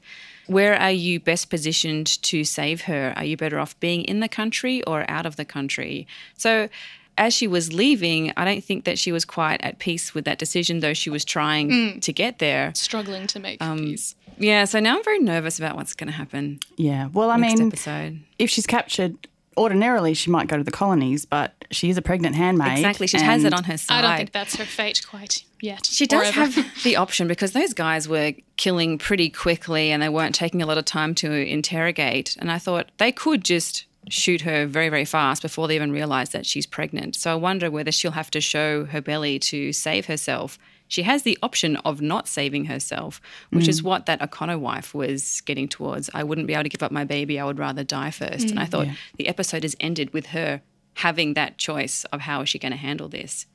Where 0.48 0.76
are 0.76 0.92
you 0.92 1.20
best 1.20 1.50
positioned 1.50 2.22
to 2.24 2.44
save 2.44 2.82
her? 2.82 3.14
Are 3.18 3.26
you 3.26 3.36
better 3.36 3.60
off 3.60 3.78
being 3.80 4.04
in 4.04 4.22
the 4.22 4.30
country 4.30 4.84
or 4.84 5.10
out 5.10 5.26
of 5.26 5.36
the 5.36 5.46
country? 5.46 6.08
So. 6.38 6.70
As 7.18 7.34
she 7.34 7.48
was 7.48 7.74
leaving, 7.74 8.32
I 8.38 8.46
don't 8.46 8.64
think 8.64 8.86
that 8.86 9.00
she 9.00 9.12
was 9.12 9.26
quite 9.26 9.62
at 9.62 9.80
peace 9.80 10.14
with 10.14 10.26
that 10.26 10.38
decision, 10.38 10.80
though 10.82 10.94
she 10.94 11.10
was 11.10 11.26
trying 11.26 11.70
Mm. 11.70 12.02
to 12.02 12.14
get 12.14 12.40
there. 12.40 12.72
Struggling 12.76 13.28
to 13.28 13.40
make 13.40 13.62
Um, 13.64 13.80
peace. 13.80 14.16
Yeah, 14.40 14.66
so 14.66 14.80
now 14.80 14.98
I'm 14.98 15.04
very 15.04 15.20
nervous 15.20 15.58
about 15.58 15.76
what's 15.76 15.94
going 15.94 16.08
to 16.12 16.14
happen. 16.18 16.60
Yeah. 16.76 17.08
Well, 17.12 17.32
I 17.32 17.38
next 17.38 17.60
mean, 17.60 17.68
episode. 17.70 18.20
if 18.38 18.50
she's 18.52 18.68
captured, 18.68 19.16
ordinarily 19.58 20.14
she 20.14 20.30
might 20.30 20.48
go 20.48 20.58
to 20.58 20.64
the 20.64 20.70
colonies, 20.70 21.26
but 21.26 21.56
she 21.72 21.90
is 21.90 21.98
a 21.98 22.02
pregnant 22.04 22.36
handmaid. 22.36 22.74
Exactly, 22.74 23.08
she 23.08 23.18
has 23.20 23.44
it 23.44 23.52
on 23.54 23.64
her 23.64 23.78
side. 23.78 23.98
I 23.98 24.02
don't 24.08 24.18
think 24.18 24.32
that's 24.32 24.56
her 24.58 24.66
fate 24.66 25.02
quite 25.10 25.44
yet. 25.60 25.88
She 25.88 26.06
does 26.06 26.28
ever. 26.28 26.42
have 26.46 26.84
the 26.84 26.96
option 26.98 27.28
because 27.28 27.54
those 27.54 27.74
guys 27.74 28.08
were 28.08 28.34
killing 28.58 29.00
pretty 29.00 29.32
quickly 29.32 29.90
and 29.92 30.04
they 30.04 30.10
weren't 30.10 30.36
taking 30.36 30.62
a 30.62 30.68
lot 30.68 30.78
of 30.78 30.86
time 30.86 31.16
to 31.16 31.32
interrogate. 31.32 32.38
And 32.40 32.52
I 32.52 32.60
thought 32.60 32.90
they 33.00 33.12
could 33.12 33.44
just 33.44 33.86
shoot 34.10 34.42
her 34.42 34.66
very, 34.66 34.90
very 34.90 35.06
fast 35.06 35.42
before 35.42 35.68
they 35.68 35.76
even 35.76 35.92
realize 35.92 36.30
that 36.30 36.46
she's 36.46 36.66
pregnant. 36.66 37.16
So 37.16 37.32
I 37.32 37.36
wonder 37.36 37.70
whether 37.70 37.92
she'll 37.92 38.12
have 38.12 38.32
to 38.32 38.42
show 38.42 38.86
her 38.86 39.02
belly 39.02 39.40
to 39.40 39.74
save 39.74 40.06
herself. 40.06 40.58
She 40.88 41.04
has 41.04 41.24
the 41.24 41.38
option 41.44 41.76
of 41.78 42.00
not 42.00 42.28
saving 42.30 42.66
herself, 42.66 43.20
which 43.50 43.68
is 43.68 43.82
Mm. 43.82 43.84
what 43.86 44.06
that 44.06 44.22
O'Connor 44.22 44.58
wife 44.60 44.94
was 44.94 45.42
getting 45.42 45.68
towards. 45.68 46.10
I 46.14 46.24
wouldn't 46.24 46.48
be 46.48 46.54
able 46.54 46.64
to 46.64 46.70
give 46.70 46.82
up 46.84 46.92
my 46.94 47.04
baby. 47.04 47.38
I 47.40 47.44
would 47.46 47.60
rather 47.60 47.84
die 47.84 48.12
first. 48.12 48.50
And 48.50 48.60
I 48.60 48.66
Mm. 48.66 48.70
thought 48.70 48.88
Yeah. 48.88 48.94
the 49.18 49.28
episode 49.28 49.64
has 49.64 49.76
ended 49.82 50.14
with 50.14 50.28
her 50.28 50.62
having 50.96 51.34
that 51.34 51.58
choice 51.58 52.06
of 52.06 52.22
how 52.22 52.42
is 52.42 52.50
she 52.50 52.58
going 52.58 52.72
to 52.72 52.78
handle 52.78 53.10
this. 53.10 53.46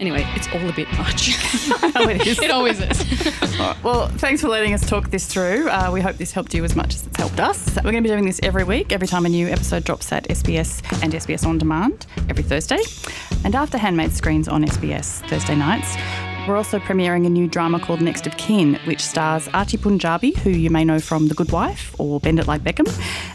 Anyway, 0.00 0.26
it's 0.34 0.48
all 0.54 0.66
a 0.66 0.72
bit 0.72 0.90
much. 0.96 1.28
it 1.38 2.26
is. 2.26 2.40
It 2.40 2.50
always 2.50 2.80
is. 2.80 3.04
Well, 3.82 4.08
thanks 4.08 4.40
for 4.40 4.48
letting 4.48 4.72
us 4.72 4.86
talk 4.86 5.10
this 5.10 5.26
through. 5.26 5.68
Uh, 5.68 5.90
we 5.92 6.00
hope 6.00 6.16
this 6.16 6.32
helped 6.32 6.54
you 6.54 6.64
as 6.64 6.74
much 6.74 6.94
as 6.94 7.06
it's 7.06 7.16
helped 7.18 7.38
us. 7.40 7.76
We're 7.76 7.92
going 7.92 8.02
to 8.02 8.02
be 8.02 8.08
doing 8.08 8.24
this 8.24 8.40
every 8.42 8.64
week, 8.64 8.90
every 8.90 9.06
time 9.06 9.26
a 9.26 9.28
new 9.28 9.48
episode 9.48 9.84
drops 9.84 10.10
at 10.12 10.26
SBS 10.28 10.82
and 11.02 11.12
SBS 11.12 11.46
On 11.46 11.58
Demand 11.58 12.06
every 12.30 12.42
Thursday. 12.42 12.80
And 13.44 13.54
after 13.54 13.76
Handmaid 13.76 14.12
screens 14.12 14.48
on 14.48 14.64
SBS 14.64 15.26
Thursday 15.28 15.54
nights, 15.56 15.94
we're 16.48 16.56
also 16.56 16.78
premiering 16.78 17.26
a 17.26 17.30
new 17.30 17.46
drama 17.48 17.78
called 17.78 18.00
Next 18.00 18.26
of 18.26 18.36
Kin, 18.38 18.78
which 18.86 19.02
stars 19.02 19.48
Archie 19.52 19.76
Panjabi, 19.76 20.36
who 20.38 20.50
you 20.50 20.70
may 20.70 20.84
know 20.84 21.00
from 21.00 21.28
The 21.28 21.34
Good 21.34 21.52
Wife 21.52 21.94
or 21.98 22.18
Bend 22.18 22.38
It 22.38 22.46
Like 22.46 22.62
Beckham, 22.62 22.88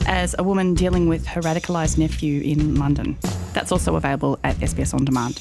as 0.08 0.36
a 0.40 0.44
woman 0.44 0.74
dealing 0.74 1.08
with 1.08 1.28
her 1.28 1.42
radicalised 1.42 2.00
nephew 2.00 2.42
in 2.42 2.76
London. 2.76 3.18
That's 3.54 3.72
also 3.72 3.96
available 3.96 4.40
at 4.44 4.56
SBS 4.58 4.94
On 4.94 5.06
Demand. 5.06 5.40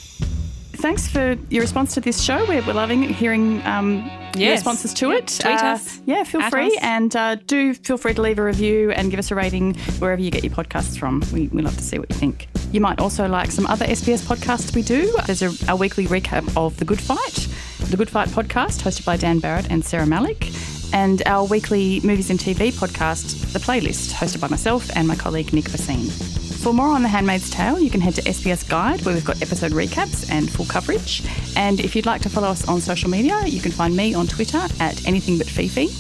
Thanks 0.85 1.09
for 1.09 1.39
your 1.49 1.62
response 1.62 1.95
to 1.95 2.03
this 2.03 2.22
show. 2.22 2.45
We're, 2.47 2.61
we're 2.66 2.74
loving 2.74 3.05
hearing 3.05 3.62
um, 3.64 4.07
your 4.37 4.51
responses 4.51 4.93
to 4.93 5.12
it. 5.12 5.28
tweet 5.28 5.62
Uh, 5.62 5.68
us, 5.68 5.99
Yeah, 6.05 6.24
feel 6.24 6.43
free. 6.51 6.76
us. 6.76 6.82
And 6.82 7.16
uh, 7.16 7.37
do 7.47 7.72
feel 7.72 7.97
free 7.97 8.12
to 8.12 8.20
leave 8.20 8.39
a 8.39 8.45
review 8.45 8.91
and 8.91 9.11
give 9.11 9.18
us 9.18 9.30
a 9.30 9.35
rating 9.35 9.76
wherever 9.99 10.20
you 10.20 10.30
get 10.30 10.45
your 10.45 10.53
podcasts 10.53 10.99
from. 10.99 11.22
We, 11.32 11.49
we 11.49 11.62
love 11.62 11.74
to 11.78 11.82
see 11.82 11.99
what 11.99 12.11
you 12.11 12.16
think. 12.16 12.49
You 12.70 12.82
might 12.82 12.99
also 13.01 13.26
like 13.26 13.51
some 13.51 13.66
other 13.66 13.87
SBS 13.87 14.26
podcasts 14.26 14.74
we 14.74 14.82
do. 14.82 15.11
There's 15.24 15.41
a, 15.41 15.53
a 15.72 15.74
weekly 15.74 16.05
recap 16.07 16.55
of 16.55 16.76
The 16.76 16.85
Good 16.85 17.01
Fight, 17.01 17.49
The 17.89 17.97
Good 17.97 18.11
Fight 18.11 18.28
podcast, 18.28 18.82
hosted 18.82 19.07
by 19.07 19.16
Dan 19.16 19.39
Barrett 19.39 19.70
and 19.70 19.82
Sarah 19.82 20.07
Malik. 20.07 20.51
And 20.93 21.22
our 21.24 21.47
weekly 21.47 22.01
movies 22.01 22.28
and 22.28 22.39
TV 22.39 22.70
podcast, 22.74 23.55
The 23.55 23.59
Playlist, 23.59 24.12
hosted 24.12 24.43
by 24.43 24.49
myself 24.49 24.95
and 24.95 25.09
my 25.09 25.16
colleague 25.16 25.51
Nick 25.55 25.64
Bassine. 25.64 26.44
For 26.65 26.73
more 26.73 26.89
on 26.89 27.03
The 27.03 27.09
Handmaid's 27.09 27.51
Tale, 27.51 27.79
you 27.79 27.91
can 27.91 28.01
head 28.01 28.15
to 28.15 28.23
SBS 28.23 28.67
Guide, 28.67 29.03
where 29.03 29.15
we've 29.15 29.23
got 29.23 29.43
episode 29.43 29.73
recaps 29.73 30.31
and 30.31 30.51
full 30.51 30.65
coverage. 30.65 31.23
And 31.57 31.79
if 31.79 31.95
you'd 31.95 32.07
like 32.07 32.23
to 32.23 32.31
follow 32.31 32.49
us 32.49 32.67
on 32.67 32.81
social 32.81 33.11
media, 33.11 33.39
you 33.45 33.61
can 33.61 33.71
find 33.71 33.95
me 33.95 34.15
on 34.15 34.27
Twitter 34.27 34.62
at 34.81 35.07
anything 35.07 35.37
but 35.37 35.47
Fifi. 35.47 35.91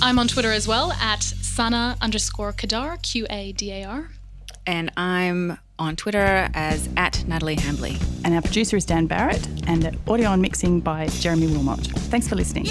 I'm 0.00 0.18
on 0.18 0.26
Twitter 0.26 0.52
as 0.52 0.66
well 0.66 0.92
at 0.92 1.22
Sana 1.22 1.98
underscore 2.00 2.54
Qadar, 2.54 3.02
Q 3.02 3.26
A 3.28 3.52
D 3.52 3.70
A 3.72 3.84
R. 3.84 4.08
and 4.66 4.90
I'm 4.96 5.58
on 5.78 5.96
Twitter 5.96 6.48
as 6.54 6.88
at 6.96 7.22
Natalie 7.28 7.56
Hambley. 7.56 8.02
And 8.24 8.32
our 8.34 8.40
producer 8.40 8.78
is 8.78 8.86
Dan 8.86 9.06
Barrett, 9.06 9.46
and 9.68 9.98
audio 10.08 10.30
and 10.30 10.40
mixing 10.40 10.80
by 10.80 11.08
Jeremy 11.08 11.48
Wilmot. 11.48 11.88
Thanks 12.08 12.26
for 12.26 12.36
listening. 12.36 12.64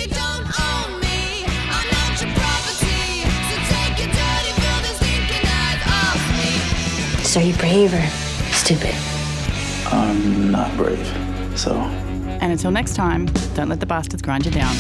Are 7.38 7.44
you 7.44 7.56
brave 7.56 7.94
or 7.94 8.06
stupid? 8.54 8.96
I'm 9.88 10.52
not 10.52 10.76
brave, 10.78 11.06
so. 11.56 11.74
And 11.76 12.52
until 12.52 12.72
next 12.72 12.96
time, 12.96 13.26
don't 13.56 13.70
let 13.70 13.80
the 13.80 13.86
bastards 13.86 14.22
grind 14.22 14.46
you 14.46 14.52
down. 14.52 14.76